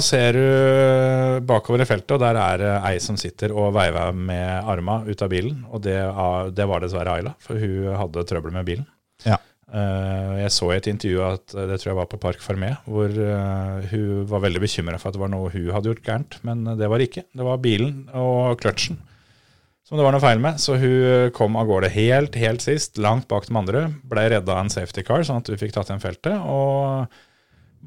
ser 0.04 0.36
du 0.36 1.40
bakover 1.48 1.82
i 1.82 1.88
feltet, 1.88 2.12
og 2.14 2.22
der 2.22 2.38
er 2.38 2.60
det 2.62 2.74
ei 2.86 3.00
som 3.02 3.18
sitter 3.18 3.50
og 3.50 3.72
veiver 3.74 4.14
med 4.14 4.70
arma 4.70 5.00
ut 5.08 5.24
av 5.26 5.32
bilen. 5.32 5.64
Og 5.74 5.82
det, 5.82 5.96
det 6.54 6.68
var 6.70 6.84
dessverre 6.84 7.16
Ayla, 7.18 7.34
for 7.42 7.58
hun 7.58 7.98
hadde 7.98 8.22
trøbbel 8.30 8.54
med 8.54 8.68
bilen. 8.68 8.86
Eh, 9.68 10.34
Jeg 10.40 10.52
så 10.54 10.70
i 10.72 10.78
et 10.78 10.86
intervju 10.88 11.20
at 11.26 11.52
eh, 11.54 11.66
det 11.68 11.76
tror 11.80 11.90
jeg 11.92 11.98
var 11.98 12.08
på 12.08 12.20
Park 12.22 12.40
Fermé, 12.40 12.70
hvor 12.88 13.12
eh, 13.12 13.88
hun 13.90 14.24
var 14.30 14.44
veldig 14.46 14.62
bekymra 14.64 14.96
for 15.00 15.10
at 15.10 15.18
det 15.18 15.20
var 15.20 15.32
noe 15.32 15.50
hun 15.52 15.68
hadde 15.74 15.90
gjort 15.92 16.06
gærent, 16.06 16.38
men 16.48 16.64
det 16.78 16.88
var 16.88 17.00
det 17.00 17.10
ikke. 17.10 17.26
Det 17.36 17.44
var 17.44 17.60
bilen 17.64 18.06
og 18.16 18.56
kløtsjen 18.62 19.00
som 19.88 19.96
det 19.96 20.04
var 20.04 20.12
noe 20.12 20.20
feil 20.20 20.40
med. 20.44 20.58
Så 20.60 20.74
hun 20.76 21.30
kom 21.32 21.54
av 21.56 21.64
gårde 21.68 21.88
helt, 21.94 22.34
helt 22.36 22.60
sist, 22.60 22.98
langt 23.00 23.24
bak 23.30 23.46
de 23.48 23.56
andre. 23.56 23.86
Ble 24.04 24.26
redda 24.34 24.52
av 24.52 24.66
en 24.66 24.72
safety 24.72 25.00
car, 25.00 25.24
sånn 25.24 25.40
at 25.40 25.48
hun 25.48 25.56
fikk 25.56 25.72
tatt 25.72 25.88
igjen 25.88 26.02
feltet. 26.02 26.34
Og 26.44 27.08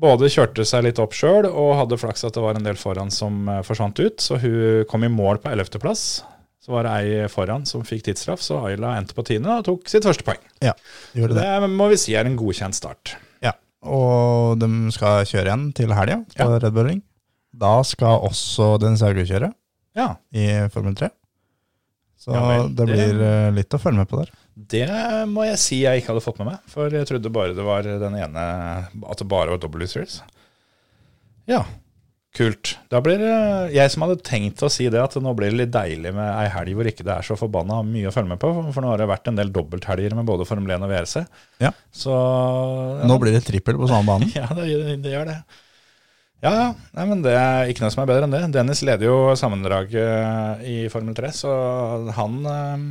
både 0.02 0.32
kjørte 0.34 0.66
seg 0.66 0.88
litt 0.88 1.02
opp 1.04 1.14
sjøl 1.14 1.46
og 1.52 1.76
hadde 1.78 2.00
flaks 2.02 2.26
at 2.26 2.34
det 2.34 2.42
var 2.42 2.58
en 2.58 2.66
del 2.66 2.80
foran 2.82 3.14
som 3.14 3.46
forsvant 3.68 4.02
ut. 4.02 4.18
Så 4.18 4.40
hun 4.42 4.82
kom 4.90 5.06
i 5.06 5.12
mål 5.14 5.44
på 5.44 5.54
ellevteplass. 5.54 6.24
Så 6.62 6.76
var 6.76 6.86
det 6.86 6.91
ei 7.01 7.28
foran 7.34 7.64
som 7.66 7.82
fikk 7.88 8.03
tidsstraff, 8.05 8.41
så 8.45 8.59
Ayla 8.68 8.91
endte 8.99 9.16
på 9.18 9.24
tiende 9.26 9.49
og 9.57 9.64
tok 9.66 9.88
sitt 9.89 10.05
første 10.05 10.26
poeng. 10.28 10.41
Ja, 10.62 10.76
gjorde 11.18 11.34
det. 11.39 11.45
Det 11.47 11.70
må 11.74 11.88
vi 11.89 11.97
si 11.97 12.14
er 12.14 12.28
en 12.30 12.36
godkjent 12.38 12.78
start. 12.78 13.16
Ja, 13.41 13.55
og 13.82 14.59
de 14.62 14.70
skal 14.93 15.26
kjøre 15.26 15.47
igjen 15.49 15.64
til 15.80 15.95
helga 15.97 16.20
på 16.36 16.45
Ja. 16.45 16.59
Red 16.62 16.76
Bull 16.76 16.86
Ring. 16.91 17.01
Da 17.51 17.80
skal 17.84 18.22
også 18.30 18.76
Dennis 18.80 19.01
Hauge 19.03 19.26
kjøre 19.28 19.49
Ja, 19.97 20.12
i 20.32 20.45
Formel 20.72 20.93
3. 20.95 21.09
Så 22.22 22.32
Ja 22.38 22.43
vel, 22.45 22.70
det 22.78 22.86
blir 22.86 23.18
det, 23.18 23.34
litt 23.57 23.74
å 23.74 23.80
følge 23.82 23.97
med 24.03 24.07
på 24.12 24.22
der. 24.22 24.30
det 24.53 24.86
må 25.34 25.43
jeg 25.49 25.57
si 25.57 25.80
jeg 25.82 26.03
ikke 26.03 26.14
hadde 26.14 26.24
fått 26.24 26.38
med 26.43 26.51
meg. 26.51 26.59
For 26.70 26.93
jeg 26.93 27.09
trodde 27.09 27.32
bare 27.34 27.55
det 27.57 27.66
var 27.66 27.82
den 27.82 28.14
ene 28.22 28.45
At 29.09 29.18
det 29.18 29.28
bare 29.28 29.49
var 29.49 29.57
W 29.66 29.88
series. 29.89 30.22
Ja, 31.49 31.64
kult. 32.36 32.76
Da 32.92 33.02
blir 33.04 33.20
det 33.20 33.32
jeg 33.76 33.92
som 33.92 34.06
hadde 34.06 34.22
tenkt 34.24 34.62
å 34.64 34.70
si 34.72 34.88
det, 34.92 35.00
at 35.02 35.18
nå 35.20 35.34
blir 35.38 35.52
det 35.52 35.60
litt 35.60 35.74
deilig 35.74 36.14
med 36.16 36.30
ei 36.30 36.48
helg 36.54 36.78
hvor 36.78 36.88
ikke 36.88 37.06
det 37.08 37.16
er 37.18 37.28
så 37.28 37.36
forbanna 37.40 37.82
mye 37.88 38.08
å 38.08 38.14
følge 38.16 38.32
med 38.34 38.42
på. 38.42 38.52
For 38.72 38.84
nå 38.84 38.94
har 38.94 39.02
det 39.02 39.10
vært 39.12 39.28
en 39.32 39.40
del 39.40 39.52
dobbelthelger 39.54 40.16
med 40.18 40.30
både 40.30 40.48
Formel 40.48 40.76
1 40.78 40.88
og 40.88 40.94
VRC. 40.94 41.26
Ja. 41.64 41.74
Så 41.92 42.14
ja, 42.14 43.10
Nå 43.10 43.20
blir 43.22 43.36
det 43.36 43.44
trippel 43.48 43.80
på 43.82 43.92
samme 43.92 44.08
banen. 44.14 44.32
Ja, 44.42 44.48
det, 44.56 44.70
det 45.04 45.14
gjør 45.14 45.28
det. 45.34 45.38
Ja, 46.42 46.52
ja. 46.56 46.70
Nei, 46.98 47.06
men 47.12 47.20
det 47.26 47.36
er 47.38 47.70
ikke 47.70 47.84
noe 47.86 47.94
som 47.94 48.02
er 48.06 48.10
bedre 48.10 48.26
enn 48.30 48.34
det. 48.34 48.46
Dennis 48.56 48.82
leder 48.88 49.12
jo 49.12 49.18
sammendraget 49.38 50.64
i 50.66 50.78
Formel 50.94 51.18
3, 51.18 51.34
så 51.44 51.52
han 52.18 52.40
øh, 52.50 52.88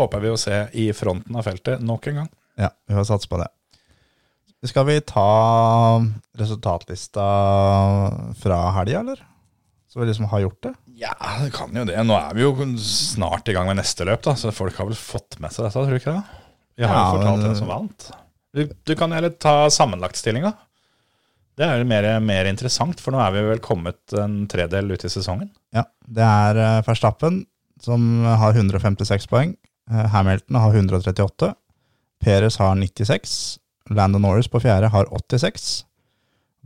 håper 0.00 0.24
vi 0.24 0.32
å 0.32 0.40
se 0.40 0.64
i 0.80 0.88
fronten 0.96 1.38
av 1.38 1.46
feltet 1.46 1.84
nok 1.84 2.10
en 2.10 2.24
gang. 2.24 2.32
Ja, 2.58 2.72
vi 2.88 2.96
får 2.98 3.06
satse 3.12 3.30
på 3.30 3.38
det. 3.38 3.46
Skal 4.66 4.86
vi 4.88 4.96
ta 5.06 6.02
resultatlista 6.38 7.24
fra 8.40 8.58
helga, 8.74 9.00
eller? 9.04 9.20
Så 9.88 10.00
vi 10.00 10.06
liksom 10.08 10.26
har 10.32 10.40
gjort 10.42 10.62
det? 10.66 10.72
Ja, 10.98 11.12
det 11.44 11.52
kan 11.54 11.72
jo 11.76 11.84
det. 11.88 11.96
Nå 12.04 12.16
er 12.18 12.34
vi 12.36 12.42
jo 12.42 12.50
snart 12.82 13.48
i 13.48 13.54
gang 13.56 13.68
med 13.70 13.78
neste 13.78 14.04
løp, 14.08 14.22
da, 14.26 14.34
så 14.36 14.50
folk 14.52 14.76
har 14.76 14.88
vel 14.90 14.98
fått 14.98 15.38
med 15.40 15.54
seg 15.54 15.64
dette, 15.68 15.78
tror 15.78 15.94
du 15.94 16.00
ikke 16.00 16.16
det? 16.16 16.40
Vi 16.78 16.86
har 16.86 16.94
jo 16.94 16.98
Ja, 16.98 17.12
fortalt 17.14 17.38
men- 17.38 17.46
hvem 17.46 17.56
som 17.60 17.70
vant. 17.70 18.08
Du, 18.54 18.64
du 18.84 18.94
kan 18.96 19.12
heller 19.12 19.30
ta 19.30 19.68
sammenlagtstillinga. 19.70 20.52
Det 21.58 21.66
er 21.66 21.78
jo 21.80 21.86
mer, 21.90 22.06
mer 22.22 22.46
interessant, 22.46 23.00
for 23.02 23.12
nå 23.14 23.18
er 23.22 23.32
vi 23.34 23.42
vel 23.48 23.58
kommet 23.62 24.12
en 24.14 24.46
tredel 24.50 24.90
ut 24.92 25.04
i 25.04 25.08
sesongen. 25.10 25.50
Ja, 25.74 25.84
det 26.06 26.22
er 26.24 26.56
eh, 26.62 26.82
Verstappen 26.86 27.44
som 27.82 28.24
har 28.24 28.52
156 28.54 29.26
poeng. 29.30 29.56
Eh, 29.90 30.06
Hamilton 30.14 30.56
har 30.62 30.74
138. 30.74 31.54
Perez 32.22 32.56
har 32.58 32.74
96. 32.78 33.58
Landon 33.90 34.22
Norris 34.22 34.48
på 34.48 34.60
fjerde 34.60 34.90
har 34.92 35.08
86. 35.10 35.84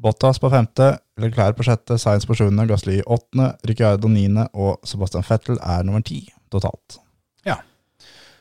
Bottas 0.03 0.41
på 0.43 0.51
femte, 0.51 0.97
Leclerc 1.21 1.57
på 1.57 1.67
sjette, 1.67 1.99
Sainz 2.01 2.27
på 2.27 2.35
sjuende, 2.35 2.65
Gasly 2.67 3.01
åttende, 3.07 3.53
Ricciardo 3.69 4.09
niende 4.11 4.49
og 4.53 4.81
Sebastian 4.89 5.25
Vettel 5.29 5.61
er 5.63 5.85
nummer 5.87 6.03
ti 6.03 6.25
totalt. 6.51 6.99
Ja. 7.47 7.61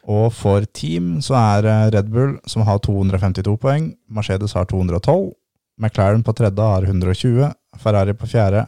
Og 0.10 0.32
for 0.34 0.66
team 0.74 1.20
så 1.22 1.38
er 1.38 1.92
Red 1.94 2.10
Bull 2.14 2.38
som 2.50 2.66
har 2.66 2.82
252 2.82 3.58
poeng, 3.62 3.92
Mercedes 4.10 4.56
har 4.58 4.66
212, 4.72 5.34
McLaren 5.82 6.24
på 6.26 6.34
tredje 6.38 6.70
har 6.74 6.88
120, 6.88 7.52
Ferrari 7.82 8.16
på 8.18 8.30
fjerde 8.32 8.66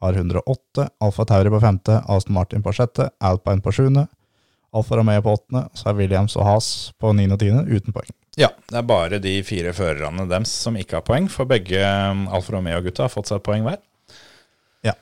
har 0.00 0.20
108, 0.20 0.88
Alfa 1.00 1.26
Tauri 1.26 1.50
på 1.50 1.60
femte, 1.60 1.98
Aston 2.06 2.36
Martin 2.36 2.62
på 2.62 2.74
sjette, 2.76 3.08
Alpine 3.18 3.64
på 3.64 3.72
sjuende, 3.74 4.06
Alfa 4.76 5.00
Romeo 5.00 5.24
på 5.24 5.34
åttende, 5.38 5.66
så 5.74 5.90
er 5.90 5.98
Williams 5.98 6.36
og 6.36 6.46
Haas 6.46 6.70
på 7.00 7.10
niende 7.16 7.38
og 7.38 7.42
tiende 7.42 7.66
uten 7.66 7.96
poeng. 7.96 8.12
Ja, 8.36 8.50
det 8.68 8.76
er 8.76 8.84
bare 8.84 9.18
de 9.22 9.32
fire 9.48 9.70
førerne 9.72 10.26
deres 10.28 10.50
som 10.52 10.76
ikke 10.76 10.98
har 10.98 11.04
poeng, 11.06 11.28
for 11.32 11.48
begge 11.48 11.80
um, 11.80 12.26
Alfa 12.36 12.52
Romeo-gutta 12.52 13.06
har 13.06 13.12
fått 13.12 13.30
seg 13.30 13.40
et 13.40 13.46
poeng 13.46 13.64
hver. 13.64 13.78
Ja. 14.84 14.92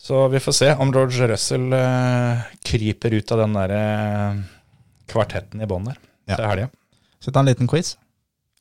Så 0.00 0.22
vi 0.32 0.40
får 0.40 0.56
se 0.56 0.70
om 0.80 0.92
George 0.94 1.28
Russell 1.28 1.66
uh, 1.76 2.46
kryper 2.64 3.18
ut 3.18 3.34
av 3.36 3.42
den 3.44 3.58
der 3.58 3.74
uh, 3.76 4.40
kvartetten 5.12 5.60
i 5.64 5.68
bånn 5.68 5.90
der 5.90 5.98
Ja. 6.28 6.36
til 6.36 6.48
helga. 6.48 6.70
Så 7.20 7.32
ta 7.32 7.40
en 7.44 7.48
liten 7.50 7.68
quiz. 7.68 7.94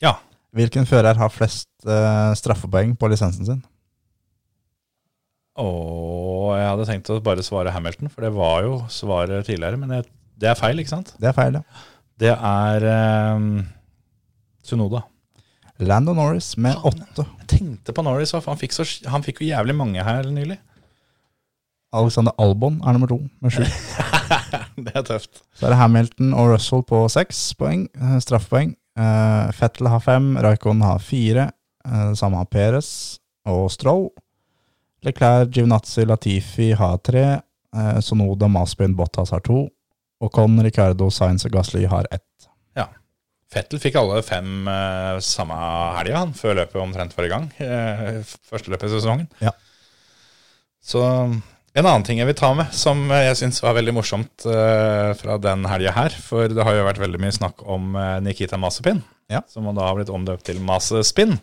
Ja. 0.04 0.18
Hvilken 0.56 0.88
fører 0.90 1.16
har 1.20 1.32
flest 1.32 1.70
uh, 1.88 2.34
straffepoeng 2.36 2.98
på 3.00 3.08
lisensen 3.12 3.48
sin? 3.48 3.64
Og 5.58 6.52
jeg 6.58 6.68
hadde 6.70 6.86
tenkt 6.90 7.10
å 7.16 7.18
bare 7.24 7.44
svare 7.46 7.72
Hamilton, 7.74 8.12
for 8.14 8.28
det 8.28 8.34
var 8.36 8.62
jo 8.68 8.76
svaret 8.94 9.48
tidligere. 9.48 9.80
Men 9.82 10.04
det 10.38 10.52
er 10.52 10.60
feil, 10.60 10.78
ikke 10.84 10.94
sant? 10.94 11.16
Det 11.18 11.32
er 11.32 11.36
feil, 11.38 11.58
ja. 11.58 11.82
Det 12.18 12.34
er 12.34 12.86
eh, 12.92 13.48
Sunoda. 14.68 15.04
Lando 15.78 16.14
Norris 16.18 16.56
med 16.58 16.78
åtte. 16.88 17.26
Jeg 17.44 17.50
tenkte 17.52 17.94
på 17.94 18.04
Norris, 18.06 18.34
han 18.34 18.60
fikk, 18.60 18.74
så, 18.74 18.86
han 19.10 19.26
fikk 19.26 19.44
jo 19.44 19.52
jævlig 19.52 19.76
mange 19.78 20.04
her 20.04 20.26
nylig. 20.34 20.58
Alexander 21.96 22.34
Albon 22.42 22.82
er 22.84 22.96
nummer 22.98 23.08
to 23.08 23.20
med 23.42 23.54
sju. 23.54 23.64
Det 24.88 24.94
er 24.94 25.06
tøft. 25.06 25.42
Så 25.58 25.66
er 25.66 25.74
det 25.74 25.80
Hamilton 25.80 26.34
og 26.38 26.52
Russell 26.52 26.84
på 26.86 27.00
seks 27.10 27.40
poeng, 27.58 27.88
eh, 27.98 28.18
straffepoeng. 28.22 28.76
Uh, 28.98 29.54
Fettel 29.54 29.90
har 29.90 30.02
fem, 30.02 30.36
Raikon 30.42 30.82
har 30.86 31.00
fire, 31.04 31.52
Uh, 31.88 32.12
samme 32.20 32.36
har 32.36 32.50
Perez 32.52 32.88
og 33.48 33.70
Stroll. 33.72 34.10
Leclerc, 35.08 35.54
Givnazzi, 35.56 36.04
Latifi 36.04 36.74
har 36.76 36.98
tre, 37.00 37.38
Uh, 37.76 38.00
Sonoda, 38.00 38.48
Maspin, 38.48 38.96
Bottas 38.96 39.30
har 39.32 39.40
to, 39.40 39.68
og 40.22 40.32
Con, 40.34 40.56
Ricardo, 40.64 41.10
Sainz 41.10 41.46
og 41.46 41.52
Gasly 41.52 41.86
har 41.86 42.08
ett. 42.12 42.48
Fettel 43.48 43.80
fikk 43.80 43.96
alle 44.00 44.20
fem 44.28 44.66
uh, 44.68 45.18
samme 45.24 45.56
helga, 45.96 46.20
han, 46.26 46.34
før 46.36 46.58
løpet 46.60 46.82
omtrent 46.84 47.14
var 47.16 47.28
i 47.28 47.32
gang. 47.32 47.46
Uh, 47.62 48.20
første 48.50 48.74
løpet 48.74 48.90
i 48.90 48.96
sesongen. 48.98 49.30
Ja. 49.40 49.54
Så 50.84 51.04
en 51.08 51.86
annen 51.86 52.04
ting 52.08 52.20
jeg 52.20 52.28
vil 52.28 52.36
ta 52.40 52.50
med, 52.58 52.74
som 52.76 53.06
jeg 53.14 53.38
syns 53.40 53.62
var 53.64 53.78
veldig 53.78 53.94
morsomt 53.96 54.48
uh, 54.50 55.14
fra 55.20 55.38
den 55.40 55.64
helga 55.72 55.94
her, 55.96 56.18
for 56.28 56.52
det 56.52 56.66
har 56.68 56.76
jo 56.76 56.88
vært 56.90 57.00
veldig 57.06 57.22
mye 57.24 57.38
snakk 57.38 57.64
om 57.64 57.96
Nikita 58.26 58.60
Masepin, 58.60 59.00
Ja. 59.32 59.44
som 59.52 59.68
da 59.72 59.88
har 59.88 59.96
blitt 60.00 60.12
omdøpt 60.12 60.44
til 60.48 60.60
Masespin. 60.64 61.38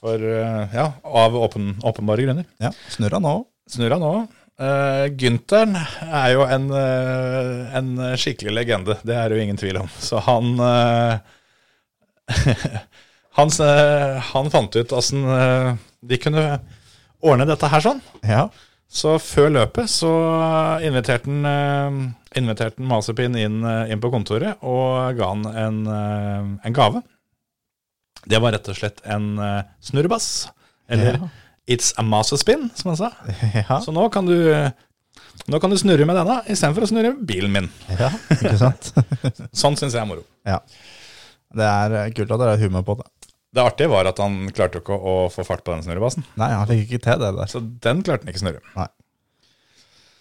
For, 0.00 0.16
ja, 0.16 0.86
av 1.04 1.34
åpen, 1.36 1.74
åpenbare 1.84 2.24
grunner. 2.24 2.46
Ja, 2.62 2.70
snurra 2.88 3.18
nå. 3.20 3.34
Snurra 3.68 3.98
nå. 4.00 4.14
Uh, 4.60 5.06
Güntheren 5.16 5.72
er 6.04 6.32
jo 6.34 6.42
en, 6.44 6.66
uh, 6.68 7.76
en 7.78 7.92
skikkelig 8.20 8.52
legende, 8.58 8.98
det 9.08 9.14
er 9.16 9.30
det 9.32 9.38
jo 9.38 9.44
ingen 9.46 9.60
tvil 9.60 9.78
om. 9.80 9.88
Så 10.04 10.20
han 10.26 10.50
uh, 10.60 11.16
han, 13.38 13.50
eh, 13.60 14.18
han 14.32 14.50
fant 14.50 14.76
ut 14.76 14.92
åssen 14.92 15.24
eh, 15.24 15.70
de 16.00 16.18
kunne 16.22 16.44
ordne 17.20 17.46
dette 17.48 17.70
her 17.70 17.82
sånn. 17.84 18.02
Ja, 18.26 18.48
Så 18.90 19.16
før 19.22 19.50
løpet 19.54 19.90
så 19.92 20.10
inviterte 20.86 21.30
han, 21.30 21.44
eh, 21.46 21.98
inviterte 22.40 22.80
han 22.80 22.88
Mazepin 22.90 23.36
inn, 23.38 23.60
eh, 23.66 23.92
inn 23.92 24.02
på 24.02 24.10
kontoret 24.12 24.62
og 24.66 25.16
ga 25.18 25.28
han 25.32 25.46
en, 25.50 25.80
eh, 25.86 26.48
en 26.66 26.76
gave. 26.76 27.02
Det 28.26 28.40
var 28.42 28.52
rett 28.52 28.68
og 28.68 28.76
slett 28.76 29.00
en 29.06 29.38
eh, 29.38 29.62
snurrebass. 29.80 30.50
Eller 30.90 31.18
Ja. 31.20 31.28
It's 31.70 31.92
a 32.00 32.02
Mazespin, 32.02 32.68
som 32.74 32.90
han 32.92 32.98
sa. 32.98 33.10
ja, 33.60 33.80
Så 33.84 33.94
nå 33.94 34.08
kan 34.10 34.26
du 34.26 34.34
Nå 35.50 35.58
kan 35.62 35.70
du 35.72 35.76
snurre 35.80 36.04
med 36.06 36.18
denne 36.18 36.40
istedenfor 36.52 36.84
å 36.84 36.88
snurre 36.90 37.12
med 37.14 37.22
bilen 37.26 37.52
min. 37.54 37.68
ja 37.96 38.10
ikke 38.34 38.56
sant? 38.60 38.90
Sånn 39.62 39.78
syns 39.78 39.94
jeg 39.96 40.02
er 40.02 40.08
moro. 40.10 40.24
Ja. 40.46 40.58
Det 41.56 41.66
er 41.66 41.94
eh, 42.02 42.10
kult 42.14 42.30
at 42.34 42.42
dere 42.42 42.52
har 42.56 42.60
humor 42.62 42.84
på 42.86 42.94
det. 42.98 43.06
Det 43.56 43.62
artige 43.64 43.90
var 43.90 44.06
at 44.06 44.20
han 44.22 44.36
klarte 44.54 44.78
jo 44.78 44.84
ikke 44.84 44.98
å 44.98 45.14
få 45.32 45.42
fart 45.46 45.64
på 45.66 45.72
den 45.74 45.82
snurrebassen. 45.86 46.26
Nei, 46.38 46.50
han 46.54 46.68
fikk 46.70 46.84
ikke 46.86 47.00
til 47.08 47.22
det 47.24 47.30
der. 47.38 47.50
Så 47.50 47.62
den 47.86 48.04
klarte 48.06 48.26
han 48.26 48.30
ikke 48.30 48.42
å 48.42 48.44
snurre. 48.44 48.62
Nei. 48.76 48.86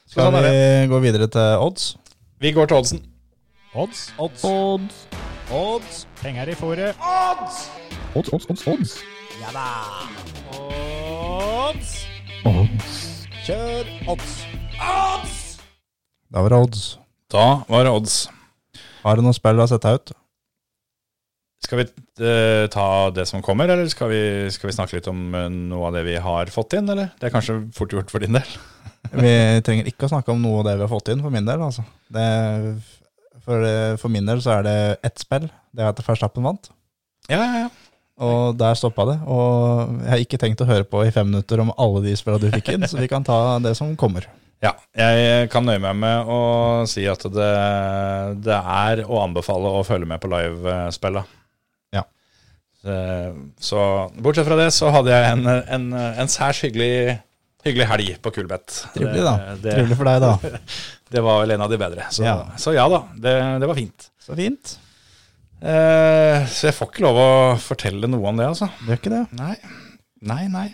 Skal 0.10 0.32
sånn 0.32 0.47
vi 0.47 0.88
gå 0.89 1.02
videre 1.04 1.28
til 1.36 1.66
odds? 1.68 1.91
Vi 2.41 2.54
går 2.56 2.72
til 2.72 2.80
oddsen. 2.80 3.04
Odds, 3.78 4.08
odds, 4.18 4.47
Odds. 4.50 5.04
Odds. 5.54 6.04
penger 6.24 6.50
i 6.50 6.58
fôret. 6.58 6.97
Odds, 7.12 7.68
odds, 8.16 8.50
odds, 8.50 8.66
odds. 8.72 8.97
Ja 9.43 9.54
da! 9.54 9.70
Odds! 10.56 11.18
Kjør 13.50 13.88
odds. 14.12 14.34
Odds! 14.78 15.38
Da 16.30 16.42
var 16.44 16.52
det 16.54 16.58
odds. 16.60 16.82
Da 17.32 17.46
var 17.66 17.88
det 17.88 17.94
odds. 17.96 18.18
Har 19.02 19.18
du 19.18 19.24
noen 19.26 19.34
spill 19.34 19.58
du 19.58 19.64
har 19.64 19.70
sett 19.72 19.88
ut? 19.88 20.12
Skal 21.66 21.82
vi 21.82 21.86
uh, 21.88 22.68
ta 22.70 22.86
det 23.16 23.26
som 23.30 23.42
kommer, 23.46 23.72
eller 23.72 23.90
skal 23.90 24.12
vi, 24.12 24.22
skal 24.54 24.70
vi 24.70 24.76
snakke 24.76 25.00
litt 25.00 25.10
om 25.10 25.34
eh, 25.34 25.48
noe 25.50 25.90
av 25.90 25.98
det 25.98 26.04
vi 26.08 26.20
har 26.22 26.52
fått 26.54 26.78
inn? 26.78 26.92
eller? 26.92 27.10
Det 27.18 27.30
er 27.30 27.34
kanskje 27.34 27.58
fort 27.74 27.96
gjort 27.96 28.12
for 28.14 28.22
din 28.22 28.38
del. 28.38 28.54
Vi 29.24 29.34
trenger 29.66 29.88
ikke 29.90 30.06
å 30.06 30.12
snakke 30.12 30.34
om 30.36 30.42
noe 30.44 30.60
av 30.60 30.66
det 30.68 30.74
vi 30.76 30.84
har 30.84 30.92
fått 30.92 31.10
inn, 31.10 31.22
for 31.24 31.34
min 31.34 31.48
del. 31.48 31.62
altså. 31.64 31.86
Det, 32.14 32.26
for, 33.46 33.64
for 33.98 34.12
min 34.14 34.28
del 34.28 34.44
så 34.44 34.58
er 34.60 34.66
det 34.68 34.80
ett 35.08 35.24
spill. 35.24 35.48
Det 35.72 35.82
er 35.82 35.94
at 35.96 36.02
Verstappen 36.04 36.46
vant. 36.46 36.70
Ja, 37.32 37.40
ja, 37.40 37.64
ja. 37.64 37.70
Og 38.20 38.57
der 38.59 38.76
stoppa 38.76 39.05
det. 39.07 39.17
Og 39.32 39.95
jeg 40.03 40.11
har 40.11 40.22
ikke 40.26 40.39
tenkt 40.41 40.61
å 40.63 40.67
høre 40.67 40.88
på 40.88 41.05
i 41.07 41.13
fem 41.15 41.30
minutter 41.30 41.61
om 41.63 41.72
alle 41.80 42.03
de 42.03 42.15
spillene 42.20 42.49
du 42.49 42.57
fikk 42.57 42.74
inn, 42.76 42.88
så 42.89 42.99
vi 42.99 43.07
kan 43.11 43.24
ta 43.26 43.57
det 43.63 43.76
som 43.80 43.95
kommer. 43.99 44.28
Ja, 44.59 44.74
jeg 44.91 45.47
kan 45.53 45.63
nøye 45.63 45.80
meg 45.80 45.95
med 46.01 46.28
å 46.28 46.39
si 46.91 47.05
at 47.07 47.22
det, 47.32 47.51
det 48.43 48.57
er 48.59 49.05
å 49.07 49.22
anbefale 49.24 49.72
å 49.72 49.86
følge 49.88 50.09
med 50.09 50.20
på 50.20 50.32
livespilla. 50.34 51.24
Ja. 51.95 52.03
Så 53.63 53.86
bortsett 54.20 54.49
fra 54.49 54.59
det, 54.59 54.67
så 54.76 54.91
hadde 54.91 55.15
jeg 55.15 55.32
en, 55.38 55.47
en, 55.47 55.88
en 55.95 56.32
særs 56.32 56.59
hyggelig, 56.67 57.15
hyggelig 57.63 57.88
helg 57.93 58.11
på 58.20 58.36
Kulbeth. 58.36 58.82
Trivelig, 58.97 59.24
da. 59.24 59.55
Det, 59.63 59.78
Trivelig 59.78 59.99
for 60.01 60.11
deg, 60.11 60.28
da. 60.28 60.59
det 61.15 61.24
var 61.24 61.39
vel 61.45 61.55
en 61.55 61.63
av 61.63 61.72
de 61.72 61.80
bedre. 61.80 62.11
Så 62.11 62.28
ja, 62.28 62.36
så 62.59 62.76
ja 62.76 62.89
da, 62.91 63.05
det, 63.15 63.39
det 63.63 63.72
var 63.72 63.80
fint. 63.80 64.11
Så 64.20 64.36
fint. 64.36 64.76
Eh, 65.60 66.45
så 66.47 66.70
jeg 66.70 66.76
får 66.78 66.91
ikke 66.91 67.03
lov 67.03 67.20
å 67.20 67.30
fortelle 67.60 68.10
noe 68.10 68.32
om 68.32 68.39
det, 68.39 68.47
altså. 68.47 68.70
Du 68.80 68.91
gjør 68.91 69.01
ikke 69.01 69.14
det? 69.14 69.24
Nei, 69.39 69.55
nei, 70.32 70.43
nei. 70.51 70.68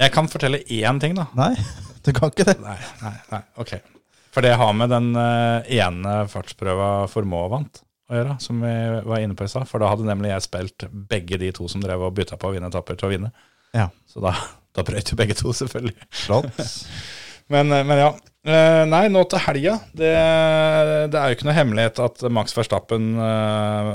Jeg 0.00 0.14
kan 0.14 0.28
fortelle 0.32 0.62
én 0.64 1.00
ting, 1.02 1.16
da. 1.18 1.28
Nei, 1.38 1.52
du 2.04 2.12
kan 2.16 2.32
ikke 2.32 2.48
det. 2.48 2.56
Nei, 2.64 2.78
nei, 3.02 3.14
nei, 3.32 3.42
ok. 3.60 3.76
For 4.32 4.44
det 4.44 4.54
har 4.56 4.72
med 4.76 4.88
den 4.92 5.10
eh, 5.20 5.74
ene 5.82 6.22
fartsprøva 6.32 7.08
Formå 7.12 7.44
vant 7.52 7.82
å 8.08 8.16
gjøre, 8.16 8.36
som 8.40 8.62
vi 8.64 8.72
var 9.04 9.20
inne 9.20 9.36
på 9.36 9.44
i 9.44 9.52
stad. 9.52 9.68
For 9.68 9.82
da 9.82 9.90
hadde 9.92 10.08
nemlig 10.08 10.32
jeg 10.32 10.46
spilt 10.48 10.86
begge 11.10 11.40
de 11.40 11.52
to 11.56 11.68
som 11.68 11.84
drev 11.84 12.08
og 12.08 12.14
bytta 12.16 12.40
på 12.40 12.48
å 12.48 12.54
vinne 12.56 12.72
etapper 12.72 12.96
til 12.96 13.08
å 13.08 13.12
vinne. 13.12 13.32
Ja. 13.76 13.90
Så 14.08 14.24
da, 14.24 14.32
da 14.76 14.84
brøyt 14.84 15.12
jo 15.12 15.20
begge 15.20 15.36
to, 15.36 15.52
selvfølgelig. 15.56 15.96
Flott. 16.24 16.56
Men, 17.52 17.72
eh, 17.72 17.84
men 17.86 18.00
ja. 18.00 18.12
Eh, 18.42 18.82
Nei, 18.90 19.04
nå 19.12 19.22
til 19.30 19.42
helga. 19.44 19.76
Det, 19.94 20.12
det 21.12 21.18
er 21.18 21.30
jo 21.30 21.36
ikke 21.36 21.46
noe 21.46 21.58
hemmelighet 21.58 22.00
at 22.02 22.24
Max 22.34 22.56
Verstappen 22.56 23.12
eh, 23.22 23.90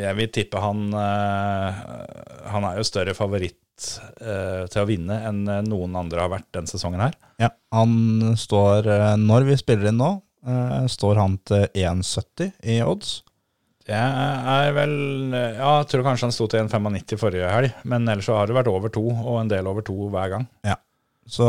Jeg 0.00 0.16
vil 0.16 0.30
tippe 0.32 0.62
han 0.62 0.86
Han 0.94 2.66
er 2.70 2.78
jo 2.78 2.86
større 2.88 3.16
favoritt 3.18 3.58
til 3.80 4.76
å 4.82 4.84
vinne 4.84 5.14
enn 5.24 5.38
noen 5.64 5.94
andre 5.96 6.20
har 6.20 6.28
vært 6.28 6.50
den 6.52 6.66
sesongen 6.68 7.00
her. 7.00 7.14
Ja, 7.40 7.48
han 7.72 8.34
står, 8.36 8.84
når 9.16 9.46
vi 9.48 9.54
spiller 9.56 9.88
inn 9.88 9.96
nå, 9.96 10.10
står 10.92 11.16
han 11.16 11.38
til 11.48 11.64
1,70 11.80 12.50
i 12.68 12.76
odds. 12.84 13.14
Det 13.88 13.96
er 13.96 14.74
vel 14.76 14.92
Ja, 15.32 15.78
jeg 15.78 15.88
tror 15.94 16.04
kanskje 16.10 16.28
han 16.28 16.36
sto 16.36 16.50
til 16.52 16.60
1,95 16.66 17.22
forrige 17.24 17.48
helg, 17.54 17.72
men 17.88 18.04
ellers 18.04 18.28
så 18.28 18.36
har 18.36 18.52
det 18.52 18.58
vært 18.58 18.68
over 18.68 18.92
to, 18.92 19.06
og 19.16 19.40
en 19.40 19.54
del 19.54 19.72
over 19.72 19.86
to 19.88 19.96
hver 20.12 20.34
gang. 20.34 20.44
Ja, 20.68 20.76
Så 21.24 21.48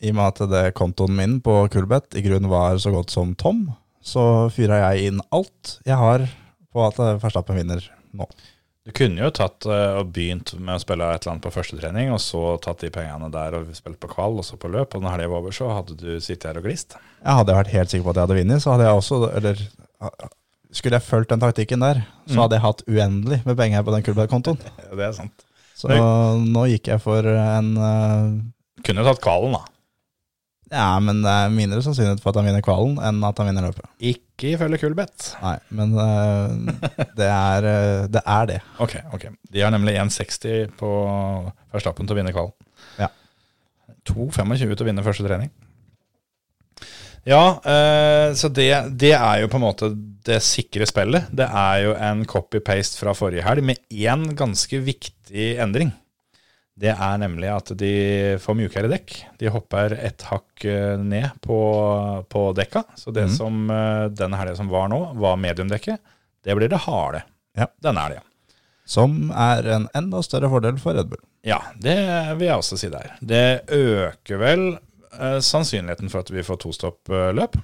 i 0.00 0.12
og 0.12 0.18
med 0.18 0.28
at 0.30 0.42
det 0.52 0.64
kontoen 0.78 1.16
min 1.18 1.38
på 1.42 1.56
Kulbeth 1.72 2.14
i 2.18 2.22
grunnen 2.22 2.50
var 2.50 2.76
så 2.78 2.92
godt 2.94 3.10
som 3.10 3.32
tom, 3.38 3.64
så 4.04 4.46
fyra 4.54 4.78
jeg 4.92 5.08
inn 5.10 5.18
alt 5.34 5.78
jeg 5.88 5.96
har 5.98 6.28
på 6.72 6.84
at 6.86 7.00
eh, 7.02 7.16
Verstappen 7.22 7.56
vinner 7.58 7.82
nå. 8.14 8.26
Du 8.88 8.92
kunne 8.96 9.20
jo 9.20 9.28
tatt 9.34 9.66
eh, 9.68 9.98
og 10.00 10.12
begynt 10.16 10.54
med 10.56 10.78
å 10.78 10.80
spille 10.80 11.04
et 11.12 11.20
eller 11.24 11.34
annet 11.34 11.44
på 11.44 11.52
første 11.52 11.76
trening, 11.80 12.12
og 12.14 12.20
så 12.24 12.40
tatt 12.64 12.80
de 12.86 12.88
pengene 12.94 13.28
der 13.34 13.58
og 13.58 13.68
spilt 13.76 13.98
på 14.00 14.08
kval, 14.14 14.38
og 14.40 14.46
så 14.46 14.56
på 14.60 14.70
løp, 14.72 14.94
og 14.96 15.02
når 15.04 15.16
helga 15.18 15.32
var 15.34 15.42
over, 15.42 15.52
så 15.56 15.68
hadde 15.74 15.96
du 16.00 16.08
sittet 16.24 16.46
her 16.52 16.60
og 16.62 16.64
glist. 16.70 16.94
Jeg 17.20 17.40
hadde 17.42 17.56
vært 17.58 17.74
helt 17.74 17.92
sikker 17.92 18.06
på 18.06 18.14
at 18.14 18.20
jeg 18.22 18.28
hadde 18.28 18.38
vunnet, 18.38 18.62
så 18.64 18.72
hadde 18.72 18.86
jeg 18.88 19.00
også 19.02 19.18
Eller 19.36 19.64
skulle 20.78 20.98
jeg 20.98 21.04
fulgt 21.08 21.30
den 21.32 21.40
taktikken 21.42 21.80
der, 21.84 22.00
så 22.28 22.34
Mm. 22.36 22.40
hadde 22.44 22.56
jeg 22.58 22.64
hatt 22.64 22.82
uendelig 22.88 23.38
med 23.46 23.56
penger 23.56 23.82
på 23.82 23.92
den 23.96 24.02
Kulbeth-kontoen. 24.06 24.58
Det 24.98 25.04
er 25.08 25.12
sant. 25.16 25.44
Så 25.78 25.88
nå 26.44 26.64
gikk 26.72 26.88
jeg 26.90 27.00
for 27.00 27.22
en 27.28 27.68
uh, 27.78 28.38
Kunne 28.84 29.02
jo 29.04 29.06
tatt 29.08 29.20
kvalen, 29.22 29.52
da. 29.56 29.62
Ja, 30.68 30.98
men 31.00 31.22
det 31.24 31.32
er 31.32 31.52
mindre 31.52 31.80
sannsynlighet 31.84 32.20
for 32.20 32.32
at 32.32 32.40
han 32.40 32.48
vinner 32.48 32.64
kvalen 32.64 32.98
enn 33.00 33.22
at 33.24 33.38
han 33.40 33.48
vinner 33.48 33.68
løpet. 33.70 33.86
Ikke 34.04 34.52
ifølge 34.52 34.80
Kulbeth. 34.82 35.30
Nei, 35.40 35.54
men 35.74 35.94
uh, 35.96 36.74
det, 37.18 37.28
er, 37.28 37.68
uh, 37.68 38.02
det 38.12 38.22
er 38.22 38.50
det. 38.50 38.58
Ok, 38.84 38.98
ok. 39.16 39.30
De 39.54 39.64
har 39.64 39.72
nemlig 39.72 39.96
1,60 40.02 40.74
på 40.78 40.90
Verstappen 41.72 42.08
til 42.08 42.16
å 42.16 42.20
vinne 42.20 42.34
kvalen. 42.36 42.52
Ja. 43.00 43.08
2,25 44.08 44.60
til 44.68 44.84
å 44.84 44.88
vinne 44.90 45.06
første 45.06 45.24
trening. 45.24 45.50
Ja, 47.28 47.42
uh, 47.64 48.36
så 48.36 48.52
det, 48.52 48.70
det 49.00 49.14
er 49.16 49.42
jo 49.42 49.48
på 49.52 49.58
en 49.60 49.64
måte 49.64 49.90
det 50.28 50.42
sikre 50.44 50.86
spillet. 50.88 51.32
Det 51.32 51.48
er 51.48 51.86
jo 51.86 51.96
en 51.96 52.26
copy-paste 52.28 53.00
fra 53.00 53.16
forrige 53.16 53.46
helg 53.46 53.64
med 53.72 53.80
én 53.88 54.28
ganske 54.36 54.84
viktig 54.84 55.54
endring. 55.64 55.94
Det 56.78 56.92
er 56.94 57.18
nemlig 57.18 57.48
at 57.50 57.72
de 57.80 57.92
får 58.42 58.54
mjukere 58.54 58.90
dekk. 58.92 59.14
De 59.40 59.50
hopper 59.50 59.96
et 59.98 60.22
hakk 60.28 60.66
eh, 60.68 60.94
ned 61.00 61.40
på, 61.42 61.58
på 62.30 62.44
dekka. 62.54 62.84
Så 62.98 63.10
det 63.14 63.26
mm. 63.28 63.34
som 63.34 63.64
den 63.66 64.14
denne 64.18 64.38
helga 64.38 64.54
som 64.60 64.70
var 64.70 64.90
nå, 64.92 65.00
var 65.18 65.40
mediumdekket, 65.42 65.98
det 66.44 66.54
blir 66.54 66.70
det 66.70 66.84
harde. 66.86 67.24
Ja. 67.58 67.66
Denne 67.82 68.04
helga. 68.06 68.22
Som 68.88 69.32
er 69.34 69.66
en 69.74 69.88
enda 69.98 70.22
større 70.24 70.48
fordel 70.48 70.78
for 70.80 70.96
Red 70.96 71.10
Bull. 71.10 71.20
Ja, 71.44 71.58
det 71.76 71.98
vil 72.38 72.46
jeg 72.48 72.60
også 72.60 72.78
si 72.80 72.88
der. 72.92 73.16
Det 73.20 73.66
øker 73.74 74.40
vel 74.40 74.64
eh, 75.18 75.40
sannsynligheten 75.44 76.12
for 76.12 76.22
at 76.24 76.32
vi 76.32 76.46
får 76.46 76.62
tostopp-løp. 76.64 77.58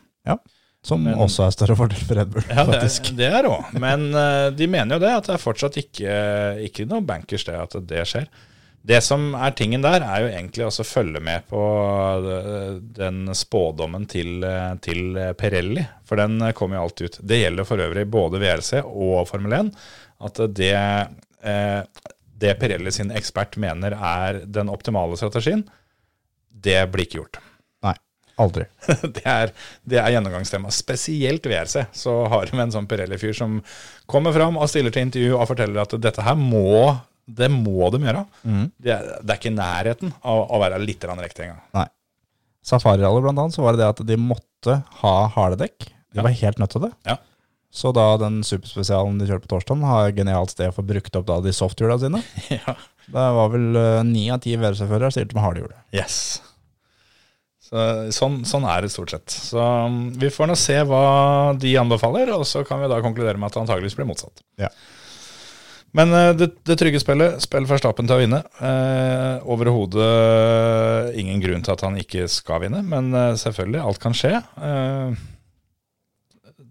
Som 0.84 1.04
Men- 1.04 1.16
også 1.16 1.46
er 1.46 1.54
større 1.54 1.76
fordel 1.76 2.00
for 2.04 2.18
Red 2.20 2.32
Bull, 2.34 2.44
Ja, 2.48 2.64
det, 2.64 2.74
faktisk. 2.74 3.16
det 3.16 3.30
er 3.32 3.46
òg. 3.48 3.70
Men 3.80 4.10
eh, 4.12 4.50
de 4.52 4.66
mener 4.68 4.98
jo 4.98 5.00
det, 5.06 5.12
at 5.16 5.30
det 5.30 5.34
er 5.38 5.40
fortsatt 5.40 5.78
ikke, 5.80 6.16
ikke 6.66 6.84
noe 6.90 7.00
bankers 7.00 7.46
det 7.48 7.54
at 7.56 7.76
det 7.88 8.02
skjer. 8.10 8.26
Det 8.84 8.98
som 9.00 9.30
er 9.32 9.54
tingen 9.56 9.80
der, 9.80 10.02
er 10.04 10.20
jo 10.20 10.28
egentlig 10.28 10.64
å 10.66 10.84
følge 10.84 11.20
med 11.24 11.46
på 11.48 11.60
eh, 12.20 12.74
den 12.98 13.30
spådommen 13.32 14.04
til, 14.12 14.44
eh, 14.44 14.74
til 14.84 15.16
Perelli. 15.40 15.86
For 16.04 16.20
den 16.20 16.36
eh, 16.44 16.52
kommer 16.56 16.76
jo 16.76 16.82
alltid 16.84 17.08
ut. 17.08 17.16
Det 17.32 17.38
gjelder 17.40 17.68
for 17.68 17.80
øvrig 17.80 18.04
både 18.12 18.42
VRC 18.42 18.82
og 18.82 19.22
Formel 19.30 19.56
1. 19.56 19.70
At 20.24 20.40
det, 20.56 20.74
det 22.44 22.52
Perelli 22.60 22.92
sin 22.94 23.10
ekspert 23.12 23.56
mener 23.60 23.96
er 23.96 24.42
den 24.44 24.70
optimale 24.72 25.16
strategien, 25.20 25.64
det 26.48 26.78
blir 26.92 27.08
ikke 27.08 27.18
gjort. 27.22 27.40
Nei, 27.84 27.96
aldri. 28.40 28.68
Det 29.16 29.24
er, 29.24 29.52
det 29.88 30.00
er 30.00 30.12
gjennomgangstema. 30.14 30.72
Spesielt 30.72 31.48
VRC. 31.48 31.88
Så 31.96 32.18
har 32.32 32.52
vi 32.52 32.60
en 32.62 32.76
sånn 32.76 32.88
Pirelli-fyr 32.88 33.32
som 33.36 33.58
kommer 34.08 34.36
fram 34.36 34.60
og 34.60 34.68
stiller 34.72 34.92
til 34.92 35.08
intervju 35.08 35.34
og 35.38 35.48
forteller 35.50 35.84
at 35.84 35.96
dette 36.04 36.24
her 36.24 36.38
må 36.38 36.94
det 37.26 37.48
må 37.52 37.90
de 37.94 38.00
gjøre. 38.04 38.24
Det, 38.44 38.90
er, 38.92 39.06
det 39.22 39.32
er 39.34 39.38
ikke 39.40 39.54
nærheten 39.54 40.12
av 40.22 40.42
å 40.52 40.60
være 40.62 40.80
litt 40.82 41.04
riktig 41.04 41.46
engang. 41.46 41.62
Nei. 41.76 41.86
Safari-rally 42.64 43.20
blant 43.24 43.38
annet, 43.42 43.54
så 43.56 43.64
var 43.64 43.76
det 43.76 43.82
det 43.84 43.90
at 43.92 44.02
de 44.08 44.16
måtte 44.20 44.78
ha 45.02 45.14
harde 45.34 45.58
dekk. 45.60 45.90
De 46.14 46.20
Ja. 46.20 46.22
var 46.22 46.30
helt 46.30 46.58
nødt 46.62 46.70
til 46.70 46.84
det. 46.86 46.92
Ja. 47.06 47.16
Så 47.74 47.90
da 47.92 48.16
den 48.16 48.42
superspesialen 48.46 49.18
de 49.18 49.26
kjørte 49.26 49.48
på 49.48 49.52
torsdagen, 49.56 49.82
har 49.84 50.12
genialt 50.14 50.52
sted 50.54 50.70
å 50.70 50.74
få 50.76 50.84
brukt 50.86 51.16
opp 51.18 51.26
da 51.26 51.40
de 51.42 51.52
softhjula 51.52 51.98
sine. 51.98 52.22
Ja. 52.54 52.76
Det 53.04 53.24
var 53.36 53.50
vel 53.52 53.76
eh, 53.76 54.02
ni 54.08 54.30
av 54.32 54.38
ti 54.40 54.54
VRC-førere 54.56 55.10
stilte 55.12 55.36
med 55.36 55.44
harde 55.44 55.60
hjul. 55.60 55.72
Yes. 55.92 56.40
Så, 57.64 57.82
sånn, 58.16 58.38
sånn 58.48 58.64
er 58.68 58.84
det 58.86 58.92
stort 58.94 59.12
sett. 59.12 59.28
Så 59.34 59.60
um, 59.60 60.06
vi 60.20 60.30
får 60.32 60.48
nå 60.48 60.56
se 60.56 60.76
hva 60.88 61.52
de 61.60 61.74
anbefaler, 61.80 62.30
og 62.32 62.46
så 62.48 62.62
kan 62.64 62.80
vi 62.80 62.88
da 62.88 63.00
konkludere 63.04 63.36
med 63.40 63.50
at 63.50 63.56
det 63.58 63.62
antageligvis 63.64 63.96
blir 63.98 64.08
motsatt. 64.08 64.40
Ja. 64.60 64.70
Men 65.94 66.10
eh, 66.16 66.30
det, 66.34 66.48
det 66.66 66.76
trygge 66.80 66.98
spillet, 67.02 67.36
spill 67.44 67.68
Verstappen 67.70 68.08
til 68.10 68.16
å 68.16 68.22
vinne. 68.22 68.40
Eh, 68.58 69.44
Overhodet 69.54 71.14
ingen 71.20 71.42
grunn 71.42 71.62
til 71.64 71.74
at 71.76 71.84
han 71.86 71.98
ikke 72.00 72.26
skal 72.30 72.64
vinne, 72.64 72.80
men 72.86 73.12
eh, 73.14 73.36
selvfølgelig, 73.40 73.82
alt 73.84 74.02
kan 74.02 74.16
skje. 74.18 74.32
Eh, 74.40 75.20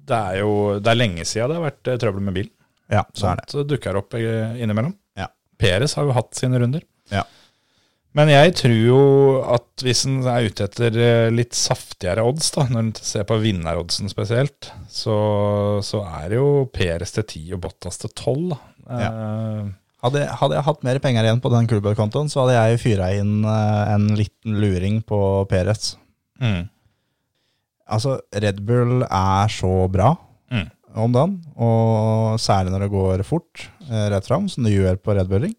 det 0.04 0.18
er 0.20 0.42
jo 0.42 0.52
det 0.84 0.92
er 0.92 1.00
lenge 1.00 1.24
siden 1.28 1.54
det 1.54 1.60
har 1.60 1.68
vært 1.70 1.92
eh, 1.94 2.00
trøbbel 2.02 2.26
med 2.28 2.36
bilen. 2.42 2.52
Ja, 2.92 3.06
så 3.16 3.32
er 3.32 3.40
det. 3.40 3.48
Så 3.54 3.64
dukker 3.68 4.02
opp 4.02 4.18
eh, 4.20 4.60
innimellom. 4.62 4.92
Ja. 5.18 5.30
Peres 5.60 5.96
har 5.98 6.10
jo 6.10 6.18
hatt 6.18 6.36
sine 6.38 6.60
runder. 6.60 6.84
Ja. 7.14 7.24
Men 8.14 8.30
jeg 8.30 8.52
tror 8.60 8.76
jo 8.76 8.98
at 9.56 9.82
hvis 9.82 10.04
en 10.06 10.20
er 10.30 10.46
ute 10.52 10.68
etter 10.68 11.00
eh, 11.02 11.30
litt 11.34 11.56
saftigere 11.58 12.26
odds, 12.28 12.52
da, 12.54 12.68
når 12.70 12.84
en 12.84 12.92
ser 13.00 13.24
på 13.30 13.40
vinneroddsen 13.42 14.12
spesielt, 14.12 14.70
så, 14.92 15.16
så 15.82 16.04
er 16.20 16.28
det 16.36 16.38
jo 16.38 16.52
Peres 16.76 17.16
til 17.16 17.26
10 17.26 17.56
og 17.58 17.64
Bottas 17.64 18.04
til 18.04 18.12
12. 18.12 18.44
da. 18.52 18.60
Eh, 18.90 19.72
Hadde, 20.04 20.26
hadde 20.36 20.56
jeg 20.58 20.66
hatt 20.68 20.82
mer 20.84 20.98
penger 21.00 21.24
igjen 21.24 21.40
på 21.40 21.48
den 21.54 21.68
Klubbøy-kontoen, 21.72 22.28
så 22.28 22.42
hadde 22.44 22.58
jeg 22.58 22.80
fyra 22.82 23.06
inn 23.16 23.46
eh, 23.48 23.94
en 23.94 24.10
liten 24.20 24.58
luring 24.60 24.98
på 25.08 25.20
Perez. 25.48 25.94
mm, 26.44 26.66
Altså, 27.94 28.18
Red 28.36 28.60
Bull 28.68 29.04
er 29.04 29.48
så 29.52 29.90
bra 29.92 30.14
Mm. 30.54 30.68
om 30.96 31.12
dagen, 31.16 31.32
og 31.58 32.36
særlig 32.38 32.70
når 32.72 32.84
det 32.84 32.92
går 32.92 33.24
fort 33.26 33.64
eh, 33.90 34.10
rett 34.12 34.28
fram, 34.28 34.46
som 34.52 34.64
det 34.68 34.74
gjør 34.76 35.00
på 35.02 35.16
Red 35.18 35.28
Bull 35.32 35.42
Ring. 35.48 35.56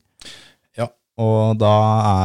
Ja. 0.78 0.86
Og 1.18 1.56
da 1.58 1.72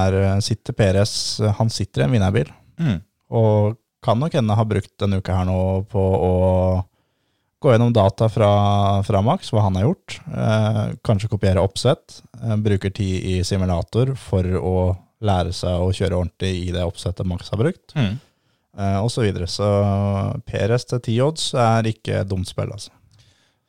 er, 0.06 0.40
sitter 0.46 0.74
Perez 0.78 1.40
Han 1.58 1.70
sitter 1.74 2.04
i 2.04 2.06
en 2.06 2.12
vinnerbil, 2.14 2.52
mm, 2.80 3.00
og 3.32 3.78
kan 4.04 4.20
nok 4.22 4.34
hende 4.38 4.56
ha 4.56 4.64
brukt 4.70 4.92
denne 5.02 5.18
uka 5.24 5.40
her 5.40 5.46
nå 5.50 5.58
på 5.90 6.00
å 6.00 6.34
gå 7.60 7.74
gjennom 7.74 7.94
data 7.94 8.30
fra, 8.32 8.50
fra 9.04 9.22
Max, 9.26 9.52
hva 9.52 9.66
han 9.66 9.76
har 9.80 9.90
gjort. 9.90 10.20
Eh, 10.32 10.82
kanskje 11.04 11.32
kopiere 11.32 11.64
oppsett. 11.64 12.22
Eh, 12.40 12.56
bruker 12.56 12.94
tid 12.96 13.26
i 13.34 13.36
simulator 13.44 14.16
for 14.20 14.48
å 14.60 14.76
lære 15.26 15.52
seg 15.56 15.84
å 15.84 15.92
kjøre 15.92 16.22
ordentlig 16.22 16.54
i 16.70 16.72
det 16.76 16.86
oppsettet 16.88 17.28
Max 17.28 17.52
har 17.52 17.62
brukt. 17.62 17.96
mm. 17.96 18.18
Eh, 18.80 19.00
og 19.02 19.10
så 19.12 19.26
videre. 19.26 19.48
Så 19.50 19.66
PRS 20.48 20.88
til 20.88 21.02
10 21.02 21.20
odds 21.26 21.50
er 21.58 21.90
ikke 21.90 22.24
dumt 22.28 22.48
spill, 22.48 22.72
altså. 22.72 22.94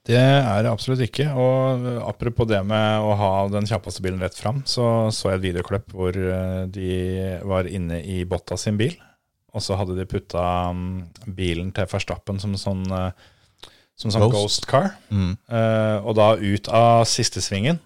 Det 0.07 0.17
er 0.17 0.63
det 0.65 0.71
absolutt 0.71 1.03
ikke. 1.05 1.27
Og 1.37 1.87
apropos 2.09 2.49
det 2.49 2.61
med 2.67 3.05
å 3.05 3.15
ha 3.19 3.33
den 3.53 3.69
kjappeste 3.69 4.05
bilen 4.05 4.23
rett 4.23 4.39
fram, 4.39 4.63
så 4.69 5.11
så 5.13 5.33
jeg 5.33 5.41
et 5.41 5.47
videoklipp 5.51 5.93
hvor 5.97 6.17
eh, 6.17 6.63
de 6.73 6.93
var 7.47 7.69
inne 7.69 8.01
i 8.01 8.23
Botta 8.29 8.59
sin 8.61 8.81
bil, 8.81 8.97
og 9.53 9.65
så 9.65 9.77
hadde 9.81 9.99
de 9.99 10.09
putta 10.09 10.43
mm, 10.73 11.35
bilen 11.37 11.75
til 11.77 11.89
Verstappen 11.91 12.41
som 12.41 12.57
sånn, 12.59 12.87
eh, 12.87 13.29
som 14.01 14.11
sånn 14.15 14.25
Ghost. 14.31 14.65
ghost 14.65 14.67
car. 14.71 14.95
Mm. 15.13 15.35
Uh, 15.53 15.99
og 16.09 16.15
da 16.17 16.31
ut 16.41 16.69
av 16.73 17.05
siste 17.11 17.43
svingen 17.45 17.79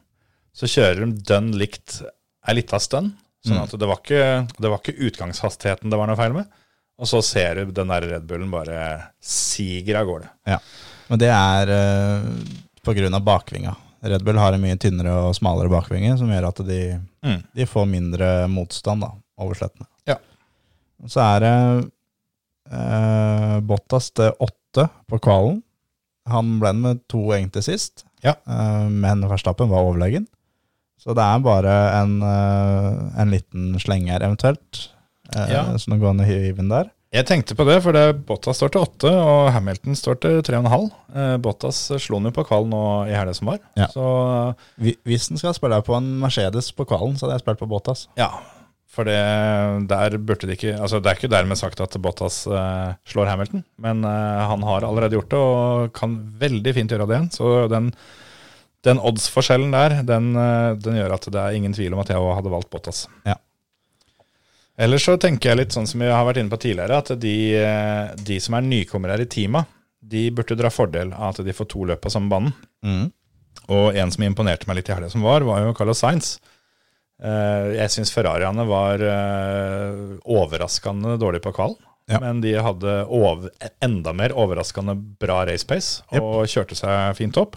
så 0.55 0.69
kjører 0.71 1.03
de 1.03 1.23
dønn 1.27 1.49
likt 1.59 1.99
ei 2.47 2.55
lita 2.61 2.79
stund. 2.83 3.17
Sånn 3.45 3.59
Mm. 3.59 3.65
at 3.67 3.75
det 3.77 3.87
var, 3.91 3.99
ikke, 4.01 4.27
det 4.63 4.71
var 4.71 4.79
ikke 4.81 4.95
utgangshastigheten 5.09 5.91
det 5.93 5.99
var 6.01 6.07
noe 6.09 6.17
feil 6.17 6.33
med. 6.33 6.47
Og 6.97 7.09
så 7.11 7.19
ser 7.27 7.59
du 7.59 7.73
den 7.75 7.91
der 7.91 8.07
Red 8.07 8.27
Bullen 8.31 8.53
bare 8.53 9.11
siger 9.21 9.99
av 10.01 10.07
gårde. 10.07 10.29
Ja. 10.47 10.61
Men 11.11 11.19
det 11.21 11.29
er 11.35 11.73
uh, 11.75 12.29
på 12.87 12.95
grunn 12.97 13.13
av 13.19 13.25
bakvinga. 13.27 13.75
Red 14.05 14.23
Bull 14.25 14.37
har 14.39 14.53
en 14.55 14.63
mye 14.63 14.77
tynnere 14.79 15.13
og 15.27 15.35
smalere 15.37 15.69
bakvinge, 15.73 16.15
som 16.21 16.29
gjør 16.31 16.49
at 16.53 16.63
de, 16.69 16.81
Mm. 17.25 17.43
de 17.57 17.65
får 17.67 17.87
mindre 17.89 18.27
motstand 18.53 19.01
da, 19.01 19.11
over 19.41 19.57
slettene. 19.57 19.87
Ja. 20.07 20.19
Så 21.09 21.21
er 21.25 21.41
det 21.41 21.55
uh, 22.73 23.61
Bottas 23.65 24.11
til 24.15 24.33
åtte 24.45 24.89
på 25.11 25.19
kvalen. 25.25 25.63
Han 26.31 26.59
ble 26.63 26.73
med 26.73 27.01
to 27.09 27.19
egentlig 27.37 27.65
sist, 27.67 28.05
Ja. 28.25 28.35
eh, 28.49 28.89
men 28.89 29.21
Verstappen 29.29 29.69
var 29.69 29.85
overlegen. 29.85 30.27
Så 30.99 31.13
det 31.15 31.21
er 31.21 31.39
bare 31.45 31.75
en, 32.01 32.23
eh, 32.23 33.21
en 33.21 33.31
liten 33.31 33.75
slenger, 33.79 34.23
eventuelt, 34.25 34.89
eh, 35.37 35.51
Ja. 35.53 35.65
så 35.77 35.89
nå 35.91 35.99
går 36.01 36.07
han 36.15 36.21
i 36.21 36.25
hiven 36.25 36.69
der. 36.71 36.91
Jeg 37.13 37.27
tenkte 37.27 37.55
på 37.55 37.65
det, 37.65 37.81
for 37.83 37.93
det, 37.93 38.27
Bottas 38.27 38.57
står 38.59 38.73
til 38.73 38.81
åtte, 38.83 39.11
og 39.13 39.53
Hamilton 39.53 39.95
står 39.95 40.17
til 40.21 40.43
tre 40.43 40.57
og 40.57 40.65
en 40.65 40.71
halv. 40.73 40.91
Bottas 41.43 41.77
slo 42.03 42.17
han 42.19 42.25
jo 42.25 42.31
på 42.33 42.45
kvalen 42.49 42.71
nå 42.71 43.07
i 43.07 43.13
helga 43.15 43.35
som 43.35 43.47
var. 43.53 43.59
Ja. 43.77 43.87
Så 43.87 44.57
Hvis 44.81 45.29
han 45.29 45.39
skal 45.39 45.55
spille 45.55 45.79
på 45.85 45.95
en 45.97 46.19
Mercedes 46.19 46.73
på 46.75 46.85
kvalen, 46.85 47.15
så 47.15 47.27
hadde 47.29 47.39
jeg 47.39 47.45
spilt 47.45 47.59
på 47.61 47.69
Bottas. 47.69 48.09
ja, 48.17 48.31
for 48.95 49.09
det, 49.09 49.19
der 49.91 50.17
burde 50.23 50.49
de 50.49 50.57
ikke 50.57 50.75
Altså, 50.79 51.01
det 51.03 51.11
er 51.11 51.19
ikke 51.19 51.33
dermed 51.33 51.59
sagt 51.59 51.81
at 51.83 51.97
Bottas 52.03 52.45
eh, 52.47 52.93
slår 53.11 53.31
Hamilton, 53.31 53.65
men 53.83 54.05
eh, 54.07 54.43
han 54.51 54.63
har 54.67 54.87
allerede 54.87 55.19
gjort 55.19 55.33
det, 55.33 55.41
og 55.41 55.95
kan 55.97 56.19
veldig 56.41 56.75
fint 56.77 56.95
gjøre 56.95 57.09
det 57.11 57.17
igjen. 57.17 57.33
Så 57.35 57.55
den, 57.73 57.91
den 58.87 59.03
odds-forskjellen 59.03 59.75
der, 59.75 59.99
den, 60.07 60.31
eh, 60.39 60.71
den 60.85 61.01
gjør 61.01 61.17
at 61.19 61.27
det 61.35 61.43
er 61.43 61.59
ingen 61.59 61.75
tvil 61.77 61.97
om 61.97 62.05
at 62.05 62.15
jeg 62.15 62.23
òg 62.23 62.37
hadde 62.39 62.55
valgt 62.55 62.71
Bottas. 62.73 63.05
Ja. 63.27 63.39
Ellers 64.85 65.05
så 65.07 65.15
tenker 65.23 65.53
jeg 65.53 65.61
litt 65.61 65.75
sånn 65.75 65.87
som 65.87 66.03
vi 66.03 66.11
har 66.11 66.25
vært 66.27 66.41
inne 66.43 66.51
på 66.51 66.63
tidligere, 66.63 67.03
at 67.03 67.13
de, 67.23 67.37
de 68.27 68.39
som 68.43 68.57
er 68.59 68.65
nykommere 68.67 69.21
i 69.23 69.31
teamet, 69.31 69.71
de 70.05 70.27
burde 70.35 70.57
dra 70.59 70.71
fordel 70.73 71.13
av 71.15 71.31
at 71.33 71.45
de 71.47 71.55
får 71.55 71.69
to 71.71 71.85
løp 71.89 72.03
på 72.03 72.11
samme 72.13 72.33
banen. 72.33 72.57
Mm. 72.85 73.07
Og 73.73 73.97
en 73.97 74.11
som 74.13 74.25
imponerte 74.27 74.69
meg 74.69 74.81
litt 74.81 74.91
i 74.91 74.95
helga 74.97 75.13
som 75.13 75.25
var, 75.25 75.47
var 75.47 75.63
jo 75.63 75.77
Carlos 75.79 76.03
Sainz. 76.03 76.35
Eh, 77.23 77.75
Jeg 77.79 77.93
syns 77.95 78.13
Ferrariene 78.15 78.65
var 78.69 79.03
eh, 79.03 80.19
overraskende 80.25 81.17
dårlige 81.21 81.45
på 81.47 81.55
kvall. 81.57 81.77
Ja. 82.11 82.19
Men 82.21 82.43
de 82.45 82.53
hadde 82.61 82.99
over, 83.09 83.49
enda 83.81 84.13
mer 84.13 84.35
overraskende 84.37 84.93
bra 85.23 85.39
race 85.49 85.65
pace 85.65 86.03
og 86.19 86.43
kjørte 86.53 86.77
seg 86.77 87.15
fint 87.17 87.39
opp. 87.41 87.57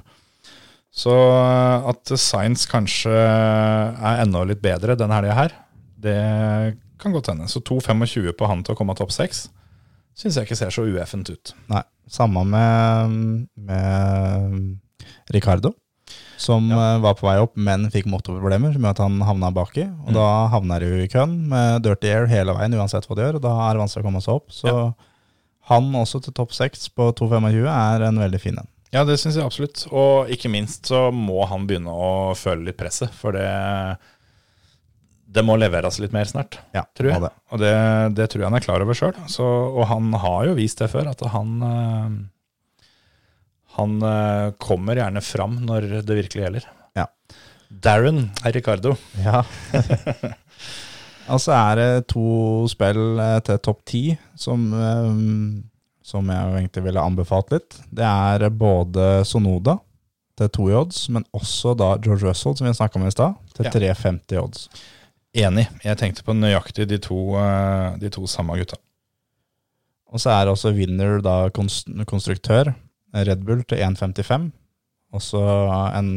Så 0.93 1.11
eh, 1.13 1.89
at 1.91 2.13
Sainz 2.15 2.63
kanskje 2.69 3.11
er 3.11 4.23
enda 4.23 4.45
litt 4.47 4.63
bedre 4.63 4.95
denne 4.99 5.17
helga 5.19 5.35
her, 5.41 5.57
det 5.97 6.17
kan 7.01 7.13
godt 7.13 7.31
hende. 7.33 7.49
Så 7.51 7.59
2,25 7.65 8.31
på 8.37 8.49
han 8.49 8.63
til 8.63 8.73
å 8.75 8.79
komme 8.79 8.95
topp 8.97 9.11
seks 9.15 9.47
syns 10.17 10.37
jeg 10.39 10.47
ikke 10.47 10.57
ser 10.57 10.73
så 10.73 10.85
ueffent 10.89 11.29
ut. 11.29 11.51
Nei, 11.69 11.83
samme 12.09 12.41
med, 12.49 13.17
med 13.67 15.27
Ricardo, 15.33 15.75
som 16.37 16.69
ja. 16.69 16.97
var 17.03 17.17
på 17.17 17.27
vei 17.27 17.35
opp, 17.41 17.55
men 17.57 17.87
fikk 17.93 18.07
motorproblemer, 18.11 18.75
som 18.75 18.85
gjør 18.85 18.95
at 18.95 19.03
han 19.03 19.19
havna 19.25 19.51
baki. 19.55 19.87
Og 20.05 20.15
da 20.15 20.27
havner 20.53 20.85
du 20.85 21.01
i 21.01 21.09
køen 21.11 21.35
med 21.51 21.83
dirty 21.85 22.11
air 22.13 22.29
hele 22.31 22.55
veien, 22.57 22.77
uansett 22.77 23.07
hva 23.09 23.17
du 23.17 23.23
gjør, 23.25 23.39
og 23.39 23.45
da 23.45 23.53
er 23.65 23.75
det 23.75 23.83
vanskelig 23.83 24.05
å 24.05 24.09
komme 24.09 24.23
seg 24.23 24.37
opp. 24.37 24.53
Så 24.53 24.73
han 25.71 25.89
også 25.99 26.21
til 26.23 26.35
topp 26.37 26.53
seks 26.55 26.87
på 26.95 27.09
2,25 27.17 27.65
er 27.73 28.07
en 28.07 28.21
veldig 28.21 28.41
fin 28.41 28.61
en. 28.61 28.69
Ja, 28.93 29.01
det 29.03 29.17
syns 29.19 29.35
jeg 29.35 29.43
absolutt. 29.43 29.83
Og 29.91 30.29
ikke 30.31 30.51
minst 30.51 30.87
så 30.87 31.09
må 31.11 31.41
han 31.49 31.65
begynne 31.67 31.91
å 31.91 32.35
føle 32.39 32.69
litt 32.69 32.79
presset, 32.79 33.11
for 33.17 33.35
det 33.35 33.49
det 35.27 35.43
må 35.43 35.57
leveres 35.59 35.97
litt 35.99 36.13
mer 36.15 36.23
snart, 36.29 36.55
Ja, 36.71 36.85
tror 36.95 37.11
jeg. 37.11 37.21
det. 37.21 37.29
Og 37.51 37.59
det, 37.59 37.73
det 38.15 38.29
tror 38.31 38.41
jeg 38.41 38.47
han 38.47 38.55
er 38.57 38.63
klar 38.63 38.83
over 38.83 38.95
sjøl. 38.95 39.17
Og 39.43 39.81
han 39.89 40.13
har 40.23 40.47
jo 40.47 40.55
vist 40.55 40.79
det 40.79 40.87
før, 40.93 41.09
at 41.11 41.19
han 41.33 41.49
eh, 41.67 42.13
Han 43.77 44.01
eh, 44.01 44.51
kommer 44.61 44.97
gjerne 44.97 45.21
fram 45.21 45.59
når 45.67 45.87
det 46.07 46.17
virkelig 46.17 46.43
gjelder. 46.47 46.67
Ja. 46.97 47.05
Darren 47.69 48.29
er 48.45 48.55
Ricardo. 48.55 48.95
Ja. 49.21 49.43
Og 51.33 51.41
så 51.43 51.51
er 51.53 51.77
det 51.77 51.89
to 52.13 52.65
spill 52.71 53.19
eh, 53.21 53.39
til 53.45 53.59
topp 53.61 53.83
ti 53.89 54.03
som, 54.39 54.63
eh, 54.73 55.11
som 56.07 56.31
jeg 56.33 56.55
egentlig 56.61 56.85
ville 56.87 57.03
anbefalt 57.03 57.53
litt. 57.53 57.77
Det 57.91 58.07
er 58.07 58.47
både 58.49 59.09
Sonoda 59.27 59.77
til 60.37 60.49
to 60.53 60.67
i 60.71 60.77
odds, 60.77 61.03
men 61.13 61.25
også 61.35 61.75
da 61.77 61.95
George 62.01 62.25
Russell, 62.25 62.55
som 62.57 62.69
vi 62.69 62.73
snakka 62.77 62.99
om 62.99 63.07
i 63.07 63.13
stad, 63.13 63.37
til 63.57 63.67
Ja. 63.69 63.73
3,50 63.73 64.37
i 64.37 64.41
odds. 64.41 64.67
Enig. 65.37 65.67
Jeg 65.83 65.97
tenkte 65.99 66.23
på 66.25 66.33
nøyaktig 66.33 66.87
de 66.89 66.97
to, 67.01 67.17
de 68.01 68.09
to 68.13 68.25
samme 68.29 68.55
gutta. 68.57 68.77
Og 70.13 70.21
så 70.23 70.31
er 70.31 70.49
også 70.49 70.71
Winner 70.73 71.19
da 71.21 71.49
konstruktør, 71.51 72.71
Red 73.25 73.45
Bull 73.47 73.63
til 73.65 73.81
1,55. 73.81 74.49
Også 75.17 75.41
en, 75.97 76.09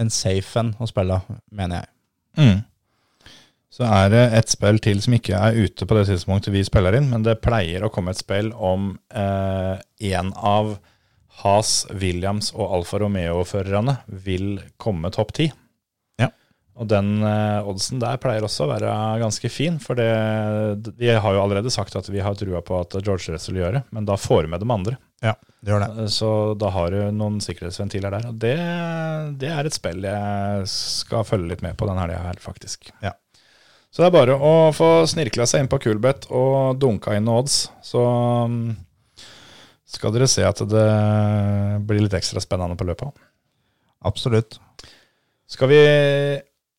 en 0.00 0.10
safe 0.12 0.60
en 0.60 0.74
å 0.82 0.88
spille, 0.90 1.20
mener 1.54 1.80
jeg. 1.82 1.94
Mm. 2.38 2.58
Så 3.78 3.86
er 3.86 4.08
det 4.10 4.24
et 4.34 4.50
spill 4.50 4.80
til 4.82 5.00
som 5.04 5.14
ikke 5.14 5.38
er 5.38 5.58
ute 5.62 5.86
på 5.86 5.96
det 5.98 6.08
tidspunktet 6.08 6.54
vi 6.54 6.64
spiller 6.66 6.96
inn, 6.98 7.10
men 7.12 7.22
det 7.26 7.38
pleier 7.44 7.84
å 7.86 7.90
komme 7.94 8.14
et 8.14 8.20
spill 8.20 8.50
om 8.54 8.94
eh, 9.14 9.76
en 10.10 10.32
av 10.34 10.78
Has, 11.44 11.84
Williams 11.94 12.50
og 12.56 12.72
Alfa 12.80 12.98
Romeo-førerne 12.98 14.00
vil 14.26 14.56
komme 14.82 15.12
topp 15.14 15.36
ti. 15.38 15.46
Og 16.78 16.86
den 16.90 17.16
eh, 17.26 17.66
oddsen 17.66 17.98
der 18.02 18.20
pleier 18.22 18.44
også 18.46 18.66
å 18.66 18.70
være 18.70 18.92
ganske 19.22 19.50
fin, 19.50 19.80
for 19.82 19.98
det, 19.98 20.06
vi 21.00 21.10
har 21.10 21.34
jo 21.34 21.42
allerede 21.42 21.72
sagt 21.74 21.96
at 21.98 22.06
vi 22.10 22.22
har 22.22 22.36
trua 22.38 22.60
på 22.62 22.76
at 22.84 22.94
George 23.02 23.34
Russell 23.34 23.58
gjør 23.58 23.78
det, 23.80 23.84
men 23.94 24.06
da 24.06 24.14
får 24.20 24.46
du 24.46 24.52
med 24.52 24.62
de 24.62 24.68
andre. 24.70 24.94
Ja, 25.24 25.32
det 25.58 25.72
gjør 25.72 25.82
det. 25.82 25.88
Eh, 26.04 26.10
Så 26.14 26.28
da 26.60 26.70
har 26.70 26.94
du 26.94 27.00
noen 27.18 27.40
sikkerhetsventiler 27.42 28.14
der. 28.14 28.28
Og 28.30 28.36
det, 28.44 28.54
det 29.42 29.50
er 29.50 29.66
et 29.66 29.74
spill 29.74 30.06
jeg 30.06 30.68
skal 30.70 31.26
følge 31.26 31.50
litt 31.50 31.64
med 31.66 31.74
på 31.80 31.88
den 31.90 31.98
helga 31.98 32.20
her, 32.28 32.38
faktisk. 32.42 32.92
Ja. 33.02 33.16
Så 33.90 34.04
det 34.04 34.10
er 34.10 34.14
bare 34.14 34.36
å 34.38 34.52
få 34.76 34.90
snirkla 35.10 35.46
seg 35.48 35.64
inn 35.64 35.70
på 35.72 35.80
Kulbeth 35.82 36.30
og 36.30 36.78
dunka 36.78 37.16
inn 37.18 37.26
odds. 37.32 37.64
Så 37.82 38.02
mm, 38.52 38.76
skal 39.88 40.12
dere 40.14 40.28
se 40.30 40.44
at 40.46 40.60
det 40.70 40.86
blir 41.88 42.04
litt 42.04 42.14
ekstra 42.14 42.42
spennende 42.44 42.76
på 42.78 42.86
løpet. 42.86 43.16
Absolutt. 44.06 44.60
Skal 45.48 45.72
vi 45.72 45.80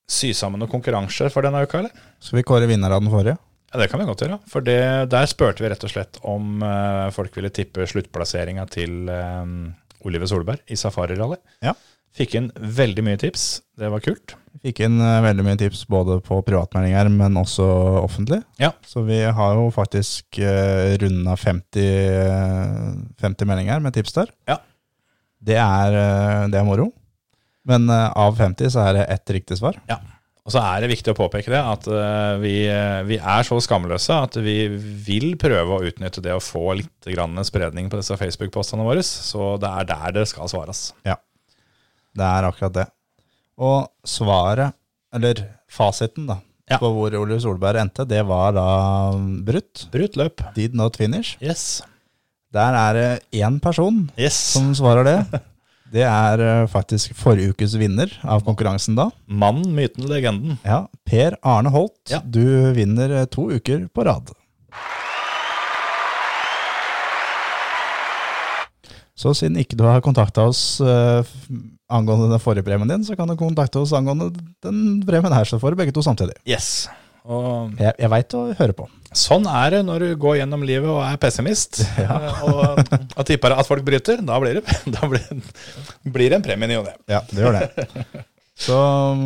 sy 0.10 0.32
sammen 0.38 0.62
noen 0.62 0.72
konkurranser 0.72 1.30
for 1.34 1.46
denne 1.46 1.62
uka, 1.64 1.84
eller? 1.84 2.08
Skal 2.24 2.42
vi 2.42 2.48
kåre 2.48 2.70
vinner 2.70 2.96
av 2.96 3.04
den 3.04 3.14
forrige? 3.14 3.38
Ja, 3.70 3.80
Det 3.80 3.90
kan 3.92 4.02
vi 4.02 4.08
godt 4.10 4.24
gjøre. 4.26 4.40
For 4.50 4.66
det, 4.66 4.80
der 5.14 5.30
spurte 5.30 5.62
vi 5.62 5.70
rett 5.70 5.86
og 5.86 5.94
slett 5.94 6.18
om 6.26 6.64
uh, 6.66 7.12
folk 7.14 7.36
ville 7.38 7.52
tippe 7.54 7.86
sluttplasseringa 7.86 8.66
til 8.74 9.12
uh, 9.14 9.46
Oliver 10.10 10.30
Solberg 10.30 10.66
i 10.74 10.78
Safari 10.80 11.18
Rally. 11.20 11.38
Ja. 11.66 11.76
Fikk 12.18 12.34
inn 12.40 12.50
veldig 12.56 13.04
mye 13.06 13.20
tips. 13.22 13.60
Det 13.78 13.90
var 13.94 14.02
kult. 14.02 14.34
Fikk 14.66 14.82
inn 14.88 14.98
uh, 14.98 15.22
veldig 15.24 15.46
mye 15.46 15.60
tips 15.62 15.84
både 15.92 16.18
på 16.26 16.40
privatmeldinger, 16.48 17.12
men 17.14 17.38
også 17.40 17.68
offentlig. 18.02 18.42
Ja. 18.60 18.72
Så 18.88 19.06
vi 19.08 19.22
har 19.22 19.60
jo 19.60 19.70
faktisk 19.76 20.42
uh, 20.42 20.98
runda 21.00 21.38
50, 21.38 21.86
eh, 21.86 22.90
50 23.22 23.50
meldinger 23.50 23.86
med 23.86 23.96
tips 23.96 24.18
der. 24.18 24.34
Ja. 24.50 24.58
Det 25.40 25.56
er, 25.56 25.94
det 26.52 26.58
er 26.60 26.66
moro. 26.68 26.90
Men 27.70 27.90
eh, 27.94 28.08
av 28.18 28.40
50 28.40 28.74
så 28.74 28.88
er 28.88 28.98
det 28.98 29.10
ett 29.14 29.36
riktig 29.36 29.60
svar. 29.60 29.78
Ja. 29.90 30.00
Og 30.48 30.54
så 30.56 30.62
er 30.66 30.82
det 30.82 30.90
viktig 30.90 31.14
å 31.14 31.18
påpeke 31.18 31.52
det 31.54 31.60
at 31.62 31.86
eh, 31.94 32.36
vi, 32.42 32.54
eh, 32.66 33.02
vi 33.06 33.20
er 33.20 33.46
så 33.46 33.60
skamløse 33.62 34.16
at 34.26 34.40
vi 34.42 34.64
vil 35.06 35.36
prøve 35.38 35.76
å 35.78 35.84
utnytte 35.86 36.24
det 36.26 36.34
å 36.34 36.42
få 36.42 36.80
litt 36.80 37.10
grann 37.14 37.38
spredning 37.46 37.92
på 37.92 38.00
disse 38.00 38.18
Facebook-postene 38.18 38.88
våre. 38.88 39.04
Så 39.06 39.54
det 39.62 39.70
er 39.70 39.90
der 39.92 40.16
det 40.18 40.26
skal 40.32 40.50
svares. 40.50 40.90
Det 41.06 42.26
er 42.26 42.48
akkurat 42.48 42.80
det. 42.80 42.88
Og 43.60 43.90
svaret, 44.08 44.74
eller 45.14 45.44
fasiten 45.70 46.26
da, 46.30 46.40
Ja. 46.70 46.78
på 46.82 46.90
hvor 46.94 47.14
Ole 47.20 47.38
Solberg 47.42 47.82
endte, 47.82 48.08
det 48.08 48.24
var 48.26 48.54
da 48.54 48.66
brutt. 49.46 49.88
Brutt 49.94 50.18
løp. 50.18 50.42
Did 50.56 50.74
not 50.78 50.98
finish. 50.98 51.36
Yes. 51.42 51.84
Der 52.54 52.74
er 52.74 52.94
det 52.98 53.10
én 53.38 53.60
person 53.62 54.08
yes. 54.18 54.38
som 54.56 54.74
svarer 54.74 55.06
det. 55.06 55.42
Det 55.90 56.04
er 56.06 56.42
eh, 56.44 56.68
faktisk 56.70 57.16
forrige 57.18 57.54
ukes 57.56 57.74
vinner 57.82 58.12
av 58.22 58.44
konkurransen 58.46 58.98
da. 59.00 59.08
Mannen, 59.26 59.72
myten, 59.74 60.06
legenden. 60.10 60.60
Ja, 60.66 60.84
Per 61.10 61.38
Arne 61.42 61.72
Holt, 61.74 61.98
Ja. 62.12 62.20
du 62.24 62.44
vinner 62.78 63.10
eh, 63.22 63.26
to 63.26 63.48
uker 63.50 63.88
på 63.94 64.06
rad. 64.06 64.30
Så 69.20 69.34
siden 69.36 69.58
ikke 69.60 69.76
du 69.76 69.84
har 69.84 70.00
kontakta 70.00 70.46
oss 70.48 70.78
uh, 70.80 71.28
angående 71.92 72.30
den 72.32 72.40
forrige 72.40 72.64
premien 72.64 72.88
din, 72.88 73.02
så 73.04 73.18
kan 73.20 73.28
du 73.28 73.36
kontakte 73.36 73.82
oss 73.82 73.92
angående 73.98 74.30
den 74.64 75.02
premien 75.04 75.34
her, 75.36 75.44
så 75.50 75.60
får 75.60 75.76
du 75.76 75.82
begge 75.82 75.92
to 75.92 76.04
samtidig. 76.06 76.38
Yes. 76.48 76.86
Og 77.30 77.76
Jeg, 77.78 77.94
jeg 78.02 78.10
veit 78.10 78.34
å 78.34 78.40
høre 78.58 78.74
på. 78.74 78.88
sånn 79.14 79.46
er 79.50 79.76
det 79.76 79.80
når 79.86 80.06
du 80.06 80.08
går 80.22 80.40
gjennom 80.40 80.64
livet 80.66 80.90
og 80.90 81.04
er 81.06 81.20
pessimist 81.22 81.82
eh, 82.02 82.42
og, 82.50 82.80
og 83.16 83.28
tipper 83.30 83.54
at 83.54 83.68
folk 83.70 83.86
bryter. 83.86 84.24
Da 84.26 84.40
blir 84.42 84.60
det, 84.60 84.78
da 84.96 85.10
blir, 85.12 85.28
blir 86.10 86.34
det 86.34 86.40
en 86.40 86.46
premie 86.48 86.66
i 86.70 86.72
ny 86.74 86.80
og 86.82 86.90
ne. 86.90 86.96
Ja, 87.12 87.22
det 87.30 87.46
gjør 87.46 87.60
det. 87.60 88.24
Så 88.60 88.80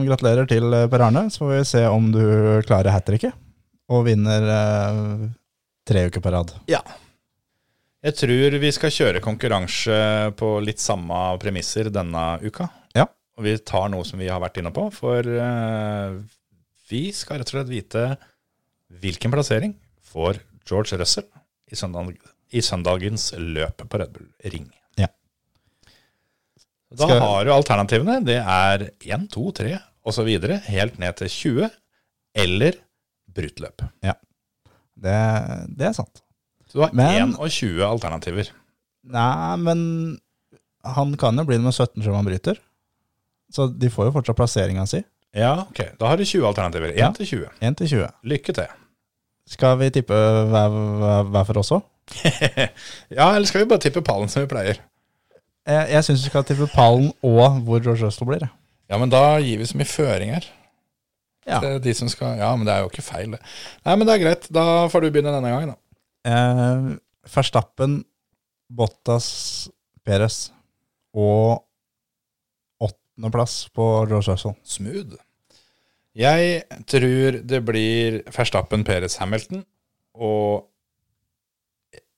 gratulerer 0.06 0.50
til 0.52 0.68
eh, 0.76 0.90
Per 0.92 1.06
Arne, 1.08 1.26
så 1.34 1.46
får 1.46 1.54
vi 1.56 1.62
se 1.72 1.86
om 1.90 2.12
du 2.14 2.22
klarer 2.68 2.92
hat 2.94 3.08
tricket 3.08 3.34
og 3.94 4.06
vinner 4.08 4.46
eh, 4.52 5.00
tre 5.88 6.06
uker 6.12 6.24
på 6.24 6.32
rad. 6.36 6.54
Ja. 6.72 6.84
Jeg 8.04 8.18
tror 8.20 8.56
vi 8.60 8.70
skal 8.76 8.92
kjøre 8.92 9.24
konkurranse 9.24 9.96
på 10.40 10.54
litt 10.64 10.82
samme 10.84 11.24
premisser 11.40 11.88
denne 11.94 12.24
uka. 12.44 12.68
Ja. 12.98 13.06
Og 13.40 13.46
vi 13.48 13.54
tar 13.64 13.88
noe 13.94 14.04
som 14.08 14.20
vi 14.20 14.28
har 14.32 14.42
vært 14.44 14.60
inne 14.60 14.74
på, 14.76 14.90
for 14.92 15.24
eh, 15.24 16.18
vi 16.90 17.12
skal 17.16 17.40
rett 17.42 17.50
og 17.52 17.56
slett 17.58 17.72
vite 17.72 18.04
hvilken 19.04 19.32
plassering 19.34 19.74
får 20.14 20.40
George 20.70 20.98
Russell 21.00 21.26
i, 21.72 21.76
søndag, 21.80 22.14
i 22.54 22.62
søndagens 22.62 23.32
løp 23.40 23.82
på 23.90 24.00
Red 24.02 24.12
Bull 24.16 24.28
Ring. 24.54 24.68
Ja. 25.00 25.08
Da 26.94 27.08
Skal- 27.08 27.22
har 27.24 27.46
du 27.48 27.52
alternativene. 27.56 28.20
Det 28.26 28.38
er 28.40 28.90
1, 29.02 29.30
2, 29.34 29.52
3 29.52 29.80
osv. 30.06 30.30
helt 30.68 31.00
ned 31.00 31.16
til 31.18 31.30
20, 31.30 31.70
eller 32.36 32.78
brutt 33.34 33.60
løp. 33.64 33.82
Det, 34.94 35.16
det 35.78 35.88
er 35.90 35.94
sant. 35.98 36.22
Så 36.70 36.78
du 36.78 36.82
har 36.86 36.94
Men- 36.94 37.34
21 37.34 37.82
alternativer. 37.86 38.50
Nei, 39.04 39.56
men 39.58 40.20
han 40.86 41.16
kan 41.18 41.36
jo 41.38 41.44
bli 41.48 41.58
nummer 41.58 41.74
17 41.74 42.02
selv 42.04 42.14
om 42.14 42.22
han 42.22 42.26
bryter. 42.30 42.60
Så 43.52 43.68
de 43.78 43.90
får 43.90 44.08
jo 44.10 44.14
fortsatt 44.20 44.38
plasseringa 44.38 44.86
si. 44.88 45.04
Ja, 45.34 45.54
ok. 45.70 45.80
Da 46.00 46.08
har 46.12 46.18
du 46.20 46.26
20 46.26 46.46
alternativer. 46.48 46.92
1 46.94 46.98
Ja. 47.00 47.12
til 47.18 47.26
20. 47.28 47.50
1 47.62 47.78
til 47.78 47.88
20. 47.90 48.08
Lykke 48.24 48.54
til. 48.54 48.68
Skal 49.50 49.78
vi 49.80 49.90
tippe 49.90 50.14
hver, 50.52 50.76
hver, 51.32 51.44
for 51.50 51.60
oss 51.60 51.72
òg? 51.76 51.82
ja, 53.12 53.30
eller 53.36 53.46
skal 53.48 53.64
vi 53.64 53.70
bare 53.72 53.80
tippe 53.84 54.02
pallen 54.06 54.30
som 54.32 54.44
vi 54.44 54.48
pleier? 54.52 54.78
Jeg, 55.68 55.88
jeg 55.94 56.04
syns 56.04 56.24
vi 56.26 56.30
skal 56.32 56.44
tippe 56.48 56.68
pallen 56.74 57.10
og 57.24 57.62
hvor 57.64 57.82
George 57.84 58.06
Russell 58.06 58.28
blir. 58.28 58.46
Ja, 58.92 58.98
men 59.00 59.10
da 59.12 59.40
gir 59.44 59.58
vi 59.62 59.66
så 59.68 59.78
mye 59.80 59.88
føringer. 59.90 60.46
Ja. 61.48 61.60
Det 61.64 61.74
de 61.84 61.94
som 61.98 62.08
skal, 62.12 62.38
ja, 62.40 62.54
men 62.56 62.68
det 62.68 62.74
er 62.76 62.84
jo 62.86 62.92
ikke 62.92 63.04
feil, 63.04 63.32
det. 63.36 63.40
Nei, 63.88 63.96
men 64.00 64.08
det 64.08 64.14
er 64.16 64.22
greit. 64.24 64.48
Da 64.54 64.64
får 64.92 65.02
du 65.04 65.10
begynne 65.12 65.34
denne 65.34 65.52
gangen, 65.52 65.74
da. 65.74 65.80
Eh, 66.30 66.94
Verstappen, 67.34 68.04
Bottas, 68.72 69.28
Perez 70.08 70.52
og 71.16 71.64
åttendeplass 72.84 73.70
på 73.76 73.88
George 74.08 74.32
Russell. 74.32 74.56
Smooth. 74.64 75.16
Jeg 76.18 76.62
tror 76.90 77.40
det 77.42 77.64
blir 77.66 78.20
Verstappen, 78.36 78.84
Peres, 78.86 79.18
Hamilton. 79.22 79.64
Og 80.14 80.68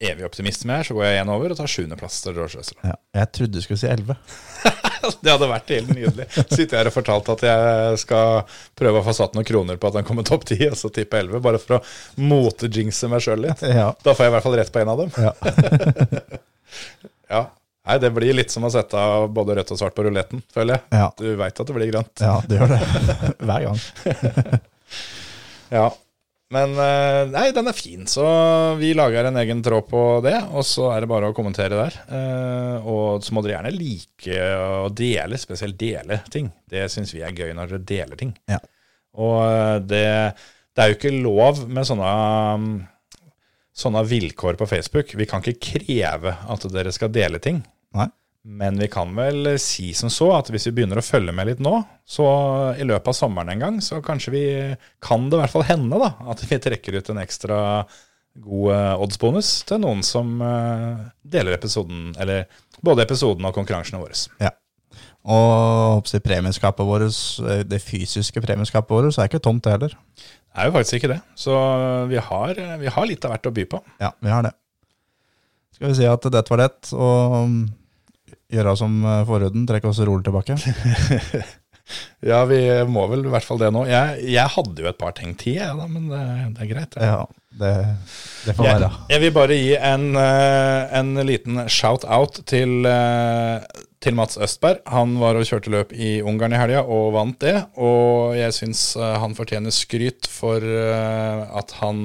evig 0.04 0.26
optimist 0.28 0.66
med 0.68 0.82
her, 0.82 0.88
så 0.90 0.96
går 0.98 1.06
jeg 1.08 1.22
én 1.24 1.32
over 1.32 1.54
og 1.54 1.58
tar 1.58 1.72
sjuendeplass 1.72 2.18
til 2.26 2.36
George 2.36 2.60
Russell. 2.60 2.80
Ja, 2.84 2.98
jeg 3.22 3.30
trodde 3.38 3.56
du 3.56 3.64
skulle 3.64 3.80
si 3.80 3.88
11. 3.88 4.18
Det 5.22 5.30
hadde 5.30 5.48
vært 5.48 5.70
helt 5.70 5.92
nydelig. 5.94 6.26
Sitter 6.50 6.80
her 6.80 6.90
og 6.90 6.96
fortalt 6.96 7.28
at 7.36 7.44
jeg 7.46 8.00
skal 8.02 8.40
prøve 8.78 9.00
å 9.00 9.06
få 9.06 9.14
satt 9.14 9.36
noen 9.38 9.46
kroner 9.48 9.78
på 9.78 9.92
at 9.92 10.00
han 10.00 10.08
kommer 10.08 10.26
topp 10.26 10.48
ti, 10.50 10.58
og 10.66 10.76
så 10.80 10.90
tipper 10.94 11.22
11, 11.28 11.44
bare 11.46 11.60
for 11.62 11.78
å 11.78 11.84
motejinxe 12.26 13.10
meg 13.12 13.22
sjøl 13.24 13.46
litt. 13.46 13.62
Ja. 13.70 13.92
Da 14.02 14.16
får 14.18 14.26
jeg 14.26 14.32
i 14.32 14.36
hvert 14.36 14.48
fall 14.48 14.58
rett 14.60 14.74
på 14.74 14.82
en 14.82 14.94
av 14.96 15.04
dem. 15.04 15.14
Ja. 15.22 16.42
Ja. 17.26 17.40
Nei, 17.86 17.98
det 18.02 18.10
blir 18.16 18.34
litt 18.34 18.54
som 18.54 18.66
å 18.66 18.72
sette 18.74 19.02
både 19.30 19.60
rødt 19.60 19.74
og 19.76 19.82
svart 19.82 19.96
på 19.98 20.06
ruletten, 20.08 20.42
føler 20.54 20.80
jeg. 20.80 20.88
Ja. 20.98 21.10
Du 21.20 21.28
veit 21.38 21.60
at 21.62 21.70
det 21.70 21.76
blir 21.78 21.92
grønt. 21.92 22.14
ja, 22.22 22.40
det 22.50 22.58
gjør 22.58 22.74
det. 22.74 22.82
Hver 23.46 23.68
gang. 23.70 24.64
Ja. 25.74 25.88
Men 26.54 26.76
eh, 26.78 27.24
nei, 27.34 27.48
den 27.56 27.68
er 27.68 27.76
fin, 27.76 28.04
så 28.08 28.24
vi 28.78 28.92
lager 28.96 29.26
en 29.28 29.40
egen 29.42 29.64
tråd 29.66 29.88
på 29.90 30.02
det. 30.24 30.36
Og 30.54 30.64
så 30.68 30.92
er 30.94 31.04
det 31.04 31.10
bare 31.10 31.32
å 31.32 31.36
kommentere 31.36 31.80
der. 31.80 31.98
Eh, 32.06 32.86
og 32.86 33.26
så 33.26 33.34
må 33.34 33.42
dere 33.44 33.58
gjerne 33.58 33.74
like 33.74 34.46
å 34.86 34.90
dele, 34.94 35.40
spesielt 35.42 35.78
dele 35.82 36.20
ting. 36.32 36.52
Det 36.70 36.86
syns 36.94 37.16
vi 37.16 37.24
er 37.26 37.34
gøy 37.36 37.50
når 37.58 37.74
dere 37.74 37.88
deler 37.90 38.22
ting. 38.22 38.36
Ja. 38.52 38.62
Og 39.18 39.40
eh, 39.42 39.78
det, 39.90 40.06
det 40.76 40.86
er 40.86 40.94
jo 40.94 41.00
ikke 41.00 41.16
lov 41.18 41.66
med 41.66 41.90
sånne, 41.90 42.14
mm, 42.62 42.72
sånne 43.82 44.06
vilkår 44.14 44.62
på 44.62 44.70
Facebook. 44.70 45.16
Vi 45.18 45.28
kan 45.30 45.42
ikke 45.42 45.74
kreve 45.74 46.38
at 46.46 46.70
dere 46.78 46.94
skal 46.96 47.12
dele 47.16 47.42
ting. 47.42 47.64
Nei. 47.96 48.10
Men 48.46 48.78
vi 48.78 48.88
kan 48.94 49.10
vel 49.18 49.56
si 49.58 49.88
som 49.98 50.12
så 50.14 50.28
at 50.36 50.52
hvis 50.54 50.68
vi 50.70 50.76
begynner 50.78 51.00
å 51.02 51.06
følge 51.06 51.34
med 51.34 51.48
litt 51.50 51.62
nå, 51.66 51.80
så 52.06 52.26
i 52.78 52.86
løpet 52.86 53.10
av 53.10 53.16
sommeren 53.18 53.50
en 53.56 53.64
gang, 53.64 53.80
så 53.82 54.04
kanskje 54.06 54.34
vi 54.36 54.44
kan 55.02 55.32
det 55.32 55.40
i 55.40 55.42
hvert 55.42 55.54
fall 55.56 55.66
hende 55.66 55.98
da, 55.98 56.12
at 56.30 56.44
vi 56.46 56.60
trekker 56.62 57.00
ut 57.00 57.10
en 57.10 57.24
ekstra 57.24 57.58
god 58.46 58.74
eh, 58.76 58.92
oddsbonus 59.02 59.50
til 59.66 59.82
noen 59.82 60.04
som 60.06 60.36
eh, 60.44 61.08
deler 61.26 61.56
episoden, 61.56 62.12
eller 62.22 62.46
både 62.86 63.06
episoden 63.08 63.48
og 63.48 63.56
konkurransene 63.56 64.02
våre. 64.02 64.20
Ja. 64.44 64.52
Og 65.26 66.06
premieskapet 66.22 66.86
vårt, 66.86 67.18
eh, 67.48 67.64
det 67.66 67.82
fysiske 67.82 68.44
premieskapet 68.44 68.94
vårt, 68.94 69.16
er 69.18 69.32
ikke 69.32 69.42
tomt 69.42 69.64
det 69.66 69.74
heller. 69.74 69.96
Det 69.96 70.62
er 70.62 70.70
jo 70.70 70.76
faktisk 70.76 71.00
ikke 71.00 71.16
det. 71.16 71.18
Så 71.40 71.56
vi 72.12 72.22
har, 72.22 72.62
vi 72.84 72.94
har 72.94 73.10
litt 73.10 73.26
av 73.26 73.34
hvert 73.34 73.50
å 73.50 73.56
by 73.56 73.66
på. 73.74 73.82
Ja, 74.04 74.14
vi 74.22 74.32
har 74.32 74.46
det. 74.46 74.54
Skal 75.76 75.90
vi 75.90 75.98
si 75.98 76.06
at 76.08 76.30
dette 76.32 76.54
var 76.54 76.62
det, 76.62 76.94
og 76.94 77.50
gjøre 78.56 78.76
som 78.80 78.98
eh, 79.04 79.22
forhuden, 79.28 79.68
trekke 79.70 79.92
oss 79.92 80.02
rolig 80.08 80.26
tilbake. 80.28 80.58
Ja, 82.26 82.40
vi 82.50 82.58
må 82.90 83.04
vel 83.12 83.28
i 83.28 83.30
hvert 83.30 83.46
fall 83.46 83.60
det 83.62 83.68
nå. 83.70 83.84
Jeg, 83.86 84.24
jeg 84.34 84.50
hadde 84.56 84.82
jo 84.82 84.88
et 84.90 84.98
par 84.98 85.12
ting 85.14 85.36
til, 85.38 85.60
jeg, 85.60 85.76
da, 85.78 85.84
men 85.86 86.08
det, 86.10 86.22
det 86.56 86.64
er 86.64 86.70
greit. 86.72 86.96
Ja, 86.98 87.20
det, 87.62 87.74
det 88.48 88.56
får 88.58 88.66
Jeg, 88.66 88.80
være. 88.82 88.90
jeg 89.12 89.22
vil 89.22 89.34
bare 89.36 89.58
gi 89.60 89.76
en, 89.78 90.08
eh, 90.18 90.96
en 90.98 91.12
liten 91.30 91.62
shout-out 91.70 92.40
til, 92.50 92.90
eh, 92.90 93.86
til 94.02 94.18
Mats 94.18 94.40
Østberg. 94.42 94.82
Han 94.90 95.14
var 95.22 95.38
og 95.38 95.46
kjørte 95.46 95.76
løp 95.76 95.94
i 95.94 96.16
Ungarn 96.26 96.58
i 96.58 96.64
helga 96.64 96.82
og 96.90 97.12
vant 97.20 97.38
det. 97.46 97.54
Og 97.78 98.34
jeg 98.40 98.58
syns 98.58 98.82
han 98.98 99.38
fortjener 99.38 99.74
skryt 99.78 100.26
for 100.26 100.66
at 100.66 101.78
han 101.84 102.02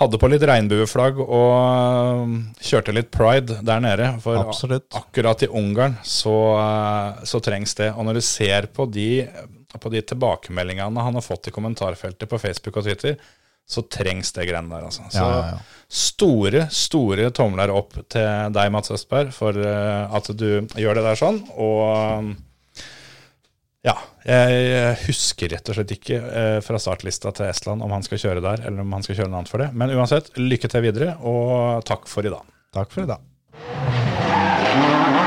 hadde 0.00 0.18
på 0.20 0.28
litt 0.32 0.44
regnbueflagg 0.48 1.18
og 1.22 1.50
eh, 1.54 2.36
kjørte 2.70 2.94
litt 2.96 3.10
pride 3.12 3.58
der 3.66 3.82
nede. 3.84 4.08
For 4.24 4.40
Absolutt. 4.40 4.88
akkurat 4.96 5.44
i 5.44 5.50
Ungarn 5.60 5.98
så, 6.06 6.36
eh, 6.60 7.24
så 7.28 7.42
trengs 7.44 7.76
det. 7.78 7.92
Og 7.94 8.08
når 8.08 8.20
du 8.20 8.24
ser 8.24 8.70
på 8.74 8.88
de, 8.90 9.10
på 9.76 9.92
de 9.92 10.02
tilbakemeldingene 10.12 11.04
han 11.06 11.20
har 11.20 11.26
fått 11.26 11.50
i 11.50 11.54
kommentarfeltet 11.54 12.30
på 12.30 12.40
Facebook 12.40 12.80
og 12.80 12.88
Twitter, 12.88 13.20
så 13.70 13.84
trengs 13.86 14.32
det 14.34 14.48
greiene 14.48 14.72
der, 14.72 14.88
altså. 14.88 15.04
Så 15.12 15.20
Ja, 15.22 15.30
ja, 15.30 15.42
ja. 15.52 15.58
store, 15.86 16.64
store 16.74 17.28
tomler 17.30 17.70
opp 17.70 17.94
til 18.10 18.54
deg, 18.56 18.72
Mats 18.74 18.90
Østberg, 18.90 19.30
for 19.36 19.54
eh, 19.54 20.16
at 20.16 20.32
du 20.34 20.66
gjør 20.80 20.98
det 20.98 21.04
der 21.06 21.20
sånn. 21.20 21.44
Og 21.54 22.32
ja, 23.80 23.94
jeg 24.28 24.96
husker 25.06 25.54
rett 25.54 25.70
og 25.72 25.78
slett 25.78 25.94
ikke 25.94 26.18
eh, 26.20 26.58
fra 26.64 26.80
startlista 26.82 27.32
til 27.36 27.48
Estland 27.48 27.84
om 27.84 27.94
han 27.96 28.04
skal 28.04 28.20
kjøre 28.20 28.42
der, 28.44 28.66
eller 28.68 28.84
om 28.84 28.92
han 28.92 29.06
skal 29.06 29.16
kjøre 29.16 29.32
noe 29.32 29.40
annet 29.40 29.52
for 29.52 29.64
det. 29.64 29.70
Men 29.72 29.94
uansett, 29.96 30.28
lykke 30.36 30.68
til 30.68 30.84
videre, 30.84 31.14
og 31.24 31.80
takk 31.88 32.04
for 32.10 32.28
i 32.28 32.34
dag. 32.34 32.44
Takk 32.76 32.92
for 32.92 33.06
i 33.06 33.10
dag. 33.14 35.19